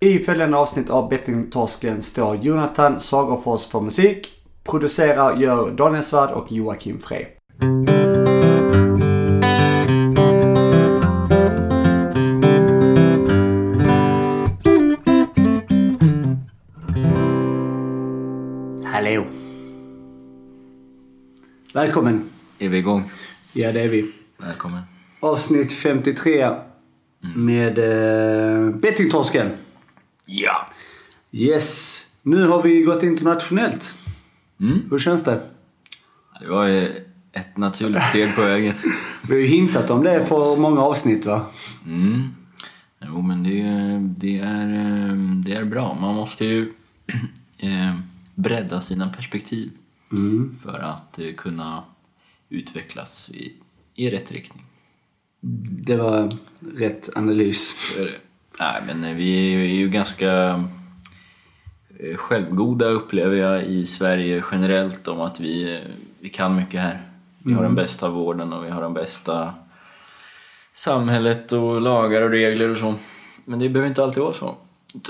I 0.00 0.18
följande 0.18 0.56
avsnitt 0.56 0.90
av 0.90 1.08
Bettingtorsken 1.08 2.02
står 2.02 2.36
Jonathan 2.36 3.00
Sagerfors 3.00 3.66
för 3.66 3.80
musik. 3.80 4.28
Producerar 4.64 5.36
gör 5.36 5.70
Daniel 5.70 6.02
Svärd 6.02 6.30
och 6.30 6.52
Joakim 6.52 7.00
Frey. 7.00 7.26
Hallå! 18.84 19.26
Välkommen! 21.74 22.30
Är 22.58 22.68
vi 22.68 22.78
igång? 22.78 23.10
Ja, 23.52 23.72
det 23.72 23.80
är 23.80 23.88
vi. 23.88 24.12
Välkommen. 24.36 24.82
Avsnitt 25.20 25.72
53 25.72 26.48
med 27.36 27.78
eh, 27.78 28.70
Bettingtorsken. 28.70 29.50
Ja! 30.30 30.68
Yes. 31.32 32.04
Nu 32.22 32.46
har 32.46 32.62
vi 32.62 32.82
gått 32.82 33.02
internationellt. 33.02 33.94
Mm. 34.60 34.82
Hur 34.90 34.98
känns 34.98 35.24
det? 35.24 35.40
Det 36.40 36.48
var 36.48 36.66
ju 36.66 37.04
ett 37.32 37.56
naturligt 37.56 38.02
steg 38.02 38.34
på 38.34 38.42
vägen. 38.42 38.74
Vi 39.28 39.34
har 39.34 39.40
ju 39.40 39.46
hintat 39.46 39.90
om 39.90 40.04
det 40.04 40.26
för 40.26 40.60
många 40.60 40.80
avsnitt 40.80 41.26
va? 41.26 41.46
Mm. 41.86 42.34
Jo, 43.00 43.22
men 43.22 43.42
det, 43.42 43.62
det, 44.26 44.38
är, 44.38 44.68
eh, 44.74 45.16
det 45.44 45.54
är 45.54 45.64
bra. 45.64 45.98
Man 46.00 46.14
måste 46.14 46.44
ju 46.44 46.72
eh, 47.58 47.98
bredda 48.34 48.80
sina 48.80 49.08
perspektiv 49.08 49.70
för 50.62 50.78
att 50.78 51.18
eh, 51.18 51.32
kunna 51.36 51.84
utvecklas 52.48 53.30
i, 53.30 53.52
i 53.94 54.10
rätt 54.10 54.32
riktning. 54.32 54.64
Det 55.80 55.96
var 55.96 56.30
rätt 56.76 57.16
analys. 57.16 57.94
Det. 57.96 58.27
Nej, 58.60 58.82
men 58.86 59.04
eh, 59.04 59.14
vi 59.14 59.54
är 59.54 59.76
ju 59.76 59.88
ganska 59.88 60.64
eh, 61.98 62.16
självgoda 62.16 62.86
upplever 62.86 63.36
jag 63.36 63.64
i 63.64 63.86
Sverige 63.86 64.44
generellt 64.52 65.08
om 65.08 65.20
att 65.20 65.40
vi, 65.40 65.74
eh, 65.74 65.80
vi 66.20 66.28
kan 66.28 66.56
mycket 66.56 66.80
här. 66.80 67.02
Vi 67.38 67.52
har 67.52 67.62
den 67.62 67.74
bästa 67.74 68.08
vården 68.08 68.52
och 68.52 68.64
vi 68.64 68.70
har 68.70 68.82
den 68.82 68.94
bästa 68.94 69.54
samhället 70.74 71.52
och 71.52 71.80
lagar 71.80 72.22
och 72.22 72.30
regler 72.30 72.70
och 72.70 72.78
så. 72.78 72.94
Men 73.44 73.58
det 73.58 73.68
behöver 73.68 73.88
inte 73.88 74.02
alltid 74.02 74.22
vara 74.22 74.32
så. 74.32 74.56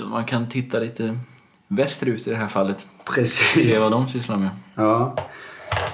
Man 0.05 0.25
kan 0.25 0.49
titta 0.49 0.79
lite 0.79 1.19
västerut 1.67 2.27
i 2.27 2.29
det 2.29 2.35
här 2.35 2.47
fallet. 2.47 2.79
Se 2.79 2.87
Precis. 3.13 3.81
vad 3.81 3.91
de 3.91 4.07
sysslar 4.07 4.37
med. 4.37 4.49
Ja. 4.75 5.15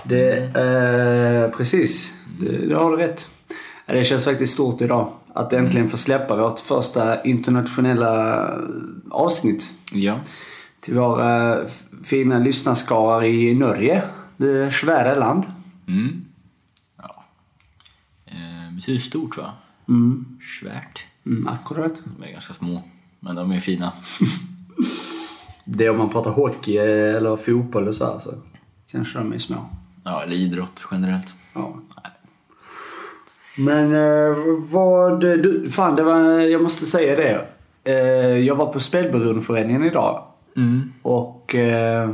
Det, 0.04 0.38
eh, 0.38 1.58
precis. 1.58 2.14
Det, 2.40 2.68
det 2.68 2.76
har 2.76 2.92
du 2.92 2.98
rätt. 2.98 3.35
Det 3.86 4.04
känns 4.04 4.26
faktiskt 4.26 4.54
stort 4.54 4.82
idag. 4.82 5.12
Att 5.34 5.54
äntligen 5.54 5.90
få 5.90 5.98
släppa 5.98 6.36
vårt 6.36 6.60
första 6.60 7.24
internationella 7.24 8.50
avsnitt. 9.12 9.74
Ja. 9.92 10.20
Till 10.80 10.94
våra 10.94 11.60
eh, 11.62 11.68
fina 12.04 12.40
lyssnarskarar 12.40 13.24
i 13.24 13.54
Norge. 13.54 14.04
Det 14.38 14.72
svära 14.74 15.16
land. 15.16 15.44
Mm. 15.88 16.26
ja. 16.98 17.24
Eh, 18.26 18.36
det 18.86 18.96
är 18.96 18.98
stort 18.98 19.38
va? 19.38 19.54
Mm. 19.88 20.40
Svärt. 20.60 21.06
Mm, 21.26 21.48
akkurat. 21.48 22.04
De 22.18 22.24
är 22.24 22.32
ganska 22.32 22.54
små. 22.54 22.84
Men 23.20 23.36
de 23.36 23.52
är 23.52 23.60
fina. 23.60 23.92
Det 25.68 25.86
är 25.86 25.90
om 25.90 25.98
man 25.98 26.10
pratar 26.10 26.32
hockey 26.32 26.78
eller 26.78 27.38
fotboll 27.38 27.88
och 27.88 27.96
så 27.96 28.06
här 28.06 28.20
så 28.20 28.34
kanske 28.92 29.18
de 29.18 29.34
är 29.34 29.38
små. 29.38 29.70
Ja, 30.04 30.24
eller 30.24 30.36
idrott 30.36 30.84
generellt. 30.92 31.36
Ja. 31.54 31.76
Men 33.58 33.96
eh, 33.96 34.38
vad... 34.72 35.22
Du, 35.22 35.70
fan, 35.70 35.96
det 35.96 36.04
var, 36.04 36.40
jag 36.40 36.62
måste 36.62 36.86
säga 36.86 37.16
det. 37.16 37.46
Eh, 37.84 38.38
jag 38.38 38.56
var 38.56 38.74
på 38.74 38.80
spelberoendeföreningen 38.80 39.84
idag. 39.84 40.24
Mm. 40.58 40.94
Och 41.02 41.56
eh, 41.56 42.10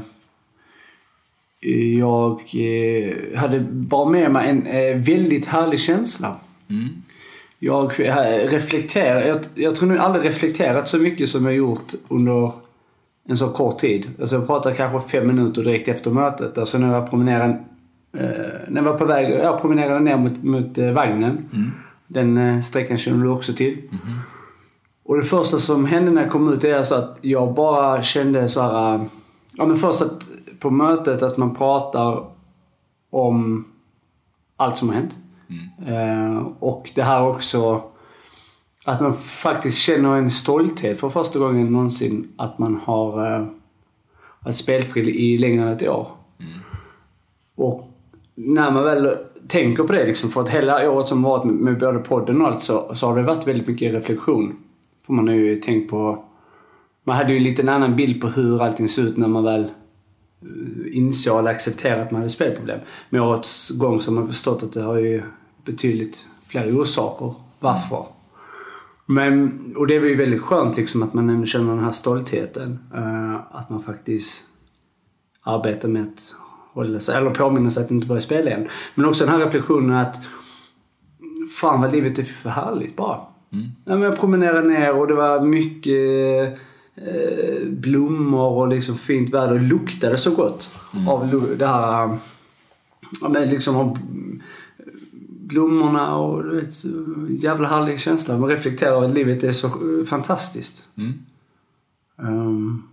jag 2.00 2.42
eh, 2.54 3.40
hade 3.40 3.60
bara 3.60 4.10
med 4.10 4.32
mig 4.32 4.50
en 4.50 4.68
eh, 4.68 4.98
väldigt 4.98 5.46
härlig 5.46 5.80
känsla. 5.80 6.36
Mm. 6.70 6.90
Jag 7.60 8.00
eh, 8.00 8.50
reflekterar, 8.50 9.22
jag, 9.22 9.38
jag 9.56 9.76
tror 9.76 9.90
nog 9.90 9.98
aldrig 9.98 10.26
reflekterat 10.26 10.88
så 10.88 10.98
mycket 10.98 11.30
som 11.30 11.46
jag 11.46 11.56
gjort 11.56 11.94
under 12.08 12.52
en 13.28 13.38
så 13.38 13.50
kort 13.50 13.80
tid. 13.80 14.10
Alltså 14.20 14.36
jag 14.36 14.48
pratade 14.48 14.76
kanske 14.76 15.10
fem 15.10 15.28
minuter 15.28 15.64
direkt 15.64 15.88
efter 15.88 16.12
mötet. 16.12 16.58
Alltså 16.58 16.78
när 16.78 16.94
jag 16.94 17.10
promenerade, 17.10 17.64
när 18.12 18.76
jag 18.76 18.84
var 18.84 18.98
på 18.98 19.06
väg, 19.06 19.30
jag 19.32 19.62
promenerade 19.62 20.00
ner 20.00 20.18
mot, 20.18 20.44
mot 20.44 20.78
eh, 20.78 20.92
vagnen. 20.92 21.50
Den 22.08 22.38
eh, 22.38 22.60
sträckan 22.60 22.98
känner 22.98 23.24
du 23.24 23.30
också 23.30 23.54
till. 23.54 23.78
Och 25.04 25.18
det 25.18 25.24
första 25.24 25.58
som 25.58 25.86
hände 25.86 26.12
när 26.12 26.22
jag 26.22 26.32
kom 26.32 26.54
ut 26.54 26.64
är 26.64 26.78
alltså 26.78 26.96
att 26.96 27.18
jag 27.22 27.54
bara 27.54 28.04
kände 28.04 28.50
så 28.50 28.62
här. 28.62 29.06
Ja 29.54 29.66
men 29.66 29.78
först 29.78 30.02
att 30.02 30.28
på 30.60 30.70
mötet 30.70 31.24
att 31.24 31.38
man 31.38 31.56
pratar 31.56 32.26
om 33.10 33.66
allt 34.58 34.78
som 34.78 34.90
har 34.90 34.96
hänt. 34.96 35.18
Eh, 35.88 36.48
och 36.60 36.92
det 36.96 37.04
här 37.04 37.28
också 37.28 37.84
att 38.86 39.02
man 39.02 39.14
faktiskt 39.18 39.78
känner 39.78 40.16
en 40.16 40.30
stolthet 40.30 41.00
för 41.00 41.10
första 41.10 41.40
gången 41.40 41.72
någonsin 41.72 42.32
att 42.38 42.60
man 42.60 42.82
har 42.84 43.36
eh, 43.36 43.46
varit 44.40 44.56
spelfri 44.56 45.02
i 45.02 45.38
längre 45.38 45.64
än 45.64 45.68
ett 45.68 45.88
år. 45.88 46.08
Och 47.56 47.91
när 48.46 48.72
man 48.72 48.84
väl 48.84 49.18
tänker 49.48 49.84
på 49.84 49.94
det 49.94 50.06
liksom, 50.06 50.30
för 50.30 50.42
att 50.42 50.50
hela 50.50 50.92
året 50.92 51.08
som 51.08 51.22
varit 51.22 51.44
med, 51.44 51.56
med 51.56 51.80
både 51.80 52.00
podden 52.00 52.42
och 52.42 52.48
allt 52.48 52.62
så, 52.62 52.96
så 52.96 53.08
har 53.08 53.16
det 53.16 53.24
varit 53.24 53.48
väldigt 53.48 53.68
mycket 53.68 53.94
reflektion. 53.94 54.56
För 55.06 55.14
man 55.14 55.28
har 55.28 55.36
ju 55.36 55.56
tänkt 55.56 55.90
på... 55.90 56.26
Man 57.04 57.16
hade 57.16 57.32
ju 57.32 57.38
en 57.38 57.44
liten 57.44 57.70
annan 57.70 57.96
bild 57.96 58.22
på 58.22 58.28
hur 58.28 58.62
allting 58.62 58.90
såg 58.90 59.06
ut 59.06 59.18
när 59.18 59.28
man 59.28 59.44
väl 59.44 59.64
eh, 59.64 60.98
insåg 60.98 61.40
eller 61.40 61.52
accepterade 61.52 62.02
att 62.02 62.12
man 62.12 62.22
hade 62.22 62.30
spelproblem. 62.30 62.80
Med 63.10 63.22
årets 63.22 63.70
gång 63.70 64.02
så 64.02 64.12
har 64.12 64.16
man 64.16 64.28
förstått 64.28 64.64
att 64.64 64.74
det 64.74 64.82
har 64.82 64.98
ju 64.98 65.24
betydligt 65.66 66.28
fler 66.48 66.82
orsaker 66.82 67.34
varför. 67.60 68.06
Men, 69.06 69.60
och 69.78 69.88
det 69.88 69.96
är 69.96 70.02
ju 70.06 70.16
väldigt 70.16 70.42
skönt 70.42 70.78
liksom 70.78 71.04
att 71.04 71.14
man 71.14 71.30
ändå 71.30 71.46
känner 71.46 71.76
den 71.76 71.84
här 71.84 71.92
stoltheten. 71.92 72.80
Eh, 72.96 73.36
att 73.52 73.70
man 73.70 73.82
faktiskt 73.82 74.44
arbetar 75.44 75.88
med 75.88 76.02
att 76.02 76.36
sig, 77.00 77.16
eller 77.18 77.30
påminna 77.30 77.70
sig 77.70 77.84
att 77.84 77.92
inte 77.92 78.08
börja 78.08 78.22
spela 78.22 78.50
igen. 78.50 78.68
Men 78.96 79.06
också 79.06 79.26
den 79.26 79.34
här 79.34 79.46
reflektionen 79.46 79.96
att 79.98 80.16
fan 81.60 81.82
vad 81.82 81.92
livet 81.92 82.20
är 82.20 82.24
för 82.24 82.50
härligt 82.50 82.96
bara. 82.96 83.20
Ja, 83.86 83.96
men 83.96 84.02
jag 84.02 84.20
promenerade 84.20 84.68
ner 84.68 84.96
och 85.00 85.08
det 85.08 85.14
var 85.14 85.42
mycket 85.46 86.60
eh, 86.96 87.68
blommor 87.68 88.52
och 88.58 88.68
liksom 88.68 88.98
fint 88.98 89.30
väder. 89.30 89.54
Det 89.54 89.66
luktade 89.66 90.18
så 90.18 90.32
gott 90.36 90.72
av 91.08 91.34
lu- 91.34 91.56
det 91.56 91.68
här 91.68 92.18
ja, 93.22 93.30
men 93.30 93.50
liksom 93.50 93.76
av 93.76 93.98
blommorna 95.28 96.16
och 96.16 96.44
du 96.44 96.56
vet, 96.60 96.74
jävla 97.44 97.68
härlig 97.68 98.00
känsla. 98.00 98.38
Man 98.38 98.50
reflekterar 98.50 98.92
över 98.92 99.08
att 99.08 99.14
livet 99.14 99.44
är 99.44 99.52
så 99.52 99.68
eh, 99.68 100.06
fantastiskt. 100.06 100.88
Mm. 100.98 101.14
Ehm, 102.20 102.84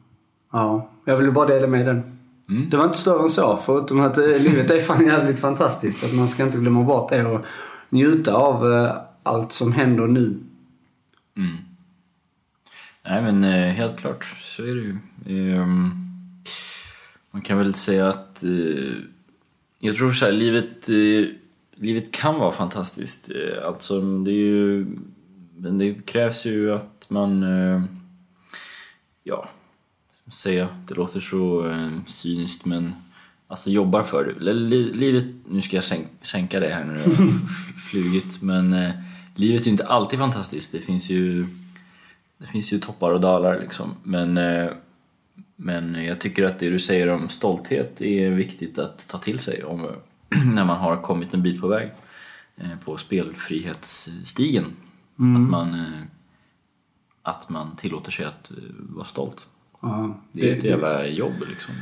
ja, 0.52 0.90
jag 1.04 1.16
ville 1.16 1.30
bara 1.30 1.46
dela 1.46 1.66
med 1.66 1.86
den. 1.86 2.17
Mm. 2.48 2.68
Det 2.70 2.76
var 2.76 2.84
inte 2.84 2.98
större 2.98 3.22
än 3.22 3.30
så, 3.30 3.56
förutom 3.56 4.00
att 4.00 4.18
eh, 4.18 4.24
livet 4.24 4.70
är 4.70 4.80
fan 4.80 5.06
jävligt 5.06 5.38
fantastiskt. 5.38 6.04
Att 6.04 6.14
man 6.14 6.28
ska 6.28 6.42
inte 6.44 6.58
glömma 6.58 6.82
bort 6.82 7.10
det 7.10 7.24
och 7.26 7.44
njuta 7.88 8.34
av 8.34 8.72
eh, 8.72 8.96
allt 9.22 9.52
som 9.52 9.72
händer 9.72 10.06
nu. 10.06 10.38
Mm. 11.36 11.56
Nej 13.04 13.22
men 13.22 13.44
eh, 13.44 13.72
helt 13.72 13.98
klart, 13.98 14.24
så 14.40 14.62
är 14.62 14.74
det 14.74 14.80
ju. 14.80 14.96
Ehm, 15.26 15.90
man 17.30 17.42
kan 17.42 17.58
väl 17.58 17.74
säga 17.74 18.08
att 18.08 18.44
jag 19.78 19.96
tror 19.96 20.12
så 20.12 20.24
här, 20.24 20.32
livet, 20.32 20.88
livet 21.74 22.12
kan 22.12 22.38
vara 22.38 22.52
fantastiskt. 22.52 23.30
Alltså 23.64 24.00
det 24.00 24.30
är 24.30 24.34
ju, 24.34 24.86
men 25.56 25.78
det 25.78 26.06
krävs 26.06 26.46
ju 26.46 26.74
att 26.74 27.06
man, 27.10 27.44
ja, 29.24 29.48
säga, 30.30 30.68
det 30.88 30.94
låter 30.94 31.20
så 31.20 31.68
eh, 31.70 31.90
cyniskt 32.06 32.64
men 32.64 32.94
alltså 33.48 33.70
jobbar 33.70 34.02
för 34.02 34.24
det. 34.24 34.52
Li- 34.52 34.92
Livet, 34.94 35.24
nu 35.48 35.62
ska 35.62 35.76
jag 35.76 35.84
sänk, 35.84 36.06
sänka 36.22 36.60
det 36.60 36.74
här 36.74 36.84
nu, 36.84 37.00
jag 37.04 37.28
flugit, 37.90 38.42
men 38.42 38.72
eh, 38.72 38.90
livet 39.34 39.60
är 39.60 39.64
ju 39.64 39.70
inte 39.70 39.86
alltid 39.86 40.18
fantastiskt. 40.18 40.72
Det 40.72 40.80
finns 40.80 41.10
ju 41.10 41.46
det 42.38 42.46
finns 42.46 42.72
ju 42.72 42.78
toppar 42.78 43.10
och 43.12 43.20
dalar 43.20 43.60
liksom. 43.60 43.94
Men, 44.02 44.36
eh, 44.38 44.70
men 45.56 46.04
jag 46.04 46.20
tycker 46.20 46.44
att 46.44 46.58
det 46.58 46.70
du 46.70 46.78
säger 46.78 47.08
om 47.08 47.28
stolthet 47.28 48.00
är 48.02 48.30
viktigt 48.30 48.78
att 48.78 49.08
ta 49.08 49.18
till 49.18 49.38
sig 49.38 49.64
om, 49.64 49.86
när 50.54 50.64
man 50.64 50.76
har 50.80 50.96
kommit 51.02 51.34
en 51.34 51.42
bit 51.42 51.60
på 51.60 51.68
väg 51.68 51.90
eh, 52.56 52.78
på 52.84 52.96
spelfrihetsstigen. 52.96 54.64
Att, 54.64 55.50
man, 55.50 55.74
eh, 55.74 56.02
att 57.22 57.48
man 57.48 57.76
tillåter 57.76 58.12
sig 58.12 58.24
att 58.24 58.50
eh, 58.50 58.56
vara 58.78 59.04
stolt. 59.04 59.46
Ja, 59.80 60.20
Det 60.32 60.50
är 60.52 60.56
ett 60.58 60.64
jävla 60.64 61.06
jobb 61.06 61.34
liksom. 61.48 61.74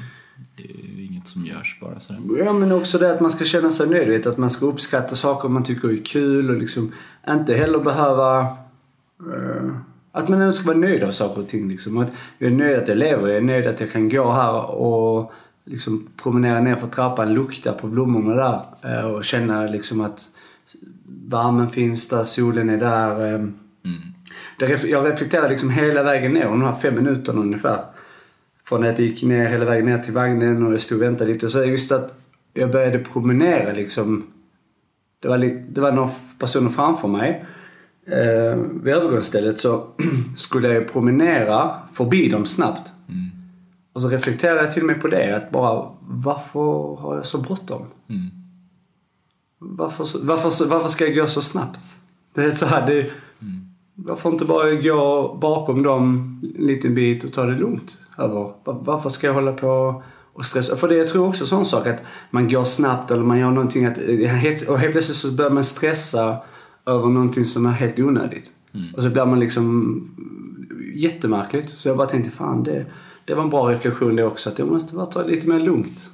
Det 0.57 0.63
är 0.65 1.05
inget 1.05 1.27
som 1.27 1.47
görs 1.47 1.79
bara 1.81 2.01
sådär. 2.01 2.21
Ja 2.39 2.53
men 2.53 2.73
också 2.73 2.99
det 2.99 3.13
att 3.13 3.21
man 3.21 3.31
ska 3.31 3.45
känna 3.45 3.71
sig 3.71 3.89
nöjd. 3.91 4.09
vet, 4.09 4.27
Att 4.27 4.39
man 4.39 4.51
ska 4.51 4.67
uppskatta 4.67 5.17
saker 5.17 5.49
man 5.49 5.65
tycker 5.65 5.89
är 5.89 6.05
kul 6.05 6.51
och 6.51 6.57
liksom 6.57 6.93
inte 7.29 7.55
heller 7.55 7.79
behöva... 7.79 8.41
eh, 9.21 9.71
att 10.13 10.29
man 10.29 10.41
ändå 10.41 10.53
ska 10.53 10.67
vara 10.67 10.79
nöjd 10.79 11.03
av 11.03 11.11
saker 11.11 11.41
och 11.41 11.49
ting. 11.49 11.69
Liksom. 11.69 11.99
Att 11.99 12.13
jag 12.39 12.53
är 12.53 12.55
nöjd 12.57 12.77
att 12.79 12.89
jag 12.89 12.99
lever, 12.99 13.29
jag 13.29 13.37
är 13.37 13.41
nöjd 13.41 13.67
att 13.67 13.81
jag 13.81 13.93
kan 13.93 14.09
gå 14.09 14.33
här 14.33 14.71
och 14.71 15.33
liksom 15.65 16.09
promenera 16.23 16.61
ner 16.61 16.77
för 16.77 16.87
trappan, 16.87 17.35
lukta 17.35 17.73
på 17.73 17.87
blommorna 17.87 18.35
där 18.35 18.63
eh, 19.01 19.05
och 19.07 19.25
känna 19.25 19.63
liksom 19.67 20.01
att 20.01 20.29
värmen 21.27 21.71
finns 21.71 22.09
där, 22.09 22.25
solen 22.25 22.69
är 22.71 22.77
där. 22.79 23.27
eh. 23.27 23.35
Mm. 23.35 23.53
Jag 24.59 25.07
reflekterar 25.07 25.49
liksom 25.49 25.71
hela 25.71 26.03
vägen 26.03 26.33
ner, 26.33 26.45
de 26.45 26.63
här 26.63 26.73
fem 26.73 26.95
minuterna 26.95 27.41
ungefär. 27.41 27.85
Från 28.65 28.85
att 28.85 28.99
jag 28.99 29.09
gick 29.09 29.23
ner 29.23 29.49
hela 29.49 29.65
vägen 29.65 29.87
ner 29.87 29.99
till 29.99 30.15
vagnen 30.15 30.67
och 30.67 30.73
jag 30.73 30.81
stod 30.81 30.99
och 30.99 31.05
väntade 31.05 31.33
lite. 31.33 31.49
Så 31.49 31.65
just 31.65 31.93
att 31.93 32.15
jag 32.55 32.71
började 32.71 32.99
promenera 32.99 33.73
liksom. 33.73 34.27
Det 35.21 35.29
var, 35.29 35.39
lite, 35.39 35.65
det 35.69 35.81
var 35.81 35.93
några 35.93 36.11
personer 36.39 36.71
framför 36.71 37.09
mig. 37.09 37.45
Eh, 38.07 38.57
vid 38.83 38.95
övergångsstället 38.95 39.61
så 39.61 39.87
skulle 40.37 40.73
jag 40.73 40.93
promenera 40.93 41.75
förbi 41.93 42.29
dem 42.29 42.47
snabbt. 42.47 42.93
Mm. 43.09 43.31
Och 43.93 44.03
så 44.03 44.09
reflekterade 44.09 44.61
jag 44.61 44.73
till 44.73 44.83
och 44.83 44.87
med 44.87 45.01
på 45.01 45.09
det. 45.09 45.37
Att 45.37 45.51
bara, 45.51 45.91
varför 46.01 46.97
har 46.97 47.17
jag 47.17 47.27
så 47.27 47.39
bråttom? 47.39 47.83
Mm. 48.09 48.31
Varför, 49.59 50.07
varför, 50.27 50.67
varför 50.67 50.89
ska 50.89 51.07
jag 51.07 51.17
gå 51.17 51.27
så 51.27 51.43
snabbt? 51.43 51.81
Det 52.35 52.45
är 52.45 52.51
så 52.51 52.67
här, 52.67 52.87
det, 52.87 53.11
Varför 53.99 54.31
inte 54.31 54.45
bara 54.45 54.75
gå 54.75 55.35
bakom 55.41 55.83
dem 55.83 56.39
en 56.57 56.67
liten 56.67 56.95
bit 56.95 57.25
och 57.25 57.33
ta 57.33 57.45
det 57.47 57.57
lugnt? 57.59 57.99
Över? 58.19 58.35
Var- 58.65 58.81
Varför 58.85 59.11
ska 59.11 59.27
jag 59.27 59.35
hålla 59.35 59.53
på 59.53 60.03
och 60.33 60.47
stressa? 60.47 60.77
För 60.77 60.89
det 60.89 60.95
jag 60.95 61.09
tror 61.09 61.29
också 61.29 61.45
en 61.45 61.49
sån 61.49 61.65
sak 61.67 61.87
att 61.87 62.03
man 62.31 62.49
går 62.49 62.65
snabbt 62.65 63.11
eller 63.11 63.23
man 63.23 63.39
gör 63.39 63.51
någonting 63.51 63.85
att, 63.87 63.99
helt- 64.43 64.69
och 64.69 64.79
helt 64.79 64.93
plötsligt 64.93 65.17
så 65.17 65.33
börjar 65.33 65.51
man 65.51 65.65
stressa 65.65 66.37
över 66.87 67.09
någonting 67.09 67.45
som 67.45 67.67
är 67.67 67.71
helt 67.71 67.99
onödigt. 67.99 68.53
Och 68.97 69.03
så 69.03 69.11
blir 69.11 69.27
man 69.27 69.41
liksom 69.41 70.11
jättemärkligt. 70.95 71.71
Så 71.71 71.89
jag 71.89 71.97
bara 71.97 72.07
tänkte 72.09 72.31
fan 72.31 72.63
det, 72.63 72.87
det 73.25 73.35
var 73.35 73.43
en 73.43 73.51
bra 73.51 73.71
reflektion 73.71 74.17
det 74.17 74.25
också. 74.25 74.51
Att 74.51 74.59
jag 74.59 74.69
måste 74.69 74.95
bara 74.95 75.07
ta 75.07 75.23
det 75.23 75.29
lite 75.29 75.49
mer 75.49 75.61
lugnt. 75.61 76.11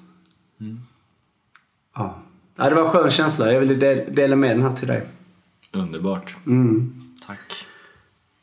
Ja. 1.95 2.19
ja, 2.57 2.69
det 2.69 2.75
var 2.75 2.85
en 2.85 2.91
skön 2.91 3.11
känsla. 3.11 3.53
Jag 3.53 3.61
ville 3.61 3.75
del- 3.75 4.15
dela 4.15 4.37
med 4.37 4.51
den 4.57 4.63
här 4.63 4.73
till 4.77 4.89
dig. 4.89 5.03
Underbart. 5.73 6.37
Mm. 6.47 6.95
Tack. 7.27 7.67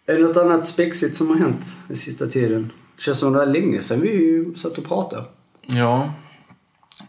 Är 0.09 0.13
det 0.13 0.27
något 0.27 0.37
annat 0.37 0.65
spexigt 0.65 1.15
som 1.15 1.29
har 1.29 1.35
hänt 1.35 1.77
den 1.87 1.97
sista 1.97 2.27
tiden? 2.27 2.71
Känns 2.97 3.19
som 3.19 3.33
det 3.33 3.39
var 3.39 3.45
länge 3.45 3.81
sedan 3.81 4.01
vi 4.01 4.45
satt 4.55 4.77
och 4.77 4.85
pratade. 4.85 5.25
Ja, 5.61 6.13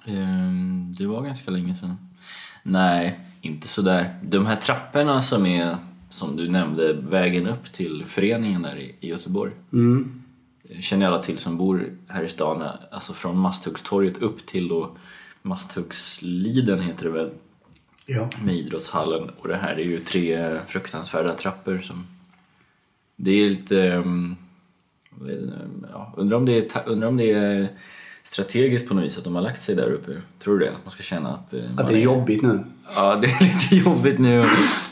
ehm, 0.07 0.95
det 0.99 1.07
var 1.07 1.23
ganska 1.23 1.51
länge 1.51 1.75
sedan. 1.77 1.97
Nej, 2.63 3.19
inte 3.41 3.69
sådär. 3.69 4.19
De 4.23 4.47
här 4.47 4.57
trapporna 4.57 5.23
som 5.23 5.47
är, 5.47 5.77
som 6.09 6.37
du 6.37 6.49
nämnde, 6.49 6.93
vägen 6.93 7.47
upp 7.47 7.73
till 7.73 8.05
föreningen 8.07 8.63
där 8.63 8.77
i 8.79 9.09
Göteborg. 9.09 9.53
Mm. 9.73 10.23
Det 10.63 10.83
känner 10.83 11.07
alla 11.07 11.23
till 11.23 11.39
som 11.39 11.57
bor 11.57 11.93
här 12.09 12.23
i 12.23 12.29
stan. 12.29 12.63
Alltså 12.91 13.13
från 13.13 13.39
Masthuggstorget 13.39 14.19
upp 14.23 14.47
till 14.47 14.69
då 14.69 14.97
Masthuggsliden 15.43 16.81
heter 16.81 17.05
det 17.05 17.11
väl, 17.11 17.31
Ja. 18.07 18.31
med 18.45 18.55
idrottshallen. 18.55 19.31
Och 19.41 19.49
det 19.49 19.57
här 19.57 19.75
är 19.75 19.85
ju 19.85 19.99
tre 20.01 20.59
fruktansvärda 20.67 21.35
trappor 21.37 21.79
som... 21.79 22.07
Det 23.23 23.31
är 23.31 23.49
lite... 23.49 23.83
ehm, 23.83 24.37
Ja, 25.93 26.15
undrar, 26.17 26.37
om 26.37 26.45
det 26.47 26.53
är, 26.77 26.89
undrar 26.89 27.09
om 27.09 27.17
det 27.17 27.31
är 27.33 27.69
strategiskt 28.23 28.89
på 28.89 28.95
något 28.95 29.05
vis 29.05 29.19
att 29.19 29.25
de 29.25 29.35
har 29.35 29.43
lagt 29.43 29.63
sig 29.63 29.75
där 29.75 29.93
uppe. 29.93 30.13
Tror 30.39 30.59
du 30.59 30.65
det? 30.65 30.71
Att 30.73 30.85
man 30.85 30.91
ska 30.93 31.03
känna 31.03 31.35
att... 31.35 31.55
eh, 31.55 31.61
Att 31.77 31.87
det 31.89 31.95
är 31.95 31.99
jobbigt 31.99 32.43
nu. 32.43 32.65
Ja, 32.97 33.17
det 33.17 33.27
är 33.27 33.41
lite 33.73 33.77
jobbigt 33.91 34.19
nu. 34.19 34.45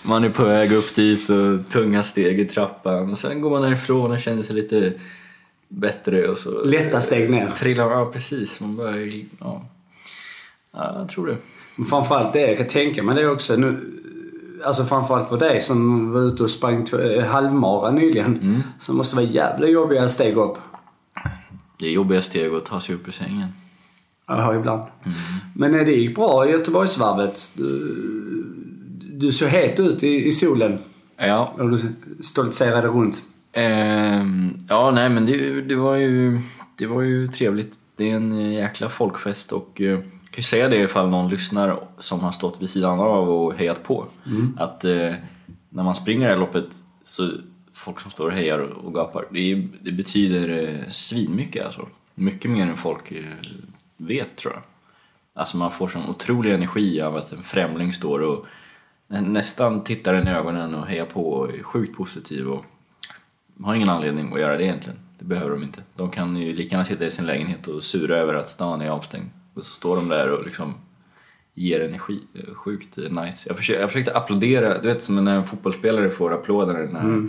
Man 0.03 0.25
är 0.25 0.31
på 0.31 0.45
väg 0.45 0.73
upp 0.73 0.95
dit 0.95 1.31
och 1.31 1.69
tunga 1.71 2.03
steg 2.03 2.41
i 2.41 2.45
trappan. 2.45 3.13
Och 3.13 3.19
sen 3.19 3.41
går 3.41 3.51
man 3.51 3.63
därifrån 3.63 4.11
och 4.11 4.19
känner 4.21 4.43
sig 4.43 4.57
lite 4.57 4.93
bättre. 5.69 6.29
Och 6.29 6.39
så 6.39 6.65
Lätta 6.65 7.01
steg 7.01 7.31
ner. 7.31 7.51
Trillar, 7.57 7.91
ja 7.91 8.11
precis. 8.13 8.61
Man 8.61 8.77
börjar... 8.77 9.23
Ja. 9.41 9.63
ja, 10.73 10.97
jag 10.99 11.09
tror 11.09 11.27
det. 11.27 11.37
Men 11.77 11.87
framförallt 11.87 12.33
det, 12.33 12.41
jag 12.41 12.57
kan 12.57 12.67
tänka 12.67 13.03
mig 13.03 13.15
det 13.15 13.29
också. 13.29 13.57
Nu, 13.57 13.95
alltså 14.65 14.85
framförallt 14.85 15.29
för 15.29 15.39
dig 15.39 15.61
som 15.61 16.13
var 16.13 16.21
ute 16.21 16.43
och 16.43 16.51
sprang 16.51 16.87
eh, 16.93 17.25
halvmara 17.25 17.91
nyligen. 17.91 18.63
Så 18.81 18.93
måste 18.95 19.17
det 19.17 19.23
vara 19.23 19.33
jävla 19.33 19.67
jobbiga 19.67 20.09
steg 20.09 20.37
upp. 20.37 20.59
Det 21.79 21.87
är 21.87 21.91
jobbiga 21.91 22.23
steg 22.23 22.55
att 22.55 22.65
ta 22.65 22.81
sig 22.81 22.95
upp 22.95 23.09
ur 23.09 23.13
sängen. 23.13 23.49
Ja, 24.27 24.55
ibland. 24.55 24.83
Men 25.55 25.75
eh, 25.75 25.87
det 25.87 25.93
gick 25.93 26.17
bra 26.17 26.49
i 26.49 26.53
Göteborgsvarvet. 26.53 27.53
Du, 27.55 28.45
du 29.13 29.33
såg 29.33 29.49
het 29.49 29.81
ut 29.81 30.03
i, 30.03 30.27
i 30.27 30.33
solen. 30.33 30.79
Ja, 31.17 31.55
Och 31.59 31.71
du 31.71 31.79
stoltserade 32.21 32.89
runt. 32.89 33.23
Ehm, 33.53 34.57
ja, 34.69 34.91
nej 34.91 35.09
men 35.09 35.27
det, 35.27 35.61
det, 35.61 35.77
var 35.77 35.97
ju, 35.97 36.41
det 36.79 36.87
var 36.87 37.03
ju 37.03 37.29
trevligt. 37.29 37.79
Det 37.97 38.11
är 38.11 38.15
en 38.15 38.53
jäkla 38.53 38.89
folkfest 38.89 39.53
och 39.53 39.81
eh, 39.81 39.99
kan 40.39 40.41
ju 40.41 40.47
säga 40.47 40.69
det 40.69 40.77
ifall 40.77 41.09
någon 41.09 41.31
lyssnar 41.31 41.81
som 41.99 42.21
har 42.21 42.33
stått 42.33 42.63
vid 42.63 42.71
sidan 42.71 43.01
av 43.01 43.31
och 43.31 43.55
hejat 43.55 43.83
på. 43.83 44.07
Att 44.57 44.85
eh, 44.85 45.15
när 45.69 45.83
man 45.83 45.95
springer 45.95 46.27
det 46.27 46.33
här 46.33 46.41
loppet 46.41 46.65
så 47.05 47.31
folk 47.73 48.01
som 48.01 48.11
står 48.11 48.27
och 48.27 48.33
hejar 48.33 48.59
och, 48.59 48.95
gapar, 48.95 49.25
det, 49.31 49.53
är- 49.53 49.69
det 49.81 49.93
betyder 49.93 50.49
eh, 50.69 50.91
svinmycket 50.93 51.65
alltså. 51.65 51.87
Mycket 52.15 52.51
mer 52.51 52.63
än 52.67 52.77
folk 52.77 53.13
eh, 53.13 53.23
vet 53.97 54.37
tror 54.37 54.53
jag. 54.55 54.63
Alltså 55.35 55.57
man 55.57 55.71
får 55.71 55.89
sån 55.89 56.09
otrolig 56.11 56.53
energi 56.55 57.01
av 57.01 57.17
att 57.17 57.33
en 57.33 57.43
främling 57.43 57.93
står 57.93 58.21
och 58.21 58.47
nä- 59.09 59.21
nästan 59.21 59.85
tittar 59.85 60.15
en 60.15 60.29
i 60.29 60.31
ögonen 60.31 60.75
och 60.75 60.87
hejar 60.87 61.05
på 61.07 61.31
och 61.33 61.55
är 61.55 61.63
sjukt 61.63 61.97
positiv 61.97 62.49
och 62.49 62.65
har 63.65 63.75
ingen 63.75 63.89
anledning 63.89 64.33
att 64.33 64.41
göra 64.41 64.57
det 64.57 64.65
egentligen. 64.65 64.99
Det 65.19 65.25
behöver 65.25 65.51
de 65.51 65.63
inte. 65.63 65.83
De 65.97 66.11
kan 66.11 66.37
ju 66.37 66.53
lika 66.57 66.71
gärna 66.75 66.85
sitta 66.85 67.07
i 67.07 67.11
sin 67.11 67.27
lägenhet 67.27 67.67
och 67.67 67.83
sura 67.85 68.17
över 68.17 68.35
att 68.35 68.49
stan 68.49 68.81
är 68.81 68.89
avstängd. 68.91 69.27
Och 69.59 69.65
så 69.65 69.71
står 69.75 69.97
de 69.97 70.09
där 70.09 70.31
och 70.31 70.45
liksom 70.45 70.75
ger 71.55 71.81
energi. 71.81 72.21
Sjukt 72.55 72.97
nice. 72.97 73.45
Jag 73.49 73.57
försökte, 73.57 73.81
jag 73.81 73.91
försökte 73.91 74.17
applådera, 74.17 74.79
du 74.79 74.89
vet 74.89 75.03
som 75.03 75.25
när 75.25 75.37
en 75.37 75.45
fotbollsspelare 75.45 76.11
får 76.11 76.33
applåder 76.35 76.89
när 76.93 77.29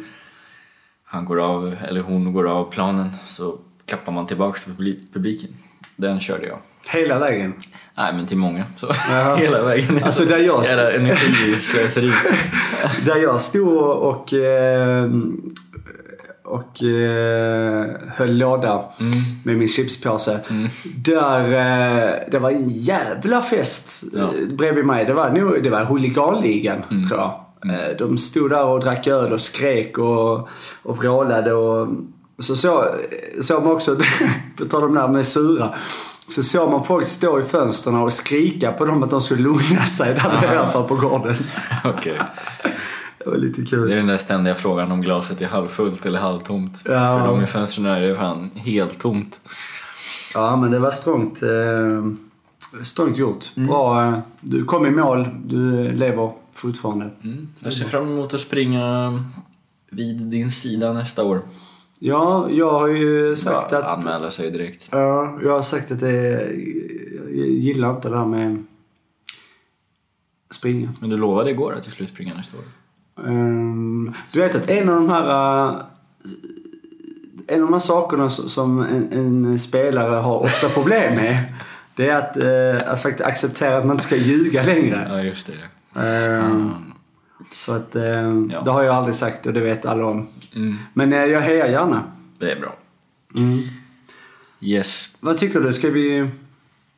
han 1.04 1.26
går 1.26 1.40
av, 1.42 1.76
eller 1.88 2.02
hon 2.02 2.34
går 2.34 2.48
av 2.48 2.72
planen 2.72 3.10
så 3.26 3.60
klappar 3.86 4.12
man 4.12 4.28
tillbaks 4.28 4.64
till 4.64 4.74
publi- 4.74 5.14
publiken. 5.14 5.50
Den 5.96 6.20
körde 6.20 6.46
jag. 6.48 6.58
Hela 6.94 7.20
vägen. 7.20 7.54
Nej 7.98 8.14
men 8.14 8.26
till 8.28 8.38
många. 8.38 8.66
Så 8.78 8.94
hela 9.38 9.64
vägen. 9.64 10.04
Alltså, 10.04 10.26
där 10.26 10.38
jag- 10.38 10.64
Jävla 10.66 10.92
energislöseri. 10.92 12.12
Där 13.06 13.16
jag 13.16 13.42
stod 13.42 13.78
och, 13.84 14.34
eh, 14.34 15.10
och 16.50 16.84
eh, 16.84 17.86
höll 18.16 18.38
låda 18.38 18.84
med 19.44 19.58
min 19.58 19.68
chipspåse. 19.68 20.40
Där, 20.84 21.40
eh, 21.46 22.12
det 22.32 22.40
var 22.40 22.50
en 22.52 22.70
jävla 22.70 23.42
fest 23.42 24.04
Ja. 24.14 24.20
eh, 24.22 24.48
bredvid 24.58 24.86
mig. 24.86 25.06
Det 25.06 25.14
var, 25.14 25.30
nog, 25.30 25.64
det 25.64 25.70
var 25.70 25.84
huliganligan 25.86 26.82
tror 27.10 27.20
jag. 27.20 27.40
Eh, 27.74 27.98
De 28.00 28.18
stod 28.18 28.50
där 28.50 28.66
och 28.66 28.80
drack 28.80 29.08
öl 29.08 29.34
och 29.34 29.42
skrek 29.42 29.98
och, 29.98 30.48
och 30.84 30.98
vrålade. 30.98 31.54
Och, 31.54 31.88
så 32.40 32.56
så- 32.56 32.86
såg 33.42 33.64
man 33.64 33.72
också, 33.72 33.98
på 34.58 34.66
tal 34.66 34.84
om 34.84 34.94
det 34.94 35.02
här 35.02 35.08
med 35.08 35.26
sura. 35.26 35.74
Så 36.30 36.44
såg 36.44 36.72
man 36.72 36.84
folk 36.84 37.08
stå 37.08 37.40
i 37.40 37.44
fönstren 37.44 37.96
och 37.96 38.14
skrika 38.14 38.72
på 38.72 38.86
dem 38.86 39.04
att 39.04 39.10
de 39.10 39.22
skulle 39.22 39.42
lugna 39.42 39.86
sig 39.86 40.14
där 40.14 40.42
nedanför 40.42 40.84
på 40.84 40.96
gården. 40.96 41.36
Okej. 41.84 42.20
Det 43.24 43.30
var 43.30 43.38
lite 43.38 43.66
kul. 43.66 43.88
Det 43.88 43.94
är 43.94 43.98
den 43.98 44.08
där 44.08 44.18
ständiga 44.18 44.56
frågan 44.56 44.92
om 44.92 45.02
glaset 45.02 45.42
är 45.42 45.48
halvfullt 45.48 46.06
eller 46.06 46.20
halvtomt. 46.20 46.82
Ja. 46.86 47.18
För 47.18 47.28
de 47.28 47.44
i 47.44 47.46
fönstren 47.46 47.86
är 47.86 48.02
det 48.02 48.16
fan 48.16 48.52
helt 48.56 49.00
tomt. 49.00 49.40
Ja, 50.34 50.56
men 50.56 50.72
det 50.72 50.80
var 50.80 50.92
strångt, 50.92 51.44
eh, 51.44 52.06
strångt 52.84 53.18
gjort. 53.18 53.56
Bra. 53.56 54.08
Eh, 54.08 54.20
du 54.42 54.66
kom 54.66 54.86
i 54.86 54.92
mål. 54.92 55.30
Du 55.46 55.92
lever 55.92 56.32
fortfarande. 56.54 57.10
Jag 57.60 57.74
ser 57.74 57.86
fram 57.86 58.04
emot 58.04 58.34
att 58.34 58.40
springa 58.40 59.14
vid 59.90 60.22
din 60.22 60.52
sida 60.52 60.94
nästa 60.94 61.24
år. 61.24 61.42
Ja, 62.00 62.48
jag 62.50 62.72
har 62.72 62.88
ju 62.88 63.36
sagt 63.36 63.72
Bara 63.72 63.80
att... 63.80 63.98
Anmäla 64.00 64.32
sig 64.32 64.52
direkt. 64.52 64.90
Ja, 64.92 65.40
jag 65.44 65.52
har 65.52 65.62
sagt 65.62 65.92
att 65.92 66.00
det, 66.00 66.32
jag 67.32 67.48
gillar 67.48 67.90
inte 67.90 68.10
det 68.10 68.18
här 68.18 68.26
med 68.26 68.66
springa. 70.52 70.94
Men 71.00 71.10
du 71.10 71.18
lovade 71.18 71.52
igår 71.52 71.74
att 71.74 71.84
du 71.84 71.92
skulle 71.92 72.10
springa 72.10 72.34
nästa 72.34 72.58
år. 72.58 72.64
Ehm, 73.28 74.14
du 74.32 74.40
vet 74.40 74.56
att 74.56 74.70
en 74.70 74.90
av 74.90 74.96
de 74.96 75.10
här... 75.10 75.66
eh, 75.70 75.76
en 77.48 77.62
av 77.62 77.68
de 77.68 77.74
här 77.74 77.80
sakerna 77.80 78.30
som 78.30 78.80
en, 78.80 79.14
en 79.14 79.60
spelare 79.60 80.16
har 80.16 80.40
ofta 80.40 80.70
problem 80.70 81.16
med. 81.16 81.44
Det 81.96 82.10
är 82.10 82.18
att, 82.18 82.38
eh, 82.38 82.92
att 82.94 83.02
faktiskt 83.02 83.28
acceptera 83.28 83.78
att 83.78 83.86
man 83.86 83.96
inte 83.96 84.06
ska 84.06 84.16
ljuga 84.16 84.64
längre. 84.64 85.08
Ja, 85.10 85.22
just 85.22 85.48
det. 85.48 85.54
Fan. 85.94 86.94
Så 87.52 87.74
att, 87.74 87.96
eh, 87.96 88.04
Ja. 88.52 88.62
det 88.66 88.72
har 88.72 88.84
jag 88.84 88.96
aldrig 88.96 89.16
sagt 89.16 89.46
och 89.46 89.54
det 89.54 89.60
vet 89.60 89.86
alla 89.86 90.06
om. 90.06 90.28
Mm, 90.56 90.76
Men 90.94 91.14
eh, 91.14 91.26
jag 91.26 91.42
hejar 91.42 91.68
gärna. 91.68 92.04
det 92.40 92.52
är 92.52 92.60
bra. 92.60 92.76
Mm. 93.38 93.60
Yes. 94.62 95.18
Vad 95.20 95.38
tycker 95.38 95.60
du? 95.60 95.74
Ska 95.74 95.90
vi... 95.90 96.30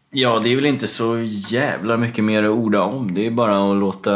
Ja, 0.10 0.40
det 0.40 0.50
är 0.52 0.56
väl 0.56 0.66
inte 0.66 0.88
så 0.88 1.18
jävla 1.52 1.98
mycket 1.98 2.24
mer 2.24 2.44
att 2.44 2.50
orda 2.50 2.82
om. 2.82 3.14
Det 3.14 3.26
är 3.28 3.32
bara 3.32 3.72
att 3.72 3.78
låta, 3.78 4.12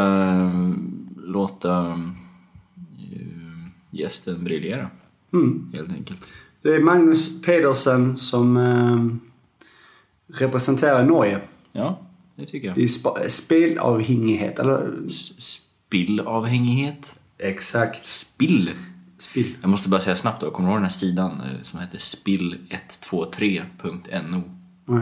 låta 1.26 1.86
eh, 1.90 1.98
gästen 3.90 4.44
briljera. 4.44 4.90
Mm. 5.32 5.70
helt 5.74 5.92
enkelt. 5.92 6.30
Det 6.62 6.74
är 6.74 6.80
Magnus 6.82 7.42
Pedersen 7.42 8.16
som 8.16 8.56
eh, 8.56 9.06
representerar 10.38 11.04
Norge 11.06 11.40
Ja, 11.72 12.00
det 12.36 12.46
tycker 12.46 12.68
jag. 12.68 12.78
i 12.78 12.88
spa- 12.88 13.28
spelavhängighet. 13.28 14.58
Eller 14.58 14.92
S- 15.08 15.60
Spillavhängighet. 15.86 17.18
exakt. 17.38 18.06
Spill. 18.06 18.70
Spill. 19.18 19.56
Jag 19.60 19.68
måste 19.70 19.88
bara 19.88 20.00
säga 20.00 20.16
snabbt 20.16 20.40
då, 20.40 20.50
kommer 20.50 20.68
du 20.68 20.72
ihåg 20.72 20.78
den 20.78 20.84
här 20.84 20.90
sidan 20.90 21.40
eh, 21.40 21.62
som 21.62 21.80
heter 21.80 21.98
spill123.no? 21.98 24.42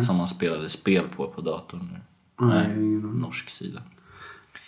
Som 0.03 0.17
man 0.17 0.29
spelade 0.29 0.69
spel 0.69 1.05
på 1.17 1.27
på 1.29 1.41
datorn. 1.41 1.89
Nej, 2.41 2.67
ingen 2.77 3.01
norsk 3.01 3.51
sida. 3.51 3.83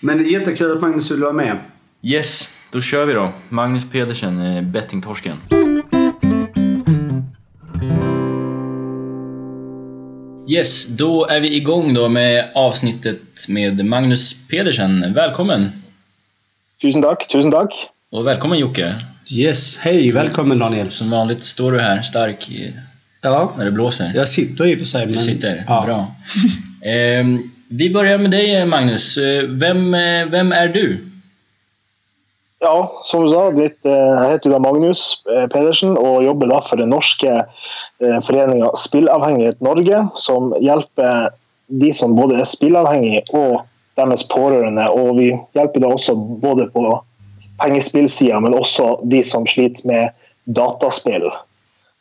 Men 0.00 0.29
jättekul 0.29 0.73
att 0.73 0.81
Magnus 0.81 1.11
ville 1.11 1.23
vara 1.23 1.33
med. 1.33 1.59
Yes, 2.03 2.49
då 2.73 2.81
kör 2.81 3.05
vi 3.07 3.12
då. 3.12 3.33
Magnus 3.49 3.85
Pedersen, 3.93 4.41
eh, 4.57 4.62
bettingtorsken. 4.62 5.37
Yes, 10.49 10.87
då 10.97 11.26
är 11.26 11.41
vi 11.41 11.57
igång 11.57 11.95
då 11.95 12.09
med 12.09 12.45
avsnittet 12.55 13.21
med 13.49 13.85
Magnus 13.85 14.49
Pedersen. 14.49 15.12
Välkommen! 15.15 15.73
Tusen 16.83 17.03
takk. 17.03 17.29
tusen 17.29 17.50
takk. 17.50 17.75
Och 18.11 18.26
välkommen 18.26 18.59
Jocke! 18.59 18.95
Yes, 19.31 19.79
hej, 19.79 20.12
välkommen 20.12 20.59
Daniel. 20.59 20.91
Som 20.91 21.11
vanligt 21.11 21.43
står 21.45 21.73
du 21.73 21.81
här 21.81 22.03
stark 22.03 22.50
i- 22.50 22.73
Ja, 23.23 23.53
när 23.59 23.65
det 23.65 23.71
blåser. 23.71 24.12
jag 24.15 24.29
sitter 24.29 24.67
i 24.67 24.75
och 24.75 24.79
för 24.79 24.87
sig. 24.87 25.07
Du 25.07 25.12
men, 25.12 25.21
sitter, 25.21 25.65
Ja. 25.69 25.83
bra. 25.87 26.15
Ehm, 26.91 27.50
vi 27.68 27.90
börjar 27.90 28.18
med 28.18 28.30
dig 28.30 28.66
Magnus. 28.66 29.18
Eh, 29.18 29.42
vem, 29.42 29.94
eh, 29.94 30.26
vem 30.26 30.52
är 30.52 30.68
du? 30.68 31.06
Ja, 32.58 33.02
som 33.04 33.25
du 33.25 33.30
sa, 33.30 33.50
litt, 33.50 33.85
eh, 33.85 33.92
jeg 33.92 34.30
heter 34.30 34.50
da 34.50 34.58
Magnus 34.58 35.23
Pedersen 35.52 35.96
og 35.99 36.25
jobber 36.25 36.49
da 36.50 36.61
for 36.64 36.80
den 36.80 36.90
norske 36.90 37.32
föreningen 37.99 38.23
foreninga 38.23 38.70
Spillavhengighet 38.76 39.61
Norge, 39.61 40.08
som 40.14 40.54
hjelper 40.61 41.30
de 41.66 41.92
som 41.92 42.16
både 42.16 42.40
er 42.40 42.49
spillavhengige 42.49 43.23
og 43.32 43.66
deres 43.96 44.25
pårørende. 44.28 44.88
Og 44.92 45.16
vi 45.18 45.30
hjelper 45.56 45.80
da 45.80 45.92
også 45.92 46.14
både 46.14 46.68
på 46.73 46.85
pengespillsida, 47.62 48.40
men 48.40 48.54
også 48.54 48.99
de 49.04 49.23
som 49.25 49.46
sliter 49.46 49.87
med 49.88 50.12
dataspill. 50.44 51.30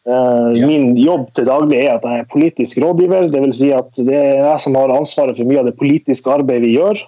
Eh, 0.06 0.58
Ja. 0.58 0.68
Min 0.68 0.98
jobb 0.98 1.32
til 1.34 1.48
daglig 1.50 1.80
er 1.82 1.96
at 1.96 2.04
jeg 2.06 2.22
er 2.22 2.30
politisk 2.30 2.78
rådgiver. 2.84 3.32
Det 3.32 3.42
vil 3.42 3.54
si 3.54 3.72
at 3.74 3.90
det 3.98 4.14
er 4.14 4.44
jeg 4.44 4.60
som 4.62 4.76
har 4.78 4.94
ansvaret 4.94 5.38
for 5.38 5.50
mye 5.50 5.64
av 5.64 5.70
det 5.70 5.78
politiske 5.80 6.30
arbeidet 6.30 6.68
vi 6.68 6.76
gjør. 6.78 7.02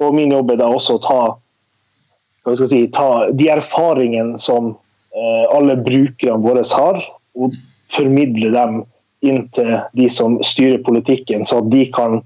Og 0.00 0.14
min 0.16 0.32
jobb 0.32 0.50
er 0.50 0.62
da 0.62 0.70
også 0.72 0.96
å 0.96 1.04
ta 1.04 2.54
si, 2.56 2.86
ta 2.92 3.30
de 3.30 3.48
erfaringene 3.52 4.38
som 4.40 4.72
eh, 5.14 5.44
alle 5.52 5.76
brukerne 5.76 6.40
våre 6.44 6.64
har, 6.64 7.04
og 7.36 7.54
formidle 7.92 8.50
dem 8.54 8.82
inn 9.24 9.46
til 9.56 9.76
de 9.96 10.08
som 10.12 10.38
styrer 10.44 10.82
politikken, 10.84 11.46
så 11.48 11.62
at 11.62 11.70
de 11.72 11.86
kan 11.92 12.20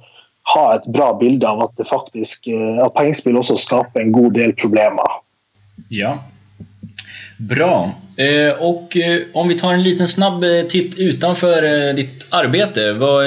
ha 0.54 0.64
et 0.74 0.86
bra 0.94 1.12
bilde 1.18 1.46
av 1.46 1.60
at, 1.66 1.74
det 1.76 1.86
faktisk, 1.90 2.48
eh, 2.48 2.78
at 2.82 2.94
pengespill 2.96 3.38
også 3.38 3.58
skaper 3.60 4.02
en 4.02 4.14
god 4.14 4.34
del 4.38 4.54
problemer. 4.58 5.20
Ja. 5.90 6.18
Bra. 7.50 7.92
Eh, 8.18 8.62
och 8.62 8.96
eh, 8.96 9.20
om 9.32 9.48
vi 9.48 9.54
tar 9.54 9.72
en 9.72 9.82
liten 9.82 10.08
snabb 10.08 10.44
eh, 10.44 10.62
titt 10.68 10.98
utanför 10.98 11.92
ditt 11.92 12.26
arbete. 12.30 12.92
Vad, 12.92 13.24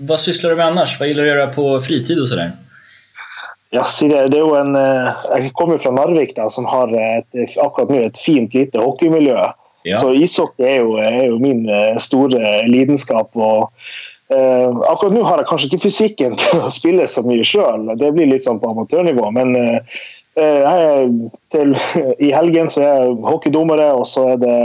vad 0.00 0.20
sysslar 0.20 0.50
du 0.50 0.56
med 0.56 0.66
annars? 0.66 1.00
Vad 1.00 1.08
gillar 1.08 1.24
du 1.24 1.30
att 1.30 1.36
göra 1.36 1.52
på 1.52 1.80
fritid 1.80 2.20
och 2.20 2.28
sådär? 2.28 2.52
Ja, 3.70 3.84
si 3.84 4.08
det, 4.08 4.38
jo 4.38 4.54
en, 4.54 4.74
jeg 5.34 5.50
kommer 5.52 5.78
fra 5.78 5.90
Narvik, 5.90 6.36
da, 6.36 6.46
som 6.50 6.64
har 6.64 6.92
et, 6.94 7.26
akkurat 7.58 7.90
nå 7.90 7.98
et 8.06 8.18
fint, 8.18 8.54
lite 8.54 8.78
hockeymiljø. 8.78 9.40
Ja. 9.82 9.98
Så 9.98 10.12
ishockey 10.14 10.64
er 10.64 10.76
jo, 10.84 10.94
er 11.02 11.26
jo 11.26 11.40
min 11.42 11.66
store 12.00 12.62
lidenskap. 12.70 13.34
og 13.34 13.72
eh, 14.30 14.70
Akkurat 14.86 15.16
nå 15.16 15.24
har 15.26 15.42
jeg 15.42 15.48
kanskje 15.50 15.70
ikke 15.72 15.82
fysikken 15.88 16.36
til 16.40 16.62
å 16.62 16.70
spille 16.72 17.08
så 17.10 17.26
mye 17.26 17.44
sjøl, 17.44 17.90
det 17.98 18.12
blir 18.14 18.30
litt 18.30 18.46
sånn 18.46 18.62
på 18.62 18.70
amatørnivå. 18.70 19.32
Men 19.34 19.56
eh, 19.58 19.98
eh, 20.40 21.06
til, 21.52 21.76
i 22.26 22.32
helgen 22.34 22.72
så 22.72 22.82
er 22.82 22.92
jeg 23.04 23.16
hockeydommere, 23.26 23.92
og 23.96 24.06
så 24.10 24.32
er 24.34 24.42
det 24.42 24.58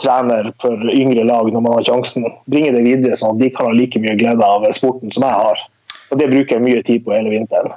trener 0.00 0.52
for 0.62 0.90
yngre 0.92 1.24
lag 1.24 1.48
når 1.50 1.64
man 1.64 1.78
har 1.78 1.86
sjansen. 1.88 2.26
Bringe 2.50 2.74
det 2.76 2.84
videre 2.86 3.18
sånn 3.18 3.36
at 3.36 3.42
de 3.42 3.50
kan 3.54 3.70
ha 3.70 3.76
like 3.76 4.00
mye 4.02 4.18
glede 4.20 4.46
av 4.46 4.66
sporten 4.76 5.12
som 5.14 5.24
jeg 5.26 5.38
har. 5.42 5.62
Og 6.10 6.18
Det 6.18 6.28
bruker 6.30 6.56
jeg 6.56 6.66
mye 6.66 6.82
tid 6.86 7.06
på 7.06 7.14
hele 7.14 7.32
vinteren. 7.32 7.72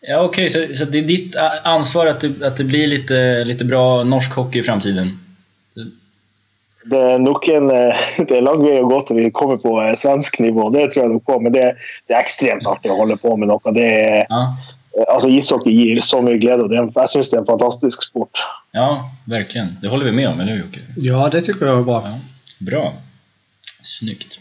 Ja, 0.00 0.22
Okej, 0.24 0.48
så, 0.50 0.74
så 0.74 0.84
det 0.84 0.98
är 0.98 1.02
ditt 1.02 1.36
ansvar 1.64 2.06
att 2.06 2.20
det, 2.20 2.46
att 2.46 2.56
det 2.56 2.64
blir 2.64 2.86
lite, 2.86 3.44
lite 3.44 3.64
bra 3.64 4.04
norsk 4.04 4.32
hockey 4.32 4.60
i 4.60 4.62
framtiden? 4.62 5.18
Det 6.84 6.96
er 6.96 7.18
nok 7.20 7.48
en, 7.48 7.70
eh, 7.70 7.96
det 8.28 8.38
er 8.38 8.44
lang 8.46 8.62
vei 8.64 8.78
å 8.80 8.88
gå 8.88 9.02
til 9.04 9.18
vi 9.20 9.26
kommer 9.36 9.58
på 9.60 9.74
eh, 9.82 9.92
svensk 10.00 10.38
nivå, 10.40 10.70
det 10.72 10.86
tror 10.92 11.04
jeg 11.04 11.12
nok 11.12 11.26
på. 11.28 11.36
Men 11.44 11.52
det, 11.52 11.66
det 12.08 12.16
er 12.16 12.22
ekstremt 12.22 12.64
artig 12.68 12.92
å 12.92 12.96
holde 13.02 13.18
på 13.20 13.34
med 13.36 13.52
noe. 13.52 13.74
Det 13.76 13.84
er, 13.84 14.22
Ja, 14.30 14.46
altså 15.08 15.28
Ishockey 15.28 15.70
gir 15.72 16.00
så 16.00 16.20
det 16.26 16.44
er, 16.78 16.82
en- 16.82 16.92
Jeg 16.96 17.08
syns 17.10 17.30
det 17.30 17.36
er 17.36 17.40
en 17.40 17.46
fantastisk 17.46 18.02
sport. 18.02 18.38
ja, 18.72 19.10
verkligen. 19.24 19.76
Det 19.82 19.88
håller 19.88 20.04
vi 20.04 20.12
med 20.12 20.28
om, 20.28 20.40
eller 20.40 20.52
hur 20.52 20.60
Jocke? 20.60 20.80
ja, 20.96 21.28
det 21.32 21.40
tycker 21.40 21.66
jag 21.66 21.78
är 21.78 21.82
bra. 21.82 22.02
Ja, 22.04 22.18
bra. 22.58 22.92
Snyggt. 23.84 24.40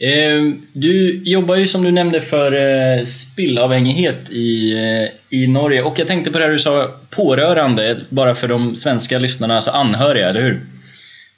Eh, 0.00 0.52
du 0.72 1.22
jobbar 1.24 1.56
ju 1.56 1.66
som 1.66 1.82
du 1.82 1.90
nämnde 1.90 2.20
för 2.20 2.52
eh, 2.52 3.04
spillavhängighet 3.04 4.30
i, 4.30 4.72
eh, 4.72 5.38
i 5.38 5.46
Norge 5.46 5.82
och 5.82 5.98
jag 5.98 6.06
tänkte 6.06 6.30
på 6.30 6.38
det 6.38 6.44
här 6.44 6.52
du 6.52 6.58
sa 6.58 6.90
pårörande, 7.10 8.00
bara 8.08 8.34
för 8.34 8.48
de 8.48 8.76
svenska 8.76 9.18
lyssnarna, 9.18 9.54
alltså 9.54 9.70
anhöriga, 9.70 10.28
eller 10.28 10.40
hur? 10.42 10.60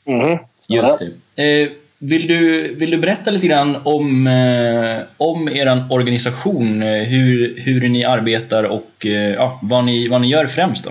Mhm. 0.07 0.38
Så 0.59 0.75
Just 0.75 0.99
det 1.37 1.69
vill, 2.02 2.26
du, 2.26 2.75
vill 2.75 2.90
du 2.90 2.99
berätta 2.99 3.30
lite 3.30 3.47
grann 3.47 3.76
om, 3.85 4.26
eh, 4.26 5.02
om 5.16 5.49
er 5.49 5.87
organisation, 5.90 6.82
eh, 6.82 7.02
hur, 7.02 7.61
hur 7.61 7.88
ni 7.88 8.04
arbetar 8.04 8.64
och 8.64 9.06
eh, 9.06 9.35
ja, 9.35 9.59
vad, 9.62 9.85
ni, 9.85 10.09
vad 10.09 10.21
ni 10.21 10.28
gör 10.28 10.47
främst 10.47 10.85
då? 10.85 10.90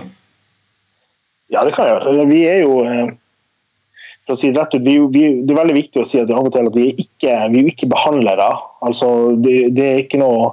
Ja, 1.48 1.64
det 1.64 1.70
kan 1.70 1.88
jag 1.88 2.06
gjøre. 2.06 2.24
Vi 2.24 2.48
är 2.48 2.56
ju 2.56 2.84
eh, 2.84 3.06
for 4.26 4.32
å 4.32 4.36
si 4.36 4.50
det 4.50 4.60
rett 4.60 4.74
ut, 4.74 4.82
vi, 4.82 4.98
vi, 4.98 5.42
Det 5.42 5.52
er 5.52 5.60
veldig 5.60 5.76
viktig 5.76 6.00
å 6.00 6.06
si 6.08 6.20
at, 6.22 6.30
av 6.30 6.46
og 6.46 6.56
at 6.56 6.76
vi 6.76 6.88
er 6.88 7.00
ikke, 7.04 7.36
vi 7.52 7.60
er 7.60 7.66
jo 7.66 7.72
ikke 7.74 7.90
behandlere. 7.92 8.48
Altså, 8.80 9.08
det, 9.36 9.56
det 9.76 9.88
er 9.88 10.02
ikke 10.06 10.22
noe 10.22 10.52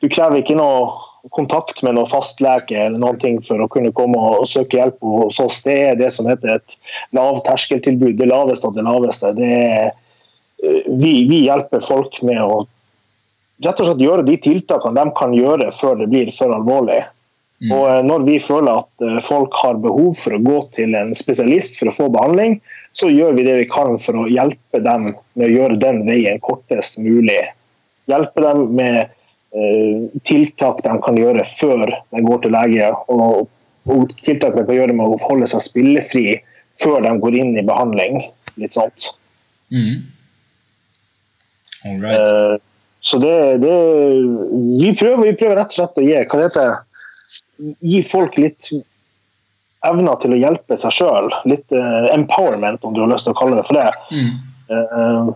Du 0.00 0.08
krever 0.08 0.40
ikke 0.40 0.56
noe 0.58 0.94
kontakt 1.36 1.82
med 1.82 1.96
noen 1.96 2.08
fastlege 2.08 2.78
eller 2.86 2.98
noen 3.00 3.18
ting 3.20 3.38
for 3.44 3.60
å 3.60 3.68
kunne 3.72 3.92
komme 3.96 4.18
og, 4.18 4.42
og 4.42 4.48
søke 4.48 4.80
hjelp 4.80 5.00
hos 5.04 5.40
oss. 5.42 5.60
Det 5.66 5.76
er 5.90 6.00
det 6.00 6.10
som 6.14 6.28
heter 6.30 6.56
et 6.56 6.76
lavterskeltilbud. 7.16 8.16
Det 8.18 8.28
laveste 8.30 8.70
av 8.70 9.36
det 9.36 9.54
er, 9.54 9.92
eh, 10.64 10.84
vi, 10.88 11.14
vi 11.30 11.44
hjelper 11.46 11.84
folk 11.84 12.22
med 12.26 12.42
å 12.44 12.64
rett 13.60 13.80
og 13.80 13.90
slett 13.90 14.04
gjøre 14.04 14.24
de 14.24 14.36
tiltakene 14.40 14.96
de 14.96 15.16
kan 15.18 15.34
gjøre 15.36 15.70
før 15.76 15.98
det 16.00 16.08
blir 16.12 16.30
for 16.36 16.52
alvorlig. 16.56 17.02
Mm. 17.60 17.72
Og 17.76 17.86
eh, 17.90 18.02
når 18.08 18.24
vi 18.24 18.38
føler 18.40 18.80
at 18.80 19.04
eh, 19.04 19.20
folk 19.24 19.56
har 19.60 19.80
behov 19.84 20.14
for 20.16 20.36
å 20.36 20.42
gå 20.44 20.58
til 20.76 20.96
en 20.96 21.12
spesialist 21.16 21.76
for 21.80 21.90
å 21.90 21.96
få 21.96 22.08
behandling, 22.14 22.58
så 22.96 23.10
gjør 23.12 23.36
vi 23.36 23.46
det 23.46 23.58
vi 23.60 23.70
kan 23.70 23.98
for 24.00 24.22
å 24.22 24.28
hjelpe 24.30 24.80
dem 24.84 25.12
med 25.12 25.46
å 25.46 25.52
gjøre 25.52 25.80
den 25.82 26.04
veien 26.08 26.40
kortest 26.44 26.96
mulig. 27.02 27.42
Hjelpe 28.10 28.42
dem 28.42 28.70
med 28.78 29.12
tiltak 30.22 30.84
de 30.84 30.92
kan 31.02 31.16
gjøre 31.18 31.42
før 31.48 31.86
de 31.90 32.22
går 32.22 32.42
til 32.44 32.54
lege, 32.54 32.90
og, 33.10 33.48
og 33.90 34.12
tiltak 34.22 34.54
de 34.54 34.62
kan 34.68 34.76
gjøre 34.76 34.94
med 34.94 35.10
å 35.10 35.18
holde 35.24 35.48
seg 35.50 35.64
spillefri 35.64 36.26
før 36.80 37.02
de 37.02 37.16
går 37.22 37.38
inn 37.40 37.56
i 37.58 37.66
behandling. 37.66 38.20
Litt 38.60 38.76
sånt. 38.76 39.10
Mm. 39.74 40.06
Eh, 41.86 42.56
Så 43.00 43.18
det, 43.18 43.58
det 43.62 43.76
vi, 44.80 44.90
prøver, 44.92 45.22
vi 45.24 45.36
prøver 45.40 45.56
rett 45.56 45.72
og 45.72 45.78
slett 45.78 45.98
å 45.98 46.04
gi 46.04 46.16
hva 46.20 46.36
det 46.36 46.48
heter, 46.50 46.74
gi 47.80 48.02
folk 48.04 48.36
litt 48.36 48.68
evner 49.88 50.18
til 50.20 50.34
å 50.36 50.40
hjelpe 50.40 50.76
seg 50.76 50.92
sjøl. 50.92 51.30
Litt 51.48 51.72
eh, 51.72 52.10
empowerment, 52.12 52.84
om 52.84 52.92
du 52.92 53.00
har 53.00 53.08
lyst 53.08 53.24
til 53.24 53.32
å 53.32 53.38
kalle 53.40 53.56
det 53.56 53.64
for 53.70 53.80
det. 53.80 53.88
Mm. 54.12 54.34
Eh, 54.76 55.30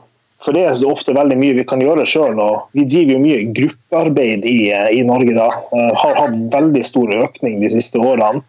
for 0.44 0.56
det 0.56 0.64
er 0.68 0.74
så 0.76 0.90
ofte 0.92 1.14
veldig 1.16 1.36
mye 1.40 1.56
vi 1.56 1.64
kan 1.68 1.80
gjøre 1.80 2.04
sjøl. 2.08 2.40
Vi 2.76 2.84
driver 2.84 3.16
jo 3.16 3.22
mye 3.22 3.44
gruppearbeid 3.56 4.44
i, 4.48 4.58
i 4.92 5.04
Norge. 5.06 5.32
da. 5.36 5.46
Eh, 5.72 5.92
har 6.02 6.18
hatt 6.20 6.34
veldig 6.52 6.82
stor 6.84 7.14
økning 7.16 7.62
de 7.62 7.70
siste 7.72 8.00
årene. 8.02 8.42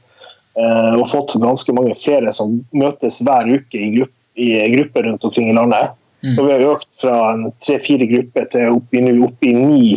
eh, 0.55 0.93
og 0.95 1.09
fått 1.11 1.35
ganske 1.39 1.73
mange 1.75 1.95
flere 1.99 2.31
som 2.35 2.61
møtes 2.71 3.21
hver 3.23 3.47
uke 3.47 3.79
i, 3.79 3.89
grupp, 3.97 4.13
i 4.35 4.51
grupper 4.75 5.07
rundt 5.07 5.23
omkring 5.27 5.49
i 5.51 5.55
landet. 5.55 5.95
Mm. 6.23 6.35
Og 6.39 6.45
vi 6.45 6.51
har 6.53 6.67
økt 6.73 6.99
fra 6.99 7.17
tre-fire 7.63 8.07
grupper 8.11 8.47
til 8.51 8.77
opp 8.77 8.95
i, 8.95 9.03
opp 9.27 9.47
i 9.47 9.53
ni 9.55 9.95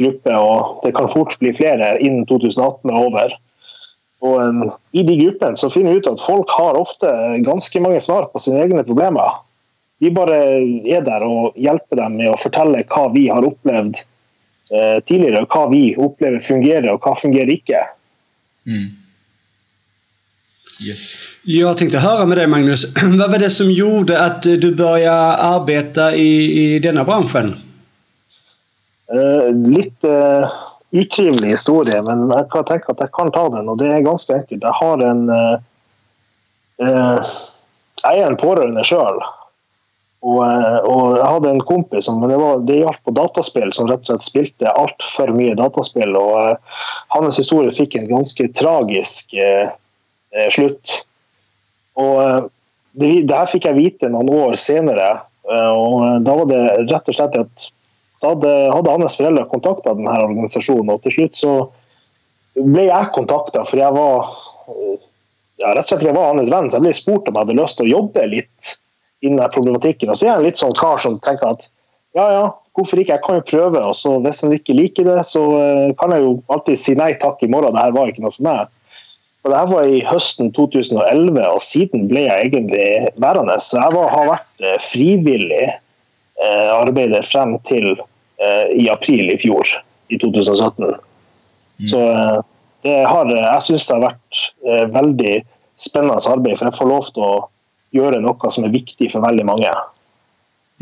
grupper. 0.00 0.36
Og 0.36 0.84
det 0.84 0.94
kan 0.96 1.10
fort 1.12 1.36
bli 1.40 1.52
flere 1.56 1.94
innen 2.00 2.24
2018 2.28 2.90
er 2.90 3.00
over. 3.00 3.36
Og 4.24 4.38
em, 4.40 4.62
I 4.96 5.04
de 5.04 5.18
gruppene 5.20 5.60
så 5.60 5.68
finner 5.72 5.94
vi 5.94 6.00
ut 6.02 6.10
at 6.10 6.22
folk 6.22 6.52
har 6.56 6.78
ofte 6.80 7.10
ganske 7.44 7.84
mange 7.84 8.00
svar 8.00 8.30
på 8.32 8.40
sine 8.40 8.64
egne 8.64 8.84
problemer. 8.86 9.43
Vi 10.04 10.10
bare 10.12 10.36
er 10.84 11.04
der 11.06 11.24
og 11.24 11.54
hjelper 11.56 12.02
dem 12.02 12.18
med 12.20 12.28
å 12.28 12.36
fortelle 12.36 12.82
hva 12.92 13.06
vi 13.14 13.24
har 13.32 13.46
opplevd 13.46 14.02
eh, 14.02 14.98
tidligere, 15.00 15.46
og 15.46 15.54
hva 15.54 15.62
vi 15.72 15.86
opplever 15.96 16.44
fungerer 16.44 16.90
og 16.92 17.06
hva 17.06 17.14
fungerer 17.16 17.52
ikke. 17.54 17.80
Mm. 18.68 18.90
Yes. 20.84 21.12
Jag 21.44 21.78
tänkte 21.78 21.98
höra 21.98 22.26
med 22.26 22.38
dig 22.38 22.46
Magnus. 22.46 23.02
Vad 23.18 23.30
var 23.30 23.38
det 23.38 23.50
som 23.50 23.70
gjorde 23.70 24.24
att 24.24 24.42
du 24.42 24.74
började 24.74 25.36
arbeta 25.36 26.14
i, 26.14 26.74
i 26.74 26.78
denna 26.78 27.04
branschen? 27.04 27.54
Eh, 29.12 29.54
litt 29.54 30.04
eh, 30.04 30.52
utrivelig 30.90 31.48
historie, 31.48 32.02
men 32.02 32.30
jeg 32.30 32.48
kan 32.50 32.64
tenke 32.64 32.92
at 32.92 33.00
jeg 33.04 33.12
kan 33.12 33.32
ta 33.32 33.46
den. 33.52 33.68
Og 33.68 33.78
det 33.80 33.90
er 33.92 34.04
ganske 34.06 34.36
enkelt. 34.36 34.62
Jeg 34.64 34.76
har 34.80 35.04
en 35.08 35.24
eh, 35.28 35.56
eh, 36.84 37.32
Jeg 38.04 38.20
er 38.20 38.26
en 38.28 38.36
pårørende 38.40 38.84
sjøl. 38.84 39.20
Og, 40.24 40.40
eh, 40.40 40.78
og 40.88 41.18
jeg 41.18 41.28
hadde 41.28 41.52
en 41.52 41.64
kompis 41.68 42.08
som 42.08 42.22
det, 42.24 42.38
var, 42.40 42.64
det 42.64 42.80
gjaldt 42.80 43.02
på 43.04 43.12
dataspill, 43.16 43.72
som 43.76 43.90
rett 43.90 44.06
og 44.06 44.14
slett 44.14 44.24
spilte 44.24 44.72
altfor 44.72 45.34
mye 45.36 45.56
dataspill. 45.58 46.16
Og 46.16 46.32
uh, 46.40 46.80
hans 47.12 47.40
historie 47.40 47.74
fikk 47.74 47.98
en 47.98 48.08
ganske 48.08 48.48
tragisk 48.56 49.36
uh, 49.36 49.68
slutt. 50.54 51.02
Og 52.00 52.14
uh, 52.24 52.50
det, 52.94 53.10
det 53.28 53.36
her 53.36 53.50
fikk 53.50 53.68
jeg 53.68 53.78
vite 53.78 54.10
noen 54.12 54.30
år 54.32 54.58
senere. 54.60 55.08
eh, 55.50 55.70
og 55.70 56.24
da 56.26 56.36
var 56.40 56.50
det 56.50 56.60
rett 56.86 57.08
og 57.10 57.16
slett 57.16 57.38
at 57.40 57.70
da 58.22 58.30
hadde, 58.32 58.52
hadde 58.72 58.92
hans 58.94 59.16
foreldre 59.18 59.48
kontakta 59.50 59.96
denne 59.96 60.14
organisasjonen, 60.24 60.94
og 60.94 61.02
til 61.04 61.16
slutt 61.18 61.40
så 61.40 61.54
ble 62.54 62.86
jeg 62.86 63.10
kontakta, 63.16 63.64
for 63.68 63.82
jeg 63.82 63.96
var 63.96 64.30
eh, 64.70 65.02
ja, 65.60 65.74
rett 65.74 65.82
og 65.82 65.90
slett 65.90 66.00
fordi 66.00 66.12
jeg 66.12 66.20
var 66.20 66.30
hans 66.30 66.54
venn, 66.54 66.70
så 66.70 66.78
jeg 66.78 66.86
ble 66.86 66.94
spurt 66.96 67.28
om 67.28 67.34
jeg 67.34 67.46
hadde 67.46 67.58
lyst 67.60 67.80
til 67.80 67.88
å 67.88 67.94
jobbe 67.96 68.26
litt 68.30 68.74
innen 69.24 69.40
denne 69.40 69.52
problematikken. 69.54 70.12
Og 70.12 70.18
så 70.18 70.26
er 70.26 70.30
jeg 70.32 70.40
en 70.40 70.46
litt 70.48 70.60
sånn 70.60 70.76
kar 70.78 71.02
som 71.02 71.18
tenker 71.24 71.54
at 71.56 71.66
ja, 72.14 72.28
ja, 72.30 72.42
hvorfor 72.78 73.00
ikke? 73.00 73.16
Jeg 73.16 73.24
kan 73.24 73.40
jo 73.40 73.46
prøve. 73.48 73.82
Og 73.82 73.96
så 73.98 74.14
hvis 74.22 74.42
han 74.44 74.54
ikke 74.54 74.76
liker 74.76 75.08
det, 75.08 75.18
så 75.26 75.42
eh, 75.58 75.92
kan 75.98 76.14
jeg 76.14 76.22
jo 76.22 76.36
alltid 76.54 76.80
si 76.80 76.96
nei 76.98 77.12
takk 77.20 77.42
i 77.42 77.50
morgen. 77.50 77.74
Det 77.74 77.82
her 77.82 77.96
var 77.96 78.10
ikke 78.10 78.24
noe 78.24 78.34
for 78.34 78.46
meg. 78.46 78.70
Og 79.44 79.52
det 79.52 79.58
her 79.60 79.72
var 79.72 79.88
i 79.92 80.04
høsten 80.08 80.52
2011, 80.56 81.40
og 81.44 81.60
siden 81.60 82.06
ble 82.08 82.24
jeg 82.24 82.48
egentlig 82.48 82.86
værende. 83.20 83.58
Så 83.60 83.80
jeg 83.80 83.96
var, 83.96 84.12
har 84.14 84.30
vært 84.30 84.64
eh, 84.64 84.78
frivillig 84.80 85.64
eh, 85.66 86.70
arbeider 86.72 87.26
frem 87.26 87.58
til 87.68 87.90
eh, 87.92 88.70
i 88.72 88.88
april 88.92 89.34
i 89.34 89.40
fjor, 89.40 89.74
i 90.14 90.20
2017. 90.22 90.94
Så 91.90 92.00
eh, 92.14 92.38
det 92.86 93.00
har, 93.08 93.28
jeg 93.34 93.66
syns 93.66 93.88
det 93.88 93.96
har 93.98 94.06
vært 94.06 94.40
eh, 94.68 94.86
veldig 94.94 95.34
spennende 95.80 96.20
arbeid, 96.30 96.56
for 96.56 96.68
jeg 96.68 96.78
får 96.78 96.90
lov 96.90 97.10
til 97.12 97.26
å 97.26 97.34
gjøre 97.94 98.20
noe 98.24 98.50
som 98.52 98.66
er 98.66 98.74
viktig 98.74 99.10
for 99.12 99.24
veldig 99.24 99.46
mange. 99.46 99.70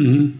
Mm. 0.00 0.32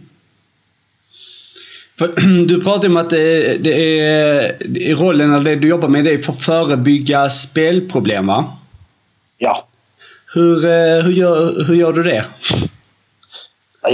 För, 1.99 2.09
du 2.47 2.61
pratar 2.61 2.89
om 2.89 2.97
att 2.97 3.11
det, 3.11 3.59
det, 3.65 4.01
är, 4.01 4.57
det 4.69 4.91
är 4.91 4.95
rollen, 4.95 5.35
eller 5.35 5.51
det 5.51 5.57
du 5.57 5.69
jobbar 5.69 5.89
med, 5.89 6.05
det 6.05 6.13
är 6.13 6.19
för 6.19 6.33
att 6.33 6.43
förebygga 6.43 7.29
spelproblem 7.29 8.27
va? 8.27 8.45
Ja. 9.39 9.67
Hur, 10.35 10.65
eh, 10.65 11.05
hur, 11.05 11.13
gör, 11.13 11.67
hur 11.67 11.75
gör 11.75 11.93
du 11.93 12.03
det? 12.03 12.25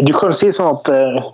Du 0.02 0.12
kan 0.12 0.34
si 0.36 0.52
sånn 0.52 0.76
at 0.76 0.88
eh, 0.92 1.28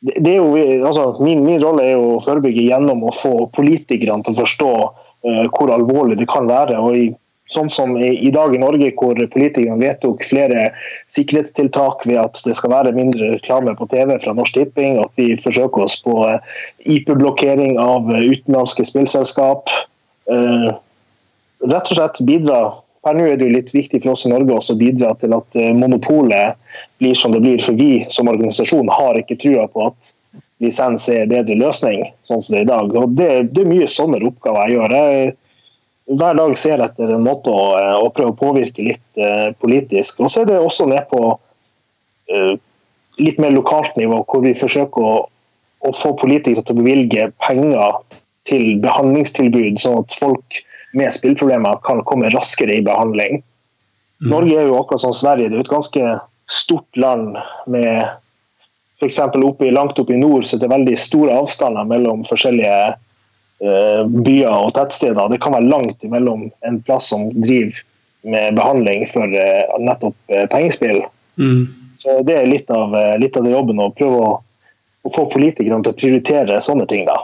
det, 0.00 0.30
er 0.30 0.36
jo, 0.38 0.52
altså, 0.86 1.10
min, 1.24 1.42
min 1.44 1.58
rolle 1.60 1.84
er 1.84 1.96
jo 1.96 2.12
å 2.14 2.20
forebygge 2.22 2.68
gjennom 2.68 3.02
å 3.04 3.14
få 3.14 3.48
politikerne 3.54 4.22
til 4.22 4.36
å 4.36 4.40
forstå 4.44 4.70
eh, 5.26 5.44
hvor 5.50 5.72
alvorlig 5.74 6.20
det 6.20 6.28
kan 6.30 6.46
være. 6.48 6.78
og 6.78 6.96
i 6.96 7.08
Sånn 7.48 7.70
som 7.72 7.94
i, 7.96 8.10
i 8.28 8.30
dag 8.34 8.52
i 8.54 8.60
Norge, 8.60 8.90
hvor 8.98 9.16
politikerne 9.32 9.80
vedtok 9.80 10.24
flere 10.28 10.66
sikkerhetstiltak 11.12 12.04
ved 12.08 12.20
at 12.20 12.42
det 12.44 12.56
skal 12.58 12.74
være 12.74 12.92
mindre 12.96 13.32
reklame 13.36 13.72
på 13.78 13.88
TV 13.88 14.18
fra 14.20 14.34
Norsk 14.36 14.58
Tipping, 14.58 14.98
at 15.00 15.12
vi 15.16 15.30
forsøker 15.40 15.86
oss 15.86 15.96
på 16.04 16.18
eh, 16.28 16.58
IP-blokkering 16.84 17.78
av 17.80 18.04
utländska 18.08 18.48
utenlandske 18.48 18.84
spillselskap. 18.84 19.70
Eh, 20.30 20.68
rett 21.68 21.90
og 21.90 21.96
slett 21.96 22.20
bidra 22.26 22.60
Per 23.06 23.14
nå 23.14 23.28
er 23.30 23.36
det 23.38 23.46
jo 23.46 23.54
litt 23.54 23.70
viktig 23.72 24.00
for 24.02 24.16
oss 24.16 24.26
i 24.26 24.30
Norge 24.32 24.52
også 24.52 24.74
å 24.74 24.78
bidra 24.80 25.12
til 25.20 25.32
at 25.36 25.56
eh, 25.56 25.70
monopolet 25.72 26.58
blir 26.98 27.14
som 27.14 27.32
det 27.32 27.40
blir. 27.44 27.60
For 27.62 27.78
vi 27.78 28.04
som 28.10 28.28
organisasjon 28.28 28.90
har 28.90 29.20
ikke 29.20 29.38
trua 29.38 29.68
på 29.70 29.86
at 29.86 30.10
lisens 30.60 31.06
er 31.08 31.22
en 31.22 31.30
bedre 31.30 31.54
løsning, 31.60 32.02
sånn 32.26 32.42
som 32.42 32.56
det 32.56 32.64
er 32.64 32.66
i 32.66 32.70
dag. 32.72 32.96
Og 32.98 33.14
det, 33.16 33.28
det 33.54 33.62
er 33.62 33.70
mye 33.70 33.86
sånne 33.88 34.18
oppgaver 34.26 34.66
jeg 34.66 34.76
gjør. 34.76 34.96
Jeg 34.98 35.36
hver 36.08 36.38
dag 36.38 36.54
ser 36.56 36.80
etter 36.80 37.10
en 37.12 37.24
måte 37.24 37.52
å, 37.52 37.64
eh, 37.76 37.96
å 38.00 38.08
prøve 38.14 38.32
å 38.32 38.38
påvirke 38.38 38.84
litt 38.86 39.20
eh, 39.20 39.50
politisk. 39.60 40.22
Og 40.22 40.32
så 40.32 40.42
er 40.42 40.50
det 40.50 40.60
også 40.60 40.88
ned 40.88 41.04
på 41.10 41.20
eh, 42.32 42.54
litt 43.20 43.40
mer 43.42 43.52
lokalt 43.52 43.96
nivå, 44.00 44.22
hvor 44.28 44.44
vi 44.44 44.54
forsøker 44.56 45.04
å, 45.04 45.16
å 45.84 45.92
få 45.96 46.14
politikere 46.20 46.64
til 46.64 46.76
å 46.76 46.80
bevilge 46.80 47.28
penger 47.44 48.00
til 48.48 48.78
behandlingstilbud, 48.80 49.76
sånn 49.82 50.00
at 50.00 50.16
folk 50.16 50.62
med 50.96 51.12
spillproblemer 51.12 51.82
kan 51.84 52.00
komme 52.08 52.30
raskere 52.32 52.78
i 52.78 52.84
behandling. 52.86 53.42
Norge 54.24 54.56
er 54.56 54.70
jo 54.70 54.78
akkurat 54.80 55.04
som 55.04 55.12
Sverige, 55.14 55.50
det 55.52 55.60
er 55.60 55.66
et 55.66 55.74
ganske 55.74 56.14
stort 56.48 56.96
land 56.96 57.36
med 57.68 58.08
f.eks. 58.98 59.20
Langt 59.70 60.00
oppe 60.00 60.16
i 60.16 60.18
nord 60.18 60.46
så 60.48 60.56
er 60.56 60.64
det 60.64 60.72
veldig 60.72 60.96
store 60.98 61.36
avstander 61.42 61.86
mellom 61.86 62.24
forskjellige 62.26 62.96
byer 63.58 64.52
og 64.52 64.74
tettsteder. 64.76 65.30
Det 65.32 65.40
kan 65.42 65.56
være 65.56 65.66
langt 65.66 66.04
imellom 66.06 66.44
en 66.68 66.76
plass 66.86 67.08
som 67.10 67.24
driver 67.34 67.80
med 68.22 68.54
behandling 68.54 69.06
for 69.10 69.34
eh, 69.34 69.78
nettopp 69.82 70.34
eh, 70.34 70.46
pengespill. 70.50 71.02
Mm. 71.38 71.66
Så 71.98 72.20
det 72.26 72.36
er 72.36 72.50
litt 72.50 72.70
av, 72.70 72.94
eh, 72.96 73.16
litt 73.20 73.36
av 73.36 73.46
det 73.46 73.54
jobben 73.54 73.82
å 73.82 73.90
prøve 73.94 74.20
å, 74.22 74.34
å 75.02 75.14
få 75.14 75.26
politikerne 75.32 75.82
til 75.84 75.94
å 75.94 75.98
prioritere 75.98 76.60
sånne 76.62 76.86
ting. 76.90 77.06
da. 77.08 77.18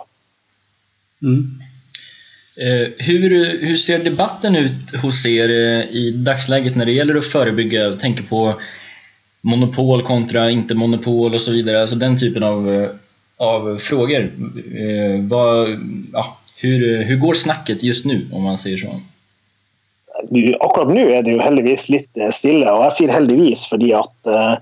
Mm. 1.24 1.42
Eh, 2.54 2.86
hur, 3.06 3.30
hur 3.66 3.76
ser 3.76 4.04
debatten 4.04 4.56
ut 4.56 4.96
hos 5.02 5.24
er 5.26 5.50
eh, 5.50 5.90
i 5.90 6.10
dagsläget 6.10 6.76
när 6.76 6.86
det 6.86 6.92
gäller 6.92 7.18
att 7.18 7.26
förebygga, 7.26 7.80
jag 7.80 8.00
tänker 8.00 8.22
på 8.22 8.60
monopol 9.40 10.02
kontra 10.02 10.50
inte 10.50 10.74
monopol 10.74 11.34
och 11.34 11.40
så 11.40 11.52
vidare, 11.52 11.80
alltså 11.80 11.96
den 11.96 12.18
typen 12.18 12.42
av, 12.42 12.74
eh, 12.74 12.90
av 13.38 13.78
frågor. 13.78 14.20
Eh, 14.74 15.20
vad, 15.30 15.68
ja, 16.12 16.38
hur, 16.62 17.04
hur 17.04 17.16
går 17.16 17.34
snacket 17.34 17.82
just 17.82 18.06
nu, 18.06 18.26
om 18.32 18.42
man 18.42 18.58
säger 18.58 18.76
så? 18.76 19.00
Nu- 20.30 20.56
Akkurat 20.60 20.94
nu 20.94 21.12
er 21.12 21.22
det 21.22 21.30
jo 21.34 21.40
heldigvis 21.42 21.88
litt 21.90 22.16
eh, 22.16 22.30
stille, 22.30 22.70
og 22.70 22.84
jeg 22.86 22.96
sier 22.98 23.12
heldigvis 23.16 23.66
fordi 23.70 23.90
at 23.98 24.30
eh, 24.30 24.54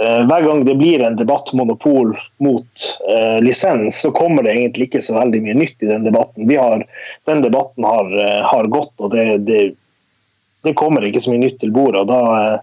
varje 0.00 0.26
hver 0.26 0.42
gang 0.42 0.64
det 0.66 0.74
blir 0.80 1.02
en 1.06 1.16
debatt 1.16 1.52
monopol 1.54 2.16
mot 2.42 2.86
eh, 3.08 3.36
lisens, 3.44 4.00
så 4.00 4.10
kommer 4.10 4.42
det 4.42 4.56
egentlig 4.56 4.88
ikke 4.88 5.02
så 5.06 5.14
veldig 5.20 5.42
mye 5.44 5.54
nytt 5.60 5.84
i 5.84 5.90
den 5.92 6.04
debatten. 6.08 6.48
Vi 6.48 6.56
har, 6.58 6.82
den 7.28 7.44
debatten 7.44 7.84
har, 7.86 8.08
eh, 8.24 8.40
har 8.42 8.66
gått, 8.72 8.94
og 8.98 9.12
det, 9.14 9.26
det, 9.46 9.60
det 10.66 10.74
kommer 10.80 11.04
ikke 11.06 11.20
så 11.22 11.30
mye 11.30 11.44
nytt 11.44 11.60
til 11.62 11.70
bordet. 11.76 12.00
og 12.02 12.08
Da, 12.10 12.22
eh, 12.40 12.58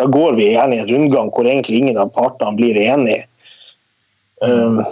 da 0.00 0.08
går 0.10 0.34
vi 0.40 0.48
gjerne 0.54 0.74
i 0.74 0.82
en 0.82 0.88
rundgang 0.90 1.30
hvor 1.30 1.46
egentlig 1.46 1.78
ingen 1.84 2.00
av 2.02 2.10
partene 2.16 2.56
blir 2.58 2.80
enige. 2.82 3.28
Ehm, 4.42 4.82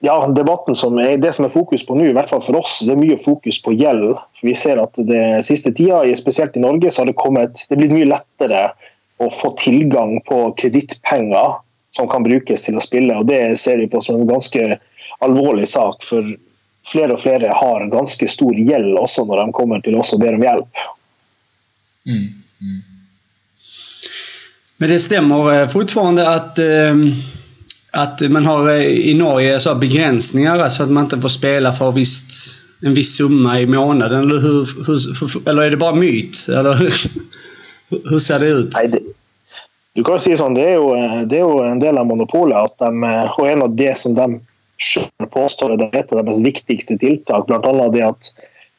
ja, 0.00 0.26
debatten 0.26 0.76
som 0.76 0.98
er, 0.98 1.16
Det 1.16 1.32
som 1.32 1.44
er 1.44 1.52
fokus 1.52 1.86
på 1.86 1.94
nå, 1.94 2.04
i 2.10 2.14
hvert 2.14 2.30
fall 2.30 2.42
for 2.44 2.60
oss, 2.60 2.80
det 2.84 2.94
er 2.94 3.00
mye 3.00 3.18
fokus 3.18 3.58
på 3.62 3.74
gjeld. 3.74 4.16
For 4.38 4.48
Vi 4.50 4.54
ser 4.54 4.82
at 4.82 4.98
det 5.08 5.44
siste 5.46 5.72
tida, 5.72 6.02
spesielt 6.16 6.56
i 6.56 6.62
Norge, 6.62 6.90
så 6.90 7.02
har 7.02 7.10
det 7.10 7.18
kommet 7.18 7.64
Det 7.66 7.74
er 7.74 7.82
blitt 7.82 7.96
mye 7.96 8.10
lettere 8.12 8.70
å 9.18 9.30
få 9.32 9.54
tilgang 9.56 10.20
på 10.28 10.52
kredittpenger 10.60 11.56
som 11.96 12.08
kan 12.08 12.22
brukes 12.22 12.66
til 12.66 12.76
å 12.76 12.84
spille. 12.84 13.16
og 13.16 13.26
Det 13.26 13.56
ser 13.58 13.80
vi 13.80 13.88
på 13.88 14.02
som 14.04 14.20
en 14.20 14.28
ganske 14.28 14.78
alvorlig 15.24 15.68
sak. 15.68 16.04
For 16.04 16.36
flere 16.86 17.16
og 17.16 17.22
flere 17.22 17.54
har 17.56 17.88
ganske 17.90 18.28
stor 18.28 18.54
gjeld 18.54 18.98
også 19.00 19.24
når 19.24 19.42
de 19.42 19.56
kommer 19.56 19.80
til 19.80 19.96
oss 19.96 20.12
og 20.14 20.20
ber 20.20 20.36
om 20.36 20.44
hjelp. 20.44 20.84
Mm. 22.06 22.28
Mm. 22.60 22.82
Men 24.76 24.88
det 24.92 24.98
stämmer 24.98 25.36
fortsatt 25.36 25.72
fortfarande 25.72 26.28
att, 26.28 26.58
eh, 26.58 26.94
att 27.96 28.22
eh, 28.22 28.28
man 28.28 28.46
har 28.46 28.68
eh, 28.68 28.82
i 28.82 29.14
Norge 29.14 29.60
så 29.60 29.74
begränsningar, 29.74 30.58
alltså 30.58 30.82
att 30.82 30.90
man 30.90 31.04
inte 31.04 31.20
får 31.20 31.28
spela 31.28 31.72
för 31.72 31.90
visst, 31.90 32.32
en 32.82 32.94
viss 32.94 33.16
summa 33.16 33.60
i 33.60 33.66
månaden. 33.66 34.20
Eller, 34.22 34.40
hur, 34.40 34.86
hur, 34.86 35.48
eller 35.48 35.62
är 35.62 35.70
det 35.70 35.76
bara 35.76 35.94
myt? 35.94 36.46
Eller 36.48 36.74
hur, 36.74 36.92
hur 38.10 38.18
ser 38.18 38.38
det 38.38 38.46
ut? 38.46 38.74
Nei, 38.78 38.86
det, 38.86 39.00
du 39.92 40.04
kan 40.04 40.18
jo 40.18 40.24
si 40.26 40.34
sånn, 40.36 40.56
det 40.56 40.66
er 40.68 40.74
jo, 40.76 40.90
eh, 40.96 41.22
det 41.24 41.40
er 41.40 41.46
jo 41.46 41.62
en 41.64 41.80
del 41.80 41.98
av 41.98 42.08
monopolet 42.08 42.68
at 42.68 42.84
de, 42.84 43.14
og 43.38 43.48
en 43.48 43.64
av 43.64 43.76
det 43.76 43.94
som 43.98 44.16
de 44.16 44.26
selv 44.82 45.30
påstår 45.32 45.72
er 45.72 45.86
et 45.88 46.12
av 46.12 46.20
deres 46.20 46.42
viktigste 46.44 46.98
tiltak, 47.00 47.48
bl.a. 47.48 47.88
det 47.94 48.04
at 48.04 48.28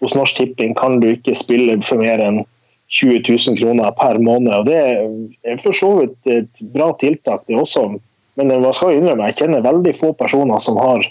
hos 0.03 0.13
Norsk 0.13 0.37
Tipping 0.37 0.75
kan 0.77 0.99
du 1.01 1.09
ikke 1.15 1.33
spille 1.33 1.79
for 1.81 2.03
mer 2.03 2.21
enn 2.21 2.43
20 2.93 3.23
000 3.25 3.57
kroner 3.57 3.89
per 3.97 4.19
måned. 4.21 4.53
og 4.53 4.67
Det 4.69 4.77
er 4.77 5.57
for 5.59 5.75
så 5.75 5.89
vidt 5.97 6.29
et 6.31 6.61
bra 6.75 6.91
tiltak, 7.01 7.43
det 7.49 7.57
også. 7.57 7.87
Men 8.37 8.53
man 8.61 8.75
skal 8.75 8.97
innrømme, 8.97 9.29
jeg 9.31 9.39
kjenner 9.41 9.65
veldig 9.65 9.95
få 9.97 10.11
personer 10.17 10.61
som 10.61 10.77
har 10.79 11.05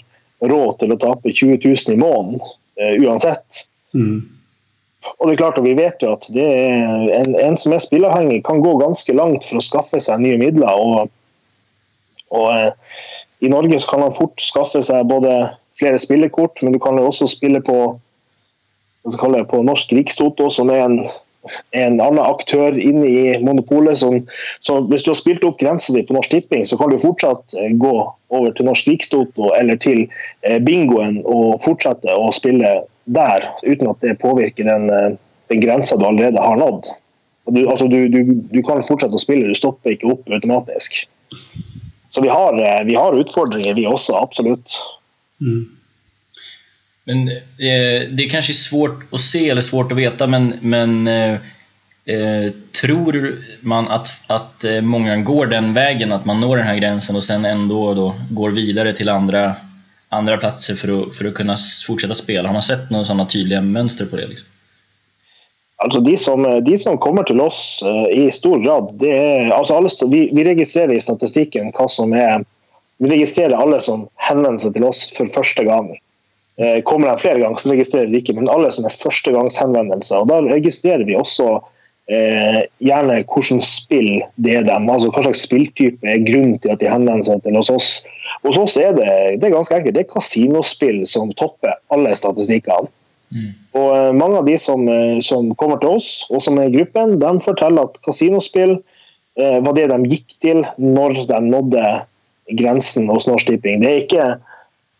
råd 0.47 0.79
til 0.79 0.93
å 0.93 0.99
tape 1.01 1.33
20 1.33 1.59
000 1.65 1.95
i 1.95 1.99
måneden, 1.99 2.41
eh, 2.79 2.95
uansett. 3.03 3.65
Mm. 3.97 4.23
Og 5.17 5.27
det 5.27 5.33
er 5.33 5.41
klart, 5.41 5.59
og 5.59 5.67
vi 5.67 5.75
vet 5.77 6.03
jo 6.03 6.13
at 6.15 6.25
det 6.33 6.47
en, 6.47 7.35
en 7.35 7.59
som 7.59 7.75
er 7.75 7.83
spilleavhengig, 7.83 8.41
kan 8.47 8.63
gå 8.63 8.73
ganske 8.79 9.15
langt 9.15 9.47
for 9.47 9.59
å 9.59 9.65
skaffe 9.65 9.99
seg 10.03 10.23
nye 10.23 10.39
midler. 10.41 10.71
Og, 10.79 11.11
og 12.35 12.49
eh, 12.53 12.97
I 13.45 13.51
Norge 13.53 13.79
kan 13.89 14.03
han 14.05 14.15
fort 14.15 14.41
skaffe 14.43 14.83
seg 14.85 15.07
både 15.11 15.33
flere 15.77 15.99
spillekort, 16.01 16.63
men 16.63 16.75
du 16.75 16.81
kan 16.83 16.97
jo 16.99 17.07
også 17.11 17.29
spille 17.29 17.63
på 17.63 17.97
på 19.07 19.59
Norsk 19.63 19.93
Rikstoto, 19.95 20.49
som 20.51 20.67
er 20.67 20.81
en, 20.83 20.97
en 21.71 21.99
annen 22.01 22.21
aktør 22.23 22.77
inne 22.77 23.07
i 23.07 23.21
monopolet. 23.43 23.97
Som, 23.99 24.19
så 24.63 24.79
hvis 24.89 25.05
du 25.05 25.11
har 25.11 25.19
spilt 25.19 25.45
opp 25.47 25.59
grensa 25.61 25.95
di 25.95 26.03
på 26.07 26.15
Norsk 26.17 26.33
Tipping, 26.33 26.65
så 26.67 26.79
kan 26.79 26.91
du 26.91 26.99
fortsatt 27.01 27.57
eh, 27.57 27.73
gå 27.79 27.93
over 28.33 28.53
til 28.55 28.67
Norsk 28.69 28.89
Rikstoto 28.91 29.51
eller 29.57 29.79
til 29.83 30.05
eh, 30.41 30.59
bingoen 30.63 31.21
og 31.25 31.61
fortsette 31.63 32.13
å 32.13 32.31
spille 32.35 32.79
der, 33.17 33.45
uten 33.63 33.91
at 33.91 34.03
det 34.03 34.17
påvirker 34.23 34.67
den, 34.67 34.89
eh, 34.91 35.13
den 35.53 35.63
grensa 35.63 35.99
du 35.99 36.07
allerede 36.07 36.43
har 36.43 36.59
nådd. 36.59 36.91
Du, 37.47 37.61
altså, 37.63 37.87
du, 37.87 38.01
du, 38.11 38.35
du, 38.51 38.59
kan 38.65 38.83
fortsette 38.83 39.15
å 39.15 39.23
spille, 39.23 39.47
du 39.47 39.55
stopper 39.55 39.95
ikke 39.95 40.11
opp 40.11 40.27
automatisk. 40.27 41.05
Så 42.11 42.23
vi 42.23 42.31
har, 42.31 42.55
vi 42.87 42.95
har 42.95 43.15
utfordringer, 43.15 43.75
vi 43.75 43.85
også, 43.87 44.15
absolutt. 44.19 44.75
Mm. 45.43 45.76
Men 47.07 47.27
eh, 47.27 48.09
det 48.11 48.29
kanske 48.31 48.51
är 48.51 48.53
svårt 48.69 49.13
att 49.13 49.19
se 49.19 49.49
eller 49.49 49.61
svårt 49.61 49.91
att 49.91 49.97
veta, 49.97 50.27
men, 50.27 50.53
men 50.61 51.07
eh, 51.07 51.33
eh, 52.05 52.51
tror 52.81 53.43
man 53.61 53.87
att, 53.87 54.07
att 54.27 54.63
eh, 54.63 54.81
många 54.81 55.17
går 55.17 55.45
den 55.45 55.73
vägen, 55.73 56.11
att 56.11 56.25
man 56.25 56.39
når 56.39 56.57
den 56.57 56.67
här 56.67 56.75
gränsen 56.75 57.15
och 57.15 57.23
sen 57.23 57.45
ändå 57.45 57.93
då 57.93 58.15
går 58.31 58.51
vidare 58.51 58.93
till 58.93 59.09
andra, 59.09 59.55
andra 60.09 60.37
platser 60.37 60.75
för 60.75 61.01
att, 61.01 61.15
för 61.15 61.25
att 61.25 61.33
kunna 61.33 61.55
fortsätta 61.87 62.13
spela? 62.13 62.49
Har 62.49 62.53
man 62.53 62.61
sett 62.61 62.89
några 62.89 63.05
sådana 63.05 63.25
tydliga 63.25 63.61
mönster 63.61 64.05
på 64.05 64.15
det? 64.15 64.27
Liksom? 64.27 64.47
Alltså 65.75 65.99
de, 65.99 66.17
som, 66.17 66.45
eh, 66.45 66.57
de 66.57 66.77
som 66.77 66.97
kommer 66.97 67.23
till 67.23 67.41
oss 67.41 67.83
eh, 67.85 68.25
i 68.25 68.31
stor 68.31 68.59
grad, 68.59 68.95
det 68.99 69.17
är, 69.17 69.49
alltså 69.49 69.73
alle, 69.73 69.89
vi, 70.07 70.29
vi, 70.33 70.43
registrerar 70.43 70.93
i 70.93 70.99
statistiken 70.99 71.71
hva 71.71 71.87
som 71.87 72.13
er 72.13 72.45
Vi 72.99 73.09
registrerer 73.09 73.53
alle 73.53 73.77
som 73.79 74.07
henvender 74.17 74.57
seg 74.57 74.73
til 74.73 74.85
oss 74.87 75.03
for 75.13 75.29
første 75.29 75.61
gang. 75.67 75.91
Uh, 76.57 76.79
kommer 76.81 77.11
de 77.11 77.21
flere 77.21 77.41
ganger, 77.43 77.61
så 77.61 77.69
registrerer 77.69 78.09
vi 78.09 78.21
ikke, 78.21 78.33
men 78.33 78.49
alle 78.49 78.71
som 78.73 78.87
er 78.89 78.95
førstegangshenvendelser. 78.97 80.23
Og 80.23 80.31
da 80.31 80.39
registrerer 80.47 81.05
vi 81.05 81.17
også 81.17 81.49
uh, 81.59 82.59
gjerne 82.81 83.19
hvilket 83.21 83.65
spill 83.67 84.23
det 84.41 84.55
er 84.61 84.65
dem. 84.65 84.89
altså 84.89 85.11
Hva 85.13 85.27
slags 85.27 85.45
spilltype 85.45 86.01
er 86.09 86.25
grunnen 86.25 86.57
til 86.63 86.73
at 86.73 86.81
de 86.81 86.89
henvender 86.89 87.27
seg 87.29 87.43
til 87.45 87.59
hos 87.59 87.69
oss. 87.73 87.91
Hos 88.45 88.57
oss 88.57 88.77
er 88.81 88.95
det, 88.97 89.09
det 89.41 89.49
er 89.49 89.57
ganske 89.57 89.77
enkelt. 89.77 89.97
Det 89.97 90.05
er 90.05 90.13
kasinospill 90.13 91.03
som 91.09 91.33
topper 91.37 91.77
alle 91.93 92.15
statistikkene. 92.17 92.89
Mm. 93.35 93.51
Og 93.75 93.87
eh, 93.91 94.11
Mange 94.15 94.41
av 94.41 94.45
de 94.47 94.57
som, 94.61 94.85
eh, 94.91 95.17
som, 95.23 95.49
kommer 95.59 95.81
til 95.81 95.97
oss, 95.97 96.11
og 96.31 96.41
som 96.43 96.59
er 96.59 96.69
i 96.69 96.75
gruppen, 96.77 97.17
de 97.21 97.31
forteller 97.43 97.89
at 97.89 97.99
kasinospill 98.05 98.77
eh, 98.77 99.57
var 99.63 99.75
det 99.77 99.89
de 99.91 99.99
gikk 100.13 100.37
til 100.43 100.63
når 100.79 101.25
de 101.29 101.41
nådde 101.49 101.87
grensen 102.57 103.09
hos 103.11 103.27
Norsk 103.27 103.49
Tipping. 103.49 103.83
Det 103.83 103.89
er 103.89 104.05
ikke 104.05 104.27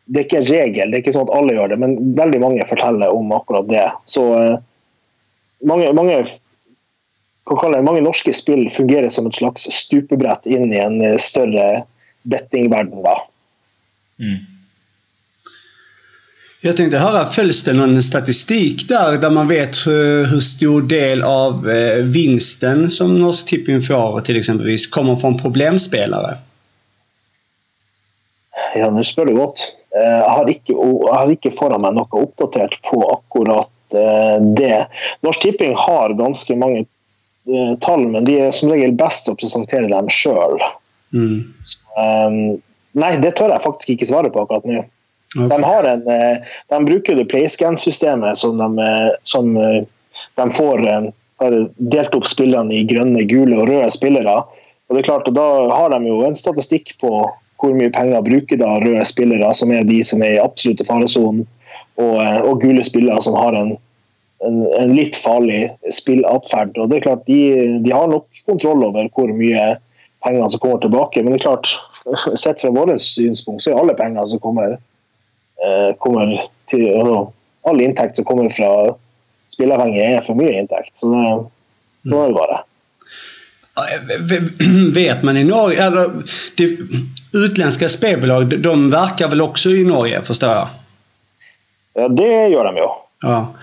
det 0.08 0.20
er 0.20 0.26
ikke 0.26 0.39
en 0.39 0.50
regel, 0.50 0.91
det 0.91 0.98
er 0.98 1.04
ikke 1.04 1.15
sånn 1.15 1.28
at 1.28 1.36
alle 1.36 1.56
gjør 1.58 1.72
det, 1.74 1.78
men 1.84 1.96
veldig 2.17 2.39
mange 2.43 2.67
forteller 2.70 3.13
om 3.13 3.32
akkurat 3.36 3.67
det. 3.70 3.86
Så 4.08 4.26
eh, 4.39 4.60
mange, 5.67 5.89
mange, 5.98 6.22
mange, 7.48 8.04
norske 8.06 8.34
spill 8.36 8.67
fungerer 8.72 9.12
som 9.12 9.28
et 9.28 9.39
slags 9.39 9.67
stupebrett 9.74 10.48
inn 10.48 10.72
i 10.72 10.80
en 10.80 11.02
større 11.20 11.84
bettingverden. 12.28 13.04
da. 13.04 13.17
Mm. 14.20 14.46
Jag 16.62 16.78
tänkte 16.78 16.98
höra, 16.98 17.26
följs 17.26 17.63
det 17.63 17.74
någon 17.74 18.02
statistik 18.02 18.88
där, 18.89 19.17
där 19.17 19.30
man 19.30 19.48
vet 19.48 19.88
hur, 19.88 20.26
hur 20.26 20.39
stor 20.39 20.82
del 20.82 21.24
av 21.24 21.70
eh, 21.70 22.04
vinsten 22.04 22.89
som 22.89 23.20
Norsk 23.20 23.48
Tipping 23.48 23.82
får 23.82 24.22
till 24.22 24.38
exempelvis 24.38 24.88
kommer 24.88 25.15
från 25.15 25.38
problemspelare? 25.38 26.38
Ja, 28.76 28.89
nå 28.91 29.04
spør 29.04 29.26
du 29.26 29.36
godt. 29.38 29.60
Eh, 29.95 30.17
jeg 30.17 30.34
har 30.34 30.52
ikke, 30.52 30.76
jeg 30.76 31.15
har 31.15 31.34
ikke 31.34 31.54
foran 31.56 31.84
meg 31.86 31.97
noe 31.97 32.23
oppdatert 32.23 32.80
på 32.88 33.02
akkurat 33.12 33.97
eh, 33.97 34.38
det. 34.60 34.84
Norsk 35.28 35.45
Tipping 35.45 35.76
har 35.88 36.17
ganske 36.19 36.60
mange 36.60 36.86
tall, 37.80 38.02
men 38.12 38.26
de 38.28 38.34
er 38.43 38.50
som 38.52 38.73
regel 38.73 38.91
best 39.00 39.30
å 39.32 39.36
presentere 39.39 39.88
dem 39.88 40.10
sjøl. 40.12 40.58
Mm. 41.15 41.54
Um, 41.95 42.39
nei, 43.00 43.13
det 43.23 43.38
tør 43.39 43.54
jeg 43.54 43.63
faktisk 43.63 43.93
ikke 43.93 44.10
svare 44.10 44.32
på 44.34 44.41
akkurat 44.43 44.67
nå. 44.67 44.82
Okay. 45.36 45.47
De, 45.58 45.63
har 45.63 45.84
en, 45.84 46.08
eh, 46.08 46.38
de 46.67 46.86
bruker 46.86 47.15
det 47.15 47.26
PlayScan-systemet 47.26 48.38
som, 48.38 48.58
de, 48.58 48.84
eh, 48.84 49.10
som 49.23 49.58
eh, 49.58 49.84
de 50.36 50.52
får 50.52 50.86
delt 51.78 52.15
opp 52.15 52.26
spillerne 52.26 52.73
i 52.73 52.86
grønne, 52.88 53.26
gule 53.30 53.60
og 53.60 53.67
røde 53.69 53.89
spillere. 53.93 54.39
Og 54.88 54.95
det 54.95 55.04
er 55.04 55.10
klart, 55.10 55.28
og 55.28 55.36
Da 55.36 55.47
har 55.76 55.91
de 55.93 56.08
jo 56.08 56.23
en 56.26 56.38
statistikk 56.39 56.95
på 57.02 57.12
hvor 57.58 57.74
mye 57.74 57.93
penger 57.93 58.24
bruker 58.26 58.60
da 58.62 58.78
røde 58.84 59.06
spillere, 59.10 59.50
som 59.58 59.74
er 59.74 59.88
de 59.88 60.00
som 60.06 60.24
er 60.26 60.38
i 60.38 60.41
absolutte 60.43 60.86
faresonen, 60.88 61.46
og, 61.98 62.15
eh, 62.22 62.39
og, 62.43 62.62
gule 62.62 62.84
spillere 62.86 63.22
som 63.26 63.38
har 63.38 63.58
en, 63.58 63.74
en, 64.46 64.60
en 64.78 64.93
litt 64.93 65.17
farlig 65.17 65.65
spillatferd. 65.93 66.78
Og 66.78 66.91
det 66.91 67.00
er 67.00 67.08
klart, 67.10 67.26
de, 67.30 67.41
de, 67.82 67.93
har 67.93 68.12
nok 68.12 68.28
kontroll 68.46 68.86
over 68.86 69.10
hvor 69.15 69.34
mye 69.34 69.72
penger 70.26 70.54
som 70.54 70.62
kommer 70.62 70.84
tilbake. 70.84 71.24
Men 71.24 71.34
det 71.34 71.41
er 71.41 71.48
klart, 71.50 71.74
sett 72.43 72.62
fra 72.62 72.74
vårt 72.74 73.02
synspunkt 73.02 73.65
så 73.65 73.74
er 73.74 73.82
alle 73.82 73.98
penger 73.98 74.30
som 74.30 74.43
kommer 74.43 74.78
Eh, 75.58 75.96
kommer 75.98 76.41
til 76.70 76.86
All 77.67 77.82
inntekt 77.82 78.15
som 78.15 78.26
kommer 78.26 78.50
fra 78.54 78.96
spilleavhengige, 79.52 80.17
er 80.17 80.26
for 80.26 80.38
mye 80.38 80.54
inntekt. 80.60 80.93
Så 80.96 81.10
det, 81.12 81.24
så 82.08 82.20
er 82.22 82.30
det 82.30 82.38
bare. 82.38 82.60
Vet 85.00 85.26
man 85.26 85.38
i 85.38 85.43
Norge, 85.43 85.82
eller 85.84 86.13
det, 86.58 86.67
utländska 87.38 87.89
spelbolag, 87.89 88.60
de 88.60 88.89
verkar 88.91 89.28
väl 89.30 89.41
också 89.41 89.69
i 89.69 89.84
Norge 89.84 90.21
förstår 90.21 90.50
jag? 90.50 90.67
Ja, 91.93 92.08
det 92.08 92.47
gör 92.47 92.65
de 92.65 92.78
ju. 92.78 92.88
Ja. 93.21 93.56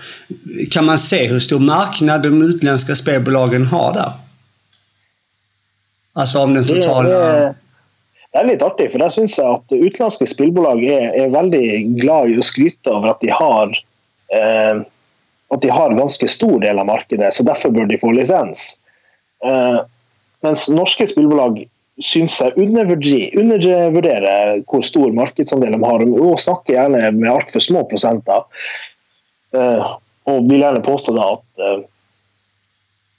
Kan 0.71 0.85
man 0.85 0.97
se 0.97 1.27
hur 1.27 1.39
stor 1.39 1.59
marknad 1.59 2.23
de 2.23 2.41
utländska 2.41 2.95
spelbolagen 2.95 3.65
har 3.65 3.93
där? 3.93 4.11
Alltså 6.13 6.39
om 6.39 6.53
den 6.53 6.67
totala... 6.67 7.09
Det, 7.09 7.55
det, 8.31 8.39
er 8.39 8.47
litt 8.47 8.63
artig, 8.63 8.89
for 8.91 9.03
jeg 9.03 9.13
syns 9.15 9.37
at 9.39 9.71
utenlandske 9.71 10.27
spillbolag 10.27 10.83
er, 10.83 11.07
er, 11.15 11.29
veldig 11.31 11.67
glad 12.01 12.31
i 12.31 12.39
å 12.39 12.43
skryte 12.43 12.91
over 12.91 13.13
at 13.13 13.23
de 13.23 13.31
har 13.31 13.71
eh, 14.35 14.83
at 15.55 15.61
de 15.63 15.71
har 15.71 15.95
ganske 15.95 16.27
stor 16.27 16.59
del 16.59 16.79
av 16.79 16.89
markedet, 16.89 17.33
så 17.33 17.45
derfor 17.47 17.71
bør 17.75 17.87
de 17.87 17.99
få 18.01 18.11
lisens. 18.15 18.79
Eh, 19.45 19.79
mens 20.43 20.67
norske 20.71 21.07
spillbolag 21.07 21.61
syns 22.03 22.41
jeg 22.41 22.55
undervurderer 22.59 24.63
hvor 24.67 24.83
stor 24.83 25.13
markedsandel 25.15 25.77
de 25.77 25.83
har, 25.83 26.03
og 26.03 26.41
snakker 26.41 26.75
gjerne 26.75 27.11
med 27.15 27.31
altfor 27.31 27.63
små 27.63 27.85
prosenter. 27.89 28.43
Eh, 29.55 29.93
og 30.25 30.49
vil 30.49 30.63
gjerne 30.63 30.83
påstå 30.83 31.13
da 31.15 31.29
at, 31.37 31.47
eh, 31.61 31.85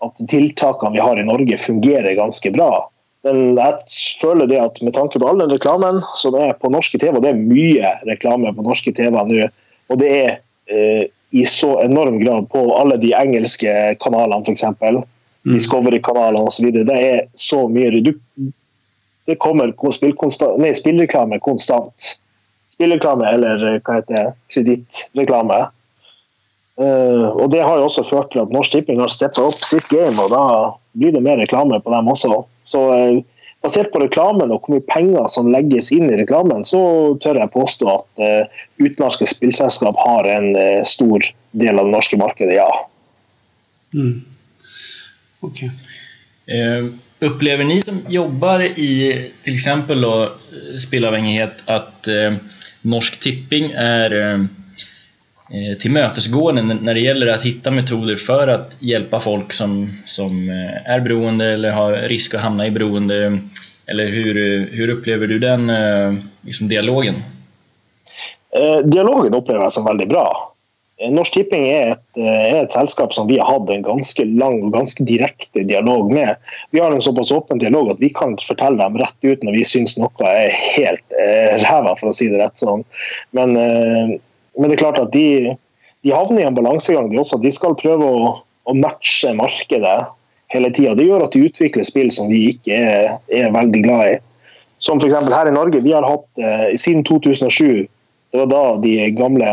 at 0.04 0.26
tiltakene 0.28 0.96
vi 0.96 1.04
har 1.04 1.20
i 1.20 1.26
Norge 1.26 1.58
fungerer 1.60 2.18
ganske 2.18 2.52
bra. 2.52 2.88
Men 3.26 3.56
jeg 3.56 3.96
føler 4.20 4.50
det 4.50 4.58
at 4.62 4.82
med 4.84 4.94
tanke 4.94 5.18
på 5.18 5.26
all 5.26 5.40
den 5.40 5.50
reklamen 5.50 6.02
som 6.20 6.36
er 6.38 6.52
på 6.60 6.70
norske 6.70 7.00
TV, 7.00 7.16
og 7.16 7.24
det 7.24 7.32
er 7.32 7.40
mye 7.40 7.94
reklame 8.06 8.52
på 8.54 8.66
norske 8.66 8.92
TV 8.94 9.16
nå, 9.16 9.48
og 9.86 10.02
det 10.02 10.10
er 10.12 10.30
eh, 10.70 11.06
i 11.34 11.42
så 11.48 11.72
enorm 11.82 12.20
grad 12.20 12.46
på 12.52 12.60
alle 12.76 13.00
de 13.02 13.10
engelske 13.16 13.72
kanalene, 14.02 14.44
f.eks. 14.46 14.62
Mm. 14.76 15.56
Discovery-kanalene 15.56 16.46
osv. 16.46 16.68
Det 16.86 16.94
er 16.94 17.26
så 17.38 17.64
mye 17.70 18.02
du, 18.02 18.12
Det 19.26 19.38
kommer 19.42 19.72
nei, 20.62 20.72
spillreklame 20.74 21.40
konstant. 21.42 22.16
Spillreklame 22.70 23.28
eller 23.30 23.62
eh, 23.66 23.80
hva 23.82 24.00
heter 24.00 24.14
det, 24.14 24.26
kredittreklame. 24.54 25.66
Uh, 26.76 27.32
og 27.32 27.48
Det 27.54 27.62
har 27.64 27.78
jo 27.78 27.86
også 27.86 28.04
ført 28.04 28.34
til 28.34 28.42
at 28.42 28.52
Norsk 28.52 28.74
Tipping 28.74 29.00
har 29.00 29.08
steppa 29.08 29.46
opp 29.48 29.62
sitt 29.64 29.86
game, 29.88 30.18
og 30.20 30.28
da 30.34 30.42
blir 30.98 31.14
det 31.14 31.22
mer 31.24 31.40
reklame 31.40 31.78
på 31.80 31.94
dem 31.94 32.12
også. 32.12 32.42
Så 32.68 32.82
uh, 32.92 33.22
Basert 33.64 33.88
på 33.90 33.98
reklamen 33.98 34.52
og 34.52 34.60
hvor 34.62 34.76
mye 34.76 34.84
penger 34.84 35.24
som 35.32 35.48
legges 35.50 35.88
inn 35.90 36.10
i 36.12 36.18
reklamen, 36.20 36.60
så 36.68 36.78
tør 37.24 37.40
jeg 37.40 37.50
påstå 37.54 37.88
at 37.88 38.20
uh, 38.20 38.58
utenlandske 38.78 39.26
spillselskap 39.30 39.96
har 40.04 40.28
en 40.30 40.50
stor 40.86 41.24
del 41.56 41.80
av 41.80 41.88
det 41.88 41.94
norske 41.96 42.20
markedet, 42.20 42.60
ja. 42.60 42.68
Mm. 43.96 44.20
Okay 45.48 45.72
upplever 47.18 47.64
ni 47.64 47.80
som 47.80 48.00
jobbar 48.08 48.60
i 48.60 49.30
till 49.42 49.54
exempel 49.54 50.00
då, 50.00 50.22
eh, 50.22 50.76
spelavhängighet 50.78 51.62
att 51.66 52.08
eh, 52.08 52.34
Norsk 52.82 53.20
Tipping 53.20 53.72
är 53.76 54.40
Eh, 55.50 55.70
eh 55.70 55.76
tillmötesgående 55.78 56.62
när 56.62 56.94
det 56.94 57.00
gäller 57.00 57.32
att 57.32 57.42
hitta 57.42 57.70
metoder 57.70 58.16
för 58.16 58.48
att 58.48 58.76
hjälpa 58.78 59.20
folk 59.20 59.52
som, 59.52 59.92
som 60.06 60.48
eh, 60.48 60.92
är 60.92 61.00
beroende 61.00 61.52
eller 61.52 61.70
har 61.70 61.92
risk 61.92 62.34
att 62.34 62.40
hamna 62.40 62.66
i 62.66 62.70
beroende? 62.70 63.38
Eller 63.86 64.06
hur, 64.06 64.34
hur 64.70 64.88
upplever 64.88 65.26
du 65.26 65.38
den 65.38 65.70
eh, 65.70 66.14
liksom, 66.40 66.68
dialogen? 66.68 67.14
Dialogen 68.84 69.34
upplever 69.34 69.60
jag 69.60 69.72
som 69.72 69.84
väldigt 69.84 70.08
bra. 70.08 70.55
Eh, 71.00 71.10
Norsk 71.12 71.34
Tipping 71.34 71.68
är 71.68 71.90
ett, 71.92 72.16
eh, 72.16 72.52
er 72.54 72.62
et, 72.62 72.72
selskap 72.72 73.14
som 73.14 73.26
vi 73.26 73.38
har 73.38 73.58
haft 73.58 73.70
en 73.70 73.82
ganska 73.82 74.24
lång 74.24 74.62
och 74.62 74.72
ganske 74.72 75.04
direkt 75.04 75.52
dialog 75.52 76.12
med. 76.12 76.36
Vi 76.70 76.80
har 76.80 76.92
en 76.92 77.00
så 77.00 77.14
pass 77.16 77.32
öppen 77.32 77.58
dialog 77.58 77.90
att 77.90 78.00
vi 78.00 78.08
kan 78.08 78.38
fortelle 78.48 78.82
dem 78.82 78.98
rett 78.98 79.20
ut 79.20 79.42
när 79.42 79.52
vi 79.52 79.64
syns 79.64 79.96
noe 79.96 80.10
är 80.24 80.48
helt 80.50 81.04
eh, 81.12 81.58
ræva, 81.64 81.96
for 81.96 82.08
å 82.08 82.16
si 82.16 82.28
det 82.32 82.40
rett 82.40 82.58
Sånn. 82.58 82.84
Men 83.36 83.56
eh, 83.56 84.16
men 84.56 84.70
det 84.70 84.78
er 84.78 84.84
klart 84.84 85.00
at 85.00 85.12
de, 85.12 85.56
de 86.04 86.12
havner 86.14 86.44
i 86.44 86.48
en 86.48 86.56
balansegang, 86.56 87.10
de 87.12 87.20
også. 87.20 87.38
De 87.42 87.52
skal 87.52 87.76
prøve 87.78 88.08
å, 88.08 88.30
å 88.64 88.76
matche 88.76 89.34
markedet 89.36 89.98
hele 90.52 90.70
tida. 90.72 90.94
Det 90.96 91.06
gjør 91.06 91.26
at 91.26 91.36
de 91.36 91.44
utvikler 91.48 91.86
spill 91.86 92.12
som 92.14 92.30
de 92.32 92.40
ikke 92.54 92.76
er, 92.76 93.18
er 93.28 93.52
veldig 93.54 93.82
glad 93.84 94.14
i. 94.14 94.16
Som 94.82 95.00
f.eks. 95.00 95.28
her 95.32 95.50
i 95.50 95.54
Norge. 95.54 95.82
Vi 95.84 95.94
har 95.96 96.06
hatt 96.06 96.40
eh, 96.40 96.72
siden 96.80 97.04
2007 97.06 97.86
Det 98.34 98.40
var 98.42 98.48
da 98.50 98.62
de 98.82 98.94
gamle 99.16 99.52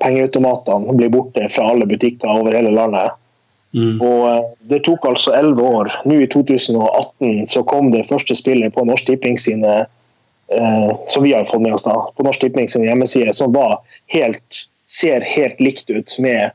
pengeautomatene 0.00 0.94
ble 0.96 1.10
borte 1.12 1.48
fra 1.52 1.66
alle 1.72 1.84
butikker 1.88 2.30
over 2.32 2.54
hele 2.56 2.70
landet. 2.72 3.16
Mm. 3.76 4.00
Og 4.00 4.22
eh, 4.30 4.44
Det 4.70 4.80
tok 4.86 5.04
altså 5.08 5.34
elleve 5.36 5.62
år. 5.62 5.92
Nå 6.08 6.20
i 6.22 6.28
2018 6.32 7.46
så 7.52 7.62
kom 7.68 7.90
det 7.92 8.06
første 8.08 8.36
spillet 8.38 8.74
på 8.74 8.86
Norsk 8.88 9.08
Tipping 9.10 9.38
sine 9.40 9.74
eh, 10.48 10.90
som 11.12 11.24
vi 11.26 11.34
har 11.36 11.44
fått 11.44 11.62
med 11.62 11.76
oss 11.76 11.84
da, 11.86 11.96
på 12.16 12.26
Norsk 12.26 12.46
Tipping 12.46 12.70
sine 12.72 12.88
hjemmesider, 12.88 13.34
som 13.36 13.52
var 13.54 13.80
helt, 14.12 14.66
ser 14.88 15.26
helt 15.26 15.60
likt 15.60 15.90
ut 15.90 16.16
med 16.22 16.50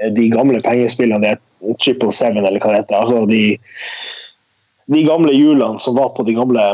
eh, 0.00 0.12
de 0.14 0.28
gamle 0.32 0.62
pengespillene. 0.64 1.20
Det 1.22 1.36
er 1.36 1.76
Triple 1.84 2.12
Seven 2.14 2.44
eller 2.44 2.62
hva 2.62 2.72
det 2.72 2.82
heter. 2.84 3.02
Altså 3.02 3.26
de, 3.28 3.44
de 4.90 5.04
gamle 5.06 5.34
hjulene 5.36 5.82
som 5.82 5.98
var 5.98 6.14
på 6.16 6.24
de 6.26 6.38
gamle 6.38 6.66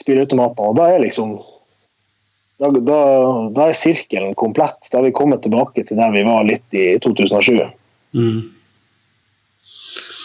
spilleautomatene. 0.00 0.72
Og 0.72 0.78
da 0.80 0.90
er 0.90 1.04
liksom 1.04 1.38
da, 2.60 2.68
da, 2.70 3.00
da 3.56 3.68
er 3.70 3.76
sirkelen 3.76 4.34
komplett. 4.38 4.90
Da 4.90 4.98
har 4.98 5.06
vi 5.08 5.16
kommet 5.16 5.42
tilbake 5.46 5.84
til 5.86 5.96
der 5.96 6.12
vi 6.12 6.24
var 6.26 6.44
litt 6.44 6.76
i 6.76 6.92
2007. 7.00 7.62
Mm. 8.12 8.40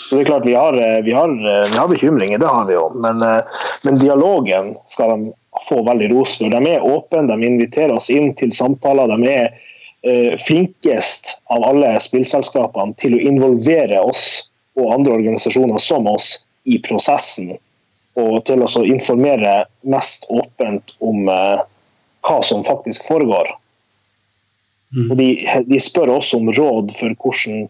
Så 0.05 0.17
det 0.17 0.25
er 0.25 0.27
klart 0.27 0.45
Vi 0.45 0.53
har, 0.53 0.73
eh, 0.73 1.01
vi 1.05 1.13
har, 1.15 1.29
eh, 1.29 1.69
vi 1.71 1.77
har 1.77 1.87
bekymringer, 1.87 2.37
det 2.37 2.47
har 2.47 2.65
vi 2.67 2.75
jo. 2.75 2.89
Men, 2.95 3.23
eh, 3.23 3.61
men 3.83 3.99
dialogen 3.99 4.75
skal 4.85 5.09
de 5.09 5.33
få 5.69 5.79
veldig 5.85 6.11
ros 6.11 6.35
for. 6.37 6.51
De 6.51 6.73
er 6.75 6.83
åpne, 6.83 7.27
de 7.27 7.47
inviterer 7.47 7.95
oss 7.95 8.09
inn 8.09 8.33
til 8.35 8.51
samtaler. 8.51 9.07
De 9.07 9.31
er 9.31 9.53
eh, 10.03 10.35
flinkest 10.37 11.37
av 11.49 11.63
alle 11.63 11.95
spillselskapene 12.03 12.97
til 13.01 13.15
å 13.15 13.21
involvere 13.31 14.03
oss 14.03 14.51
og 14.75 14.91
andre 14.93 15.15
organisasjoner 15.21 15.79
som 15.79 16.07
oss 16.11 16.45
i 16.67 16.77
prosessen. 16.83 17.55
Og 18.19 18.43
til 18.47 18.61
å 18.63 18.83
informere 18.85 19.65
mest 19.87 20.27
åpent 20.29 20.93
om 20.99 21.31
eh, 21.31 21.63
hva 22.25 22.41
som 22.43 22.63
faktisk 22.65 23.07
foregår. 23.07 23.55
Mm. 24.95 25.11
Og 25.11 25.17
de, 25.17 25.29
de 25.67 25.79
spør 25.81 26.17
oss 26.17 26.33
om 26.37 26.51
råd 26.53 26.93
for 26.99 27.15
hvordan 27.21 27.65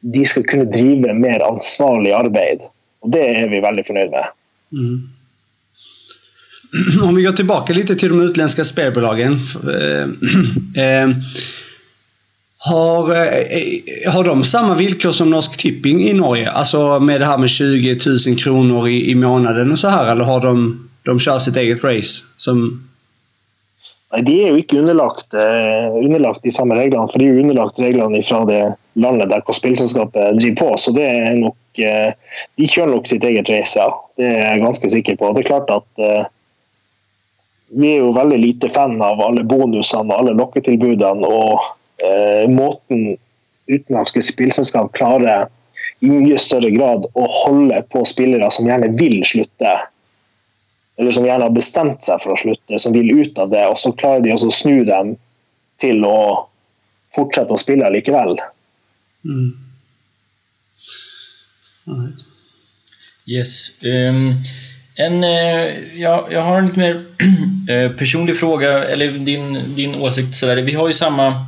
de 0.00 0.24
skal 0.26 0.46
kunne 0.46 0.70
drive 0.70 1.14
mer 1.14 1.42
ansvarlig 1.46 2.12
arbeid. 2.14 2.66
Og 3.02 3.10
det 3.10 3.28
är 3.42 3.48
vi 3.48 3.60
väldigt 3.60 3.86
förnöjda 3.86 4.10
med. 4.10 4.26
Mm. 4.72 5.08
Om 7.02 7.14
vi 7.14 7.22
går 7.22 7.32
tillbaka 7.32 7.72
lite 7.72 7.96
till 7.96 8.08
de 8.08 8.20
utländska 8.20 8.64
spelbolagen. 8.64 9.32
Eh, 9.32 10.02
eh, 10.84 11.10
har, 12.58 13.14
eh, 13.14 14.12
har 14.12 14.24
de 14.24 14.44
samma 14.44 14.74
villkor 14.74 15.12
som 15.12 15.30
Norsk 15.30 15.56
Tipping 15.58 16.02
i 16.02 16.12
Norge? 16.12 16.50
Alltså 16.50 17.00
med 17.00 17.20
det 17.20 17.26
här 17.26 17.38
med 17.38 17.50
20 17.50 17.98
000 18.28 18.38
kronor 18.38 18.88
i, 18.88 19.10
i 19.10 19.14
månaden 19.14 19.72
och 19.72 19.78
så 19.78 19.88
här? 19.88 20.12
Eller 20.12 20.24
har 20.24 20.40
de, 20.40 20.88
de 21.02 21.18
kör 21.18 21.38
sitt 21.38 21.56
eget 21.56 21.84
race? 21.84 22.24
Som... 22.36 22.87
Nei, 24.12 24.22
De 24.24 24.34
er 24.40 24.52
jo 24.52 24.60
ikke 24.62 24.78
underlagt, 24.80 25.34
eh, 25.36 25.92
underlagt 26.00 26.44
de 26.46 26.52
samme 26.54 26.78
reglene, 26.78 27.08
for 27.10 27.20
de 27.20 27.28
er 27.28 27.36
jo 27.36 27.44
underlagt 27.44 27.80
reglene 27.82 28.22
fra 28.24 28.40
det 28.48 28.62
landet 28.96 29.28
der 29.30 29.44
spillselskapet 29.52 30.38
driver 30.40 30.56
på. 30.62 30.70
Så 30.80 30.94
det 30.96 31.04
er 31.04 31.36
nok 31.36 31.82
eh, 31.84 32.16
De 32.56 32.68
kjører 32.68 32.94
nok 32.94 33.06
sitt 33.10 33.24
eget 33.24 33.50
race, 33.52 33.76
ja. 33.76 33.90
Det 34.16 34.26
er 34.32 34.42
jeg 34.46 34.64
ganske 34.64 34.92
sikker 34.94 35.20
på. 35.20 35.32
Det 35.34 35.44
er 35.44 35.50
klart 35.50 35.70
at 35.74 36.02
eh, 36.02 36.30
vi 37.76 37.94
er 37.94 38.00
jo 38.00 38.16
veldig 38.16 38.38
lite 38.40 38.70
fan 38.72 38.96
av 39.04 39.20
alle 39.20 39.44
bonusene 39.44 40.08
og 40.08 40.22
alle 40.22 40.36
lokketilbudene 40.38 41.28
og 41.28 41.60
eh, 42.00 42.48
måten 42.48 43.18
utenlandske 43.68 44.22
spillselskap 44.24 44.94
klarer 44.96 45.50
i 46.00 46.08
mye 46.08 46.38
større 46.40 46.70
grad 46.72 47.04
å 47.12 47.26
holde 47.42 47.82
på 47.92 48.04
spillere 48.08 48.48
som 48.54 48.68
gjerne 48.68 48.88
vil 48.96 49.20
slutte. 49.26 49.74
Eller 50.98 51.14
som 51.14 51.26
gjerne 51.26 51.46
har 51.46 51.54
bestemt 51.54 52.02
seg 52.02 52.20
for 52.22 52.34
å 52.34 52.40
slutte, 52.40 52.78
som 52.82 52.94
vil 52.94 53.12
ut 53.20 53.38
av 53.38 53.52
det. 53.52 53.64
Og 53.70 53.78
så 53.78 53.92
klarer 53.94 54.24
de 54.24 54.34
å 54.34 54.50
snu 54.50 54.82
dem 54.88 55.14
til 55.78 56.02
å 56.06 56.20
fortsette 57.14 57.54
å 57.54 57.60
spille 57.60 57.90
likevel. 57.94 58.38
Mm. 59.22 59.52
Right. 61.88 62.24
Yes. 63.28 63.82
Ehm, 63.82 64.42
en, 64.98 65.24
eh, 65.24 65.98
ja, 66.00 66.28
jag 66.30 66.42
har 66.42 66.58
en 66.58 66.66
lite 66.66 66.78
mer 66.78 67.04
eh, 67.70 67.90
personlig 67.92 68.36
fråga, 68.36 68.84
eller 68.84 69.10
din, 69.10 69.74
din 69.76 69.94
åsikt. 69.94 70.34
Sådär. 70.34 70.56
Vi 70.56 70.74
har 70.74 70.86
ju 70.86 70.94
samma... 70.94 71.46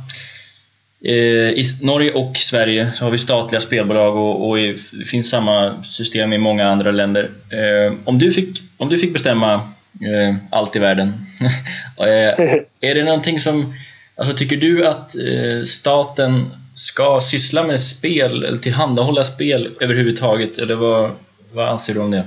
eh, 1.05 1.13
I 1.59 1.63
Norge 1.81 2.11
och 2.13 2.37
Sverige 2.37 2.91
så 2.93 3.03
har 3.05 3.11
vi 3.11 3.17
statliga 3.17 3.59
spelbolag 3.59 4.15
och, 4.15 4.49
och 4.49 4.59
i- 4.59 4.77
det 4.91 5.05
finns 5.05 5.29
samma 5.29 5.83
system 5.83 6.33
i 6.33 6.37
många 6.37 6.67
andra 6.69 6.91
länder. 6.91 7.29
Eh, 7.49 7.93
om, 8.05 8.19
du 8.19 8.31
fick, 8.31 8.61
om 8.77 8.89
du 8.89 8.97
fick 8.97 9.13
bestämma 9.13 9.53
eh, 9.53 10.35
allt 10.51 10.75
i 10.75 10.79
världen, 10.79 11.13
eh, 11.99 12.59
är 12.81 12.95
det 12.95 13.03
någonting 13.03 13.39
som... 13.39 13.73
Alltså 14.15 14.33
tycker 14.37 14.57
du 14.57 14.87
att 14.87 15.15
eh, 15.15 15.63
staten 15.65 16.49
ska 16.75 17.19
syssla 17.21 17.63
med 17.63 17.79
spel 17.79 18.43
eller 18.45 18.57
tillhandahålla 18.57 19.23
spel 19.23 19.75
överhuvudtaget? 19.81 20.57
Eller 20.57 20.75
vad, 20.75 21.11
vad 21.53 21.69
anser 21.69 21.93
du 21.93 21.99
om 21.99 22.11
det? 22.11 22.23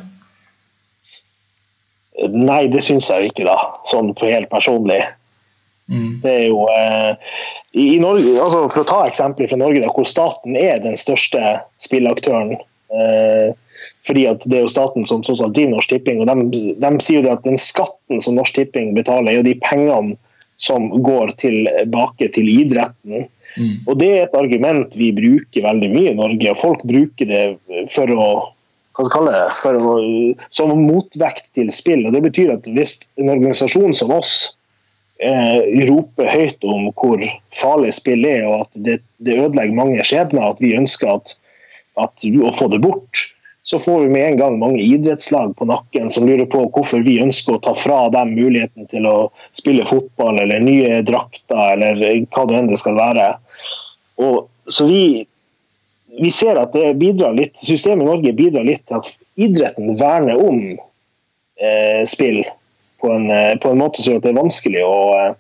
Nei, 2.29 2.69
det 2.69 2.83
syns 2.83 3.09
da. 3.37 3.57
Sånn 3.91 4.15
på 4.15 4.27
helt 4.31 4.51
personlig. 4.51 5.01
Mm. 5.91 6.21
Det 6.23 6.31
er 6.31 6.45
jo 6.47 6.61
eh, 6.71 7.17
i, 7.75 7.95
i 7.97 8.01
Norge, 8.03 8.37
altså 8.39 8.65
For 8.71 8.85
å 8.85 8.89
ta 8.89 9.03
eksempler 9.09 9.51
fra 9.51 9.59
Norge, 9.61 9.83
da, 9.83 9.91
hvor 9.95 10.07
staten 10.09 10.57
er 10.59 10.81
den 10.85 10.97
største 11.01 11.59
spillaktøren. 11.83 12.55
Eh, 12.95 13.55
fordi 14.07 14.27
at 14.31 14.45
Det 14.47 14.59
er 14.59 14.67
jo 14.67 14.73
staten 14.73 15.07
som 15.09 15.25
tross 15.27 15.43
alt 15.43 15.57
driver 15.57 15.75
Norsk 15.75 15.91
Tipping. 15.91 16.23
og 16.23 16.31
de, 16.31 16.75
de 16.79 16.93
sier 17.03 17.21
jo 17.21 17.27
det 17.27 17.35
at 17.39 17.47
Den 17.47 17.59
skatten 17.61 18.23
som 18.23 18.39
Norsk 18.39 18.55
Tipping 18.55 18.95
betaler, 18.97 19.33
er 19.33 19.41
jo 19.41 19.49
de 19.49 19.59
pengene 19.65 20.17
som 20.61 20.87
går 21.03 21.35
tilbake 21.43 22.29
til 22.37 22.51
idretten. 22.53 23.27
Mm. 23.59 23.77
Og 23.89 23.99
Det 23.99 24.11
er 24.11 24.27
et 24.29 24.37
argument 24.39 24.95
vi 24.99 25.11
bruker 25.17 25.67
veldig 25.67 25.91
mye 25.91 26.13
i 26.13 26.19
Norge. 26.19 26.51
og 26.53 26.61
Folk 26.61 26.85
bruker 26.87 27.31
det 27.31 27.45
for 27.91 28.11
å 28.15 28.29
hva 28.95 29.09
skal 29.09 29.11
kalle 29.11 29.31
det, 29.35 29.47
for 29.59 29.75
å, 29.75 29.93
som 30.55 30.71
motvekt 30.79 31.49
til 31.59 31.73
spill. 31.75 32.05
og 32.07 32.15
Det 32.15 32.21
betyr 32.29 32.53
at 32.55 32.69
hvis 32.77 33.01
en 33.19 33.33
organisasjon 33.33 33.97
som 33.99 34.13
oss 34.15 34.55
eh, 35.23 35.87
roper 35.89 36.31
høyt 36.31 36.65
om 36.67 36.89
hvor 36.93 37.23
farlig 37.55 37.93
spill 37.97 38.25
er, 38.29 38.47
og 38.49 38.67
at 38.67 38.81
det, 38.87 38.99
det 39.25 39.39
ødelegger 39.39 39.79
mange 39.79 40.07
skjebner, 40.07 40.51
at 40.51 40.63
vi 40.63 40.75
ønsker 40.79 41.15
at, 41.17 41.37
at, 42.01 42.25
å 42.25 42.53
få 42.55 42.71
det 42.73 42.83
bort, 42.85 43.29
så 43.65 43.79
får 43.81 44.03
vi 44.03 44.09
med 44.13 44.27
en 44.27 44.37
gang 44.37 44.57
mange 44.61 44.83
idrettslag 44.83 45.55
på 45.57 45.65
nakken 45.65 46.11
som 46.13 46.27
lurer 46.29 46.45
på 46.53 46.67
hvorfor 46.75 47.01
vi 47.07 47.17
ønsker 47.25 47.57
å 47.57 47.63
ta 47.65 47.73
fra 47.79 48.11
dem 48.13 48.35
muligheten 48.37 48.91
til 48.91 49.07
å 49.09 49.15
spille 49.57 49.87
fotball 49.89 50.43
eller 50.43 50.61
nye 50.61 50.99
drakter 51.07 51.79
eller 51.79 52.03
hva 52.35 52.45
det 52.51 52.59
enn 52.59 52.69
det 52.69 52.77
skal 52.83 52.99
være. 52.99 53.31
Og, 54.21 54.51
så 54.69 54.85
vi, 54.85 55.25
vi 56.21 56.33
ser 56.35 56.61
at 56.61 56.77
det 56.77 56.93
bidrar 57.01 57.33
litt, 57.39 57.57
systemet 57.57 58.05
i 58.05 58.11
Norge 58.11 58.35
bidrar 58.37 58.69
litt 58.69 58.85
til 58.85 59.01
at 59.01 59.09
idretten 59.41 59.97
verner 59.97 60.45
om 60.45 60.61
eh, 60.77 62.05
spill 62.05 62.43
på 63.05 63.13
en, 63.13 63.31
eh, 63.31 63.59
på 63.61 63.71
en 63.71 63.81
måte 63.83 64.01
som 64.03 64.15
gjør 64.15 64.23
at 64.23 64.27
det 64.27 64.33
er 64.33 64.41
vanskelig 64.41 64.83
å, 64.87 64.97
eh, 65.19 65.37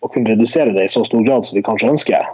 å 0.00 0.10
kunne 0.12 0.32
redusere 0.32 0.72
det 0.72 0.86
i 0.86 0.92
så 0.92 1.04
stor 1.04 1.24
grad 1.26 1.46
som 1.46 1.58
vi 1.58 1.66
kanskje 1.66 1.92
ønsker. 1.92 2.32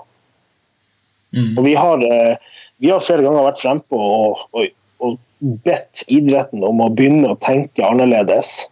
Mm. 1.35 1.59
Og 1.59 1.65
vi 1.67 1.75
har, 1.75 2.05
eh, 2.07 2.37
vi 2.79 2.93
har 2.93 3.03
flere 3.03 3.25
ganger 3.27 3.49
vært 3.49 3.63
frempå 3.63 3.99
og, 3.99 4.47
og, 4.55 4.69
og 5.03 5.19
bedt 5.67 6.05
idretten 6.09 6.63
om 6.63 6.85
å 6.85 6.93
begynne 6.95 7.33
å 7.33 7.41
tenke 7.43 7.83
annerledes. 7.87 8.69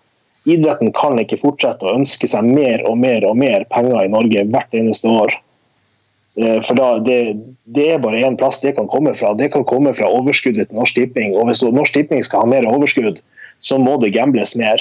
Idretten 0.47 0.93
kan 0.97 1.19
ikke 1.19 1.41
fortsette 1.41 1.87
å 1.87 1.97
ønske 1.99 2.29
seg 2.31 2.47
mer 2.47 2.85
og 2.89 2.99
mer 2.99 3.27
og 3.27 3.37
mer 3.41 3.67
penger 3.75 4.05
i 4.05 4.13
Norge 4.13 4.47
hvert 4.47 4.77
eneste 4.77 5.11
år. 5.11 5.35
For 6.65 6.79
da, 6.79 6.87
det, 7.05 7.17
det 7.75 7.89
er 7.93 7.99
bare 8.01 8.23
én 8.25 8.39
plass 8.39 8.63
det 8.63 8.77
kan 8.79 8.87
komme 8.89 9.13
fra. 9.19 9.35
Det 9.37 9.51
kan 9.53 9.67
komme 9.69 9.93
fra 9.93 10.09
overskuddet 10.09 10.71
til 10.71 10.79
Norsk 10.79 10.97
Tipping. 10.97 11.35
Og 11.35 11.51
hvis 11.51 11.61
Norsk 11.67 11.93
Tipping 11.93 12.23
skal 12.25 12.47
ha 12.47 12.49
mer 12.49 12.69
overskudd, 12.71 13.19
så 13.61 13.77
må 13.83 13.99
det 14.01 14.15
gambles 14.17 14.55
mer. 14.57 14.81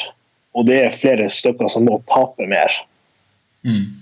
Og 0.55 0.65
det 0.67 0.79
er 0.83 0.95
flere 0.95 1.29
stykker 1.29 1.69
som 1.71 1.85
må 1.85 1.99
tape 2.09 2.47
mer. 2.49 2.73
Mm. 3.65 3.99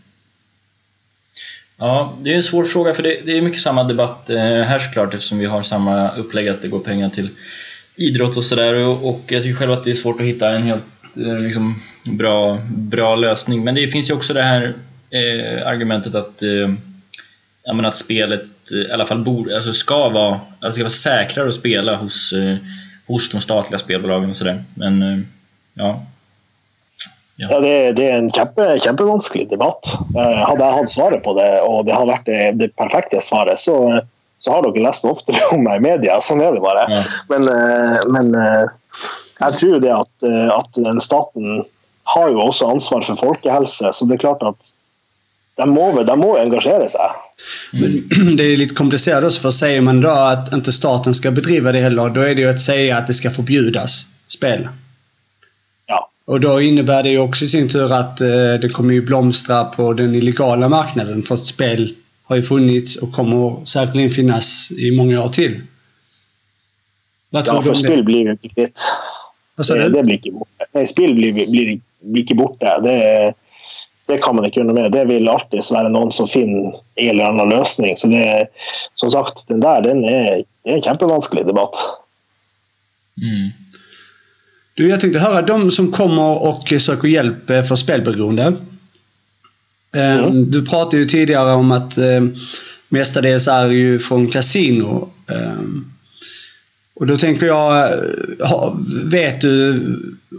Ja, 1.79 2.13
det 2.21 2.31
är 2.31 2.35
en 2.35 2.43
svår 2.43 2.65
fråga 2.65 2.93
för 2.93 3.03
det, 3.03 3.19
det 3.25 3.37
är 3.37 3.41
mycket 3.41 3.61
samma 3.61 3.83
debatt 3.83 4.29
eh, 4.29 4.37
här 4.39 4.79
såklart 4.79 5.13
eftersom 5.13 5.37
vi 5.37 5.45
har 5.45 5.63
samma 5.63 6.11
upplägg 6.11 6.49
att 6.49 6.61
det 6.61 6.67
går 6.67 6.79
pengar 6.79 7.09
till 7.09 7.29
idrott 7.95 8.37
och 8.37 8.43
sådär 8.43 8.87
och, 8.87 9.09
och 9.09 9.21
jag 9.27 9.43
tycker 9.43 9.55
själv 9.59 9.71
att 9.71 9.83
det 9.83 9.91
är 9.91 9.95
svårt 9.95 10.19
att 10.19 10.27
hitta 10.27 10.49
en 10.49 10.63
helt 10.63 10.83
eh, 11.17 11.39
liksom, 11.39 11.75
bra, 12.03 12.57
bra 12.69 13.15
lösning. 13.15 13.63
Men 13.63 13.75
det 13.75 13.87
finns 13.87 14.09
ju 14.09 14.13
också 14.13 14.33
det 14.33 14.41
här 14.41 14.73
eh, 15.09 15.67
argumentet 15.67 16.15
att, 16.15 16.41
eh, 16.43 17.73
menar, 17.73 17.89
att 17.89 17.97
spelet 17.97 18.71
eh, 18.71 18.89
i 18.89 18.91
alla 18.91 19.05
fall 19.05 19.23
bor, 19.23 19.53
alltså 19.53 19.73
ska, 19.73 20.09
vara, 20.09 20.39
alltså 20.59 20.77
ska 20.77 20.83
vara 20.83 20.89
säkrare 20.89 21.47
att 21.47 21.53
spela 21.53 21.95
hos, 21.95 22.33
eh, 22.33 22.55
hos 23.07 23.29
de 23.29 23.41
statliga 23.41 23.79
spelbolagen 23.79 24.29
och 24.29 24.37
sådär. 24.37 24.63
Men 24.75 25.01
eh, 25.01 25.19
ja, 25.73 26.05
Ja, 27.37 27.59
det, 27.61 27.73
det 27.99 28.05
er 28.09 28.15
en 28.17 28.31
kjempe, 28.33 28.65
kjempevanskelig 28.81 29.45
debatt. 29.51 29.91
Eh, 30.15 30.39
hadde 30.41 30.63
jeg 30.65 30.77
hatt 30.79 30.91
svaret 30.93 31.23
på 31.25 31.35
det, 31.37 31.49
og 31.61 31.83
det 31.85 31.93
hadde 31.93 32.09
vært 32.09 32.29
det, 32.29 32.39
det 32.57 32.71
perfekte 32.79 33.21
svaret, 33.21 33.61
så, 33.61 33.77
så 34.41 34.55
har 34.55 34.65
dere 34.65 34.87
lest 34.87 35.05
oftere 35.05 35.51
om 35.53 35.61
meg 35.67 35.77
i 35.77 35.85
media. 35.85 36.17
Sånn 36.23 36.41
er 36.41 36.57
det 36.57 36.63
bare. 36.65 36.87
Ja. 36.89 37.03
Men, 37.29 37.45
eh, 37.53 37.99
men 38.09 38.33
eh, 38.41 38.73
jeg 39.37 39.59
tror 39.59 39.83
det 39.83 39.93
at, 39.93 40.27
at 40.49 40.81
den 40.81 40.97
staten 41.03 41.61
har 42.09 42.33
jo 42.33 42.41
også 42.47 42.71
ansvar 42.73 43.05
for 43.05 43.19
folkehelse, 43.19 43.93
så 43.93 44.07
det 44.09 44.17
er 44.17 44.23
klart 44.25 44.41
at 44.47 44.73
de 45.57 45.65
må, 45.69 45.91
de 46.05 46.15
må 46.17 46.31
engasjere 46.41 46.87
seg. 46.89 47.21
Men 47.77 48.01
det 48.37 48.49
är 48.49 48.57
lite 48.57 48.75
komplicerat 48.75 49.23
också 49.23 49.41
för 49.41 49.49
säger 49.49 49.81
man 49.81 50.01
då 50.01 50.09
att 50.09 50.53
inte 50.53 50.71
staten 50.71 51.13
ska 51.13 51.31
bedriva 51.31 51.71
det 51.71 51.79
heller, 51.79 52.09
då 52.09 52.21
är 52.21 52.35
det 52.35 52.41
ju 52.41 52.49
att 52.49 52.61
säga 52.61 52.97
att 52.97 53.07
det 53.07 53.13
ska 53.13 53.29
förbjudas 53.29 54.05
spel. 54.27 54.67
Och 56.27 56.39
då 56.39 56.61
innebär 56.61 57.03
det 57.03 57.09
ju 57.09 57.19
också 57.19 57.45
i 57.45 57.47
sin 57.47 57.69
tur 57.69 57.93
att 57.93 58.21
eh, 58.21 58.53
det 58.61 58.69
kommer 58.73 58.93
ju 58.93 59.01
blomstra 59.01 59.63
på 59.65 59.93
den 59.93 60.15
illegala 60.15 60.69
marknaden 60.69 61.23
för 61.23 61.35
att 61.35 61.45
spel 61.45 61.93
har 62.23 62.35
ju 62.35 62.43
funnits 62.43 62.95
och 62.95 63.11
kommer 63.13 63.65
säkerligen 63.65 64.09
finnas 64.09 64.71
i 64.71 64.91
många 64.91 65.23
år 65.23 65.27
till. 65.27 65.61
Vad 67.29 67.45
tror 67.45 67.63
Ja, 67.65 67.71
det? 67.71 67.77
spill 67.77 68.03
blir 68.03 68.31
ikke 68.33 68.49
kvitt. 68.49 68.79
Vad 69.55 69.65
sa 69.65 69.73
Det, 69.73 69.83
du? 69.83 69.89
det 69.89 70.03
blir 70.03 70.15
ikke 70.19 70.31
borte. 70.31 70.67
Nei, 70.73 70.85
spill 70.87 71.13
blir, 71.15 71.33
blir, 71.33 71.79
blir 72.03 72.23
ikke 72.23 72.35
borte. 72.35 72.73
Det, 72.83 72.97
det 74.07 74.17
kan 74.23 74.35
man 74.35 74.49
gjøre 74.51 74.67
noe 74.67 74.75
med. 74.81 74.91
Det 74.91 75.05
vil 75.07 75.29
alltid 75.31 75.63
være 75.71 75.89
noen 75.95 76.11
som 76.11 76.27
finner 76.27 76.75
en 76.95 77.09
eller 77.09 77.31
annen 77.31 77.49
løsning. 77.55 77.95
Så 77.97 78.07
det, 78.11 78.47
som 78.99 79.11
sagt, 79.11 79.47
den 79.47 79.63
der 79.63 79.81
den 79.87 80.03
er, 80.03 80.43
det 80.63 80.71
er 80.75 80.81
en 80.81 80.85
kjempevanskelig 80.89 81.47
debatt. 81.47 81.79
Mm. 83.17 83.49
Du, 84.77 84.89
jag 84.89 84.99
tänkte 84.99 85.19
höra 85.19 85.41
de 85.41 85.71
som 85.71 85.91
kommer 85.91 86.43
och 86.43 86.73
söker 86.79 87.07
hjälp 87.07 87.49
eh, 87.49 87.63
för 87.63 87.75
spelberoende. 87.75 88.53
Mm. 89.95 90.51
Du 90.51 90.65
pratade 90.65 90.97
ju 90.97 91.05
tidigare 91.05 91.53
om 91.53 91.71
att 91.71 91.97
eh, 91.97 92.21
mestadels 92.89 93.47
är 93.47 93.67
ju 93.67 93.99
från 93.99 94.27
kasino. 94.27 95.09
Eh, 95.31 95.61
och 96.95 97.07
då 97.07 97.17
tänker 97.17 97.47
jag, 97.47 97.91
eh, 97.91 98.73
vet 99.03 99.41
du 99.41 99.81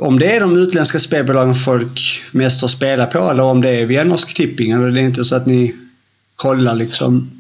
om 0.01 0.18
det 0.18 0.37
är 0.37 0.40
de 0.40 0.57
utländska 0.57 0.98
spelbolagen 0.98 1.55
folk 1.55 2.22
mest 2.33 2.61
har 2.61 2.68
spelat 2.68 3.11
på 3.11 3.31
eller 3.31 3.44
om 3.44 3.61
det 3.61 3.70
är 3.70 3.87
via 3.87 4.05
Norsk 4.05 4.37
Tipping? 4.37 4.70
Eller 4.70 4.90
det 4.90 5.01
är 5.01 5.05
inte 5.05 5.24
så 5.24 5.37
att 5.37 5.46
ni 5.46 5.74
kollar 6.37 6.74
liksom? 6.74 7.31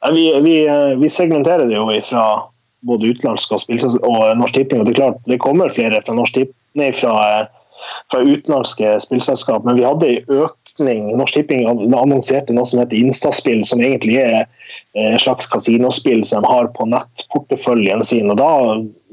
Ja, 0.00 0.12
Vi, 0.12 0.40
vi, 0.40 0.66
eh, 0.66 0.98
vi 1.00 1.10
segmenterer 1.10 1.94
det 1.94 2.02
fra 2.02 2.53
både 2.88 3.12
utenlandsk 3.14 3.54
og, 3.54 3.64
og 4.02 4.24
Norsk 4.38 4.58
Tipping. 4.58 4.80
og 4.80 4.88
Det 4.88 4.94
er 4.94 5.00
klart 5.02 5.30
det 5.30 5.40
kommer 5.42 5.72
flere 5.72 6.02
fra, 6.06 6.26
Tipp, 6.34 6.52
nei, 6.78 6.90
fra, 6.96 7.14
eh, 7.28 7.88
fra 8.12 8.20
utenlandske 8.24 8.96
spillselskap, 9.04 9.64
men 9.66 9.80
vi 9.80 9.86
hadde 9.86 10.10
en 10.12 10.44
økning. 10.44 11.08
Norsk 11.18 11.38
Tipping 11.38 11.66
annonserte 11.68 12.56
noe 12.56 12.68
som 12.68 12.82
heter 12.82 13.00
Instaspill, 13.00 13.64
som 13.66 13.82
egentlig 13.84 14.20
er 14.22 14.44
eh, 14.44 15.14
et 15.14 15.24
slags 15.24 15.48
kasinospill 15.52 16.24
som 16.26 16.44
de 16.44 16.52
har 16.52 16.70
på 16.76 16.88
nettporteføljen 16.90 18.04
sin. 18.06 18.30
og 18.32 18.40
da, 18.42 18.52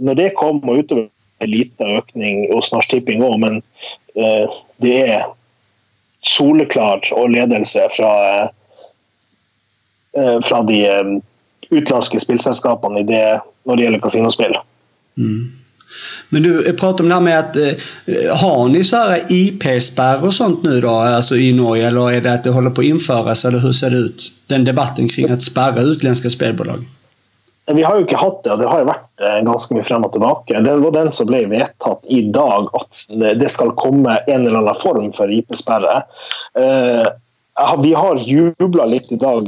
når 0.01 0.21
det 0.21 0.31
kom 0.39 0.63
og 0.65 0.83
utover 0.83 1.09
en 1.41 1.49
liten 1.49 1.97
økning 1.97 2.47
hos 2.53 2.71
Norsk 2.73 2.91
Tipping 2.93 3.23
òg, 3.25 3.37
men 3.41 3.61
eh, 4.15 4.57
det 4.83 4.97
er 5.09 5.29
soleklar 6.21 7.01
og 7.17 7.31
ledelse 7.33 7.87
fra 7.95 8.11
eh, 8.29 8.49
eh 10.17 10.37
fra 10.45 10.61
de 10.67 10.79
eh, 10.85 11.11
utenlandske 11.71 12.19
spillselskapene 12.19 12.99
i 12.99 13.07
det, 13.07 13.41
når 13.65 13.75
det 13.75 13.83
gjelder 13.87 14.03
kasinospill. 14.03 14.55
Mm. 15.17 15.51
Men 16.29 16.43
du 16.43 16.63
jag 16.65 16.77
pratade 16.77 17.03
om 17.03 17.09
det 17.09 17.15
här 17.15 17.21
med 17.21 17.39
att 17.39 17.55
eh, 17.57 18.37
har 18.37 18.67
ni 18.67 18.83
så 18.83 18.95
här 18.95 19.21
IP-spärr 19.29 20.25
och 20.25 20.33
sånt 20.33 20.63
nu 20.63 20.81
då, 20.81 20.89
alltså 20.89 21.35
i 21.35 21.53
Norge 21.53 21.87
eller 21.87 22.11
är 22.11 22.21
det 22.21 22.33
att 22.33 22.43
det 22.43 22.49
håller 22.49 22.69
på 22.69 22.81
att 22.81 22.85
införas 22.87 23.45
eller 23.45 23.59
hur 23.59 23.71
ser 23.71 23.89
det 23.89 23.97
ut? 23.97 24.23
Den 24.47 24.65
debatten 24.65 25.09
kring 25.09 25.29
att 25.29 25.41
spärra 25.43 25.81
utländska 25.81 26.29
spelbolag. 26.29 26.79
Vi 27.73 27.83
har 27.83 27.95
jo 27.95 28.03
ikke 28.03 28.17
hatt 28.17 28.39
det, 28.43 28.51
og 28.51 28.59
det 28.59 28.67
har 28.67 28.81
jo 28.81 28.87
vært 28.89 29.21
eh, 29.23 29.37
ganske 29.45 29.75
mye 29.77 29.85
frem 29.85 30.03
og 30.03 30.11
tilbake. 30.15 30.61
Det 30.65 30.73
var 30.81 30.95
den 30.95 31.11
som 31.15 31.27
ble 31.29 31.43
vedtatt 31.51 32.07
i 32.09 32.21
dag, 32.33 32.67
at 32.73 33.03
det- 33.39 33.51
skal 33.51 33.71
komme 33.77 34.17
en 34.27 34.47
eller 34.47 34.57
annen 34.59 34.75
form 34.75 35.11
for 35.13 35.31
IP-sperre. 35.31 36.01
Vi 37.83 37.93
har 37.93 38.15
jubla 38.15 38.85
litt 38.87 39.11
i 39.11 39.19
dag 39.19 39.47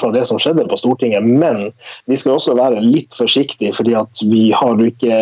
fra 0.00 0.10
det 0.10 0.24
som 0.26 0.38
skjedde 0.42 0.66
på 0.68 0.76
Stortinget, 0.80 1.24
men 1.24 1.70
vi 2.10 2.18
skal 2.18 2.36
også 2.36 2.56
være 2.58 2.82
litt 2.82 3.14
forsiktige, 3.14 3.70
fordi 3.76 3.94
at 3.96 4.22
vi 4.26 4.48
har 4.50 4.82
ikke 4.82 5.18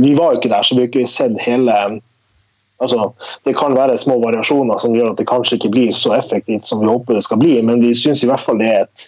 Vi 0.00 0.14
var 0.16 0.32
jo 0.32 0.40
ikke 0.40 0.52
der, 0.52 0.64
så 0.64 0.74
vi 0.74 0.86
har 0.86 0.90
ikke 0.90 1.10
sett 1.10 1.36
hele 1.44 2.00
Altså, 2.78 3.08
det 3.42 3.56
kan 3.58 3.74
være 3.74 3.98
små 3.98 4.20
variasjoner 4.22 4.78
som 4.78 4.92
gjør 4.94 5.10
at 5.10 5.18
det 5.18 5.26
kanskje 5.26 5.56
ikke 5.58 5.72
blir 5.74 5.88
så 5.90 6.12
effektivt 6.14 6.68
som 6.68 6.78
vi 6.78 6.86
håper 6.86 7.16
det 7.16 7.24
skal 7.26 7.40
bli, 7.40 7.56
men 7.66 7.80
vi 7.82 7.90
syns 7.90 8.22
i 8.22 8.28
hvert 8.30 8.38
fall 8.38 8.60
det 8.60 8.68
er 8.70 8.84
et, 8.84 9.02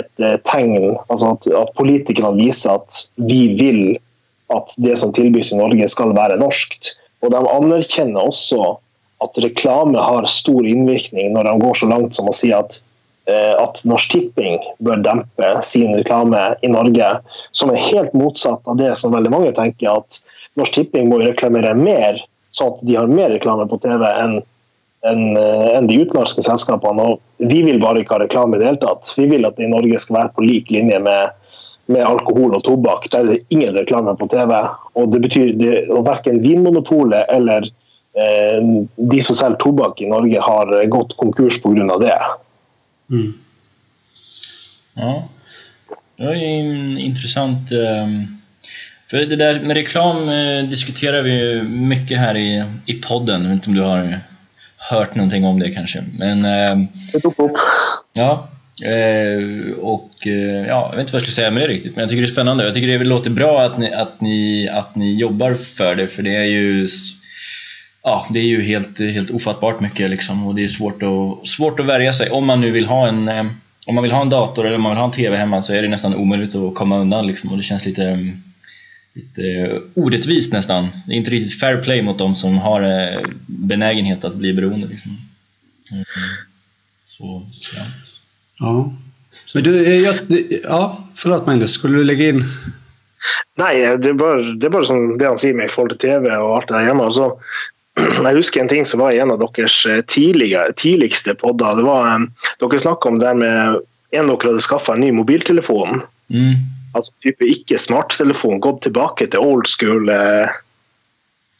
et 0.00 0.22
eh, 0.24 0.38
tegn 0.48 0.72
altså 1.12 1.34
at, 1.34 1.48
at 1.52 1.74
politikerne 1.76 2.40
viser 2.40 2.78
at 2.78 3.02
vi 3.20 3.42
vil 3.60 3.82
at 4.56 4.72
det 4.80 4.96
som 4.98 5.12
tilbys 5.12 5.52
i 5.52 5.58
Norge 5.60 5.88
skal 5.92 6.14
være 6.16 6.38
norskt. 6.40 6.94
Og 7.20 7.34
de 7.34 7.40
anerkjenner 7.44 8.32
også 8.32 8.78
at 9.24 9.40
reklame 9.44 10.00
har 10.00 10.28
stor 10.30 10.66
innvirkning 10.66 11.34
når 11.34 11.48
de 11.48 11.56
går 11.60 11.80
så 11.82 11.90
langt 11.90 12.16
som 12.16 12.30
å 12.30 12.34
si 12.34 12.52
at 12.56 12.80
eh, 13.28 13.54
at 13.60 13.82
Norsk 13.88 14.14
Tipping 14.14 14.60
bør 14.84 15.02
dempe 15.04 15.50
sin 15.66 15.92
reklame 15.96 16.40
i 16.64 16.72
Norge, 16.72 17.12
som 17.52 17.72
er 17.72 17.84
helt 17.90 18.16
motsatt 18.16 18.64
av 18.64 18.80
det 18.80 18.94
som 18.98 19.14
veldig 19.14 19.32
mange 19.32 19.52
tenker, 19.56 20.00
at 20.00 20.20
Norsk 20.58 20.78
Tipping 20.78 21.10
må 21.10 21.20
reklamera 21.20 21.74
reklamere 21.74 21.76
mer, 21.78 22.22
sånn 22.56 22.74
at 22.74 22.86
de 22.86 22.96
har 22.98 23.12
mer 23.12 23.30
reklame 23.34 23.68
på 23.70 23.78
TV 23.82 24.06
enn 24.08 24.40
enn 25.06 25.36
eh, 25.36 25.80
de 25.88 26.00
utenlandske 26.02 26.44
selskapene. 26.44 27.06
Og 27.14 27.48
vi 27.50 27.62
vil 27.64 27.80
bare 27.82 28.02
ikke 28.02 28.18
ha 28.18 28.24
reklame 28.24 28.56
i 28.56 28.60
det 28.60 28.68
hele 28.68 28.82
tatt. 28.82 29.12
Vi 29.16 29.28
vil 29.30 29.46
at 29.48 29.56
det 29.56 29.68
i 29.68 29.72
Norge 29.72 30.00
skal 30.02 30.18
være 30.18 30.34
på 30.36 30.44
lik 30.44 30.72
linje 30.74 30.98
med, 31.00 31.36
med 31.88 32.04
alkohol 32.04 32.56
og 32.58 32.64
tobakk. 32.66 33.08
Der 33.12 33.24
er 33.24 33.30
det 33.34 33.54
ingen 33.54 33.76
reklame 33.78 34.12
på 34.20 34.28
TV. 34.32 34.52
Og 35.00 35.14
det 35.14 35.22
betyr 35.24 35.54
det, 35.60 35.74
og 35.88 36.04
verken 36.08 36.42
Vinmonopolet 36.44 37.32
eller 37.32 37.70
de 38.96 39.22
som 39.22 39.36
selger 39.36 39.56
tobakk 39.56 40.00
i 40.00 40.06
Norge, 40.10 40.40
har 40.40 40.82
eh, 40.82 40.88
gått 40.88 41.16
konkurs 41.16 41.60
pga. 41.62 41.98
det. 41.98 42.18
Mm. 43.10 43.32
Ja, 44.94 45.28
det 46.16 46.26
var 46.26 46.34
ju 46.34 46.44
en 46.44 46.98
intressant... 46.98 47.72
ehm, 47.72 48.36
För 49.10 49.16
det 49.16 49.36
där 49.36 49.60
med 49.60 49.76
reklam 49.76 50.28
eh, 50.28 50.64
diskuterar 50.70 51.22
vi 51.22 51.30
ju 51.40 51.62
mycket 51.62 52.18
här 52.18 52.36
i, 52.36 52.64
i 52.86 52.94
podden. 52.94 53.42
Jag 53.42 53.48
vet 53.50 53.56
inte 53.56 53.70
om 53.70 53.76
du 53.76 53.82
har 53.82 54.20
hört 54.76 55.14
någonting 55.14 55.44
om 55.44 55.58
det 55.58 55.70
kanske. 55.70 56.04
Men 56.18 56.44
ehm, 56.44 56.86
Det 57.12 57.20
tok 57.20 57.38
opp. 57.40 57.56
ja, 58.12 58.48
eh, 58.84 59.72
och 59.78 60.10
eh, 60.26 60.66
ja, 60.66 60.88
jag 60.90 60.96
vet 60.96 61.00
inte 61.00 61.12
vad 61.12 61.20
jag 61.20 61.22
ska 61.22 61.32
säga 61.32 61.50
med 61.50 61.62
det 61.62 61.68
riktigt. 61.68 61.96
Men 61.96 62.02
jag 62.02 62.10
tycker 62.10 62.22
det 62.22 62.28
är 62.28 62.32
spännande. 62.32 62.64
Jag 62.64 62.74
tycker 62.74 62.98
det 62.98 63.04
låter 63.04 63.30
bra 63.30 63.62
att 63.62 63.78
ni, 63.78 63.92
att 63.92 64.20
ni, 64.20 64.68
att 64.68 64.96
ni 64.96 65.14
jobbar 65.14 65.54
för 65.54 65.94
det. 65.94 66.06
För 66.06 66.22
det 66.22 66.36
är 66.36 66.44
ju 66.44 66.88
Ja, 68.02 68.26
det 68.30 68.38
är 68.38 68.44
ju 68.44 68.62
helt, 68.62 69.00
helt 69.00 69.30
ofattbart 69.30 69.80
mycket 69.80 70.10
liksom 70.10 70.46
och 70.46 70.54
det 70.54 70.62
är 70.62 70.68
svårt 70.68 71.02
att, 71.02 71.48
svårt 71.48 71.80
att 71.80 71.86
värja 71.86 72.12
sig. 72.12 72.30
Om 72.30 72.46
man 72.46 72.60
nu 72.60 72.70
vill 72.70 72.86
ha 72.86 73.08
en, 73.08 73.28
eh, 73.28 73.46
om 73.86 73.94
man 73.94 74.02
vill 74.02 74.12
ha 74.12 74.22
en 74.22 74.30
dator 74.30 74.66
eller 74.66 74.76
om 74.76 74.82
man 74.82 74.92
vill 74.92 74.98
ha 74.98 75.06
en 75.06 75.12
TV 75.12 75.36
hemma 75.36 75.62
så 75.62 75.74
är 75.74 75.82
det 75.82 75.88
nästan 75.88 76.14
omöjligt 76.14 76.54
att 76.54 76.74
komma 76.74 76.98
undan 76.98 77.26
liksom 77.26 77.50
och 77.50 77.56
det 77.56 77.62
känns 77.62 77.86
lite, 77.86 78.04
eh, 78.04 78.18
lite 79.14 79.42
orättvist 79.94 80.52
nästan. 80.52 80.88
Det 81.06 81.12
är 81.12 81.16
inte 81.16 81.30
riktigt 81.30 81.60
fair 81.60 81.76
play 81.76 82.02
mot 82.02 82.18
de 82.18 82.34
som 82.34 82.58
har 82.58 82.82
eh, 82.82 83.20
benägenhet 83.46 84.24
att 84.24 84.34
bli 84.34 84.52
beroende. 84.52 84.86
Liksom. 84.86 85.10
Mm. 85.92 86.04
Så, 87.04 87.46
ja. 87.76 87.82
Ja. 88.58 88.92
Men 89.54 89.62
du, 89.62 89.86
eh, 89.86 90.00
jag, 90.00 90.16
ja, 90.64 91.04
förlåt 91.14 91.46
Magnus, 91.46 91.72
skulle 91.72 91.98
du 91.98 92.04
lägga 92.04 92.28
in? 92.28 92.44
Nei, 93.60 93.74
det 94.00 94.08
er, 94.08 94.16
bare, 94.16 94.54
det 94.56 94.68
er 94.68 94.72
bare 94.72 94.88
som 94.88 95.18
det 95.20 95.26
han 95.28 95.40
sier 95.40 95.56
med 95.56 95.68
til 95.68 95.98
TV 96.00 96.30
og 96.38 96.54
alt 96.56 96.70
det 96.70 96.78
der 96.78 96.86
hjemme. 96.88 97.04
Altså, 97.04 97.26
jeg 98.00 98.36
husker 98.36 98.62
en 98.62 98.70
ting 98.70 98.86
som 98.86 99.02
var 99.02 99.14
i 99.14 99.20
en 99.22 99.32
av 99.34 99.40
deres 99.42 99.76
eh, 99.86 100.02
tidligste 100.06 101.34
podder. 101.40 101.78
Det 101.78 101.86
var, 101.86 102.08
eh, 102.14 102.52
dere 102.62 102.82
snakka 102.82 103.12
om 103.12 103.20
det 103.22 103.34
med 103.42 103.80
en 104.10 104.30
dere 104.32 104.50
hadde 104.50 104.64
skaffa 104.64 104.96
en 104.96 105.04
ny 105.04 105.12
mobiltelefon. 105.14 106.02
Mm. 106.30 106.66
Altså 106.94 107.14
type 107.22 107.46
ikke 107.46 107.78
smarttelefon, 107.78 108.60
gått 108.62 108.82
tilbake 108.88 109.28
til 109.30 109.44
old 109.44 109.70
school 109.70 110.10
eh, 110.10 110.50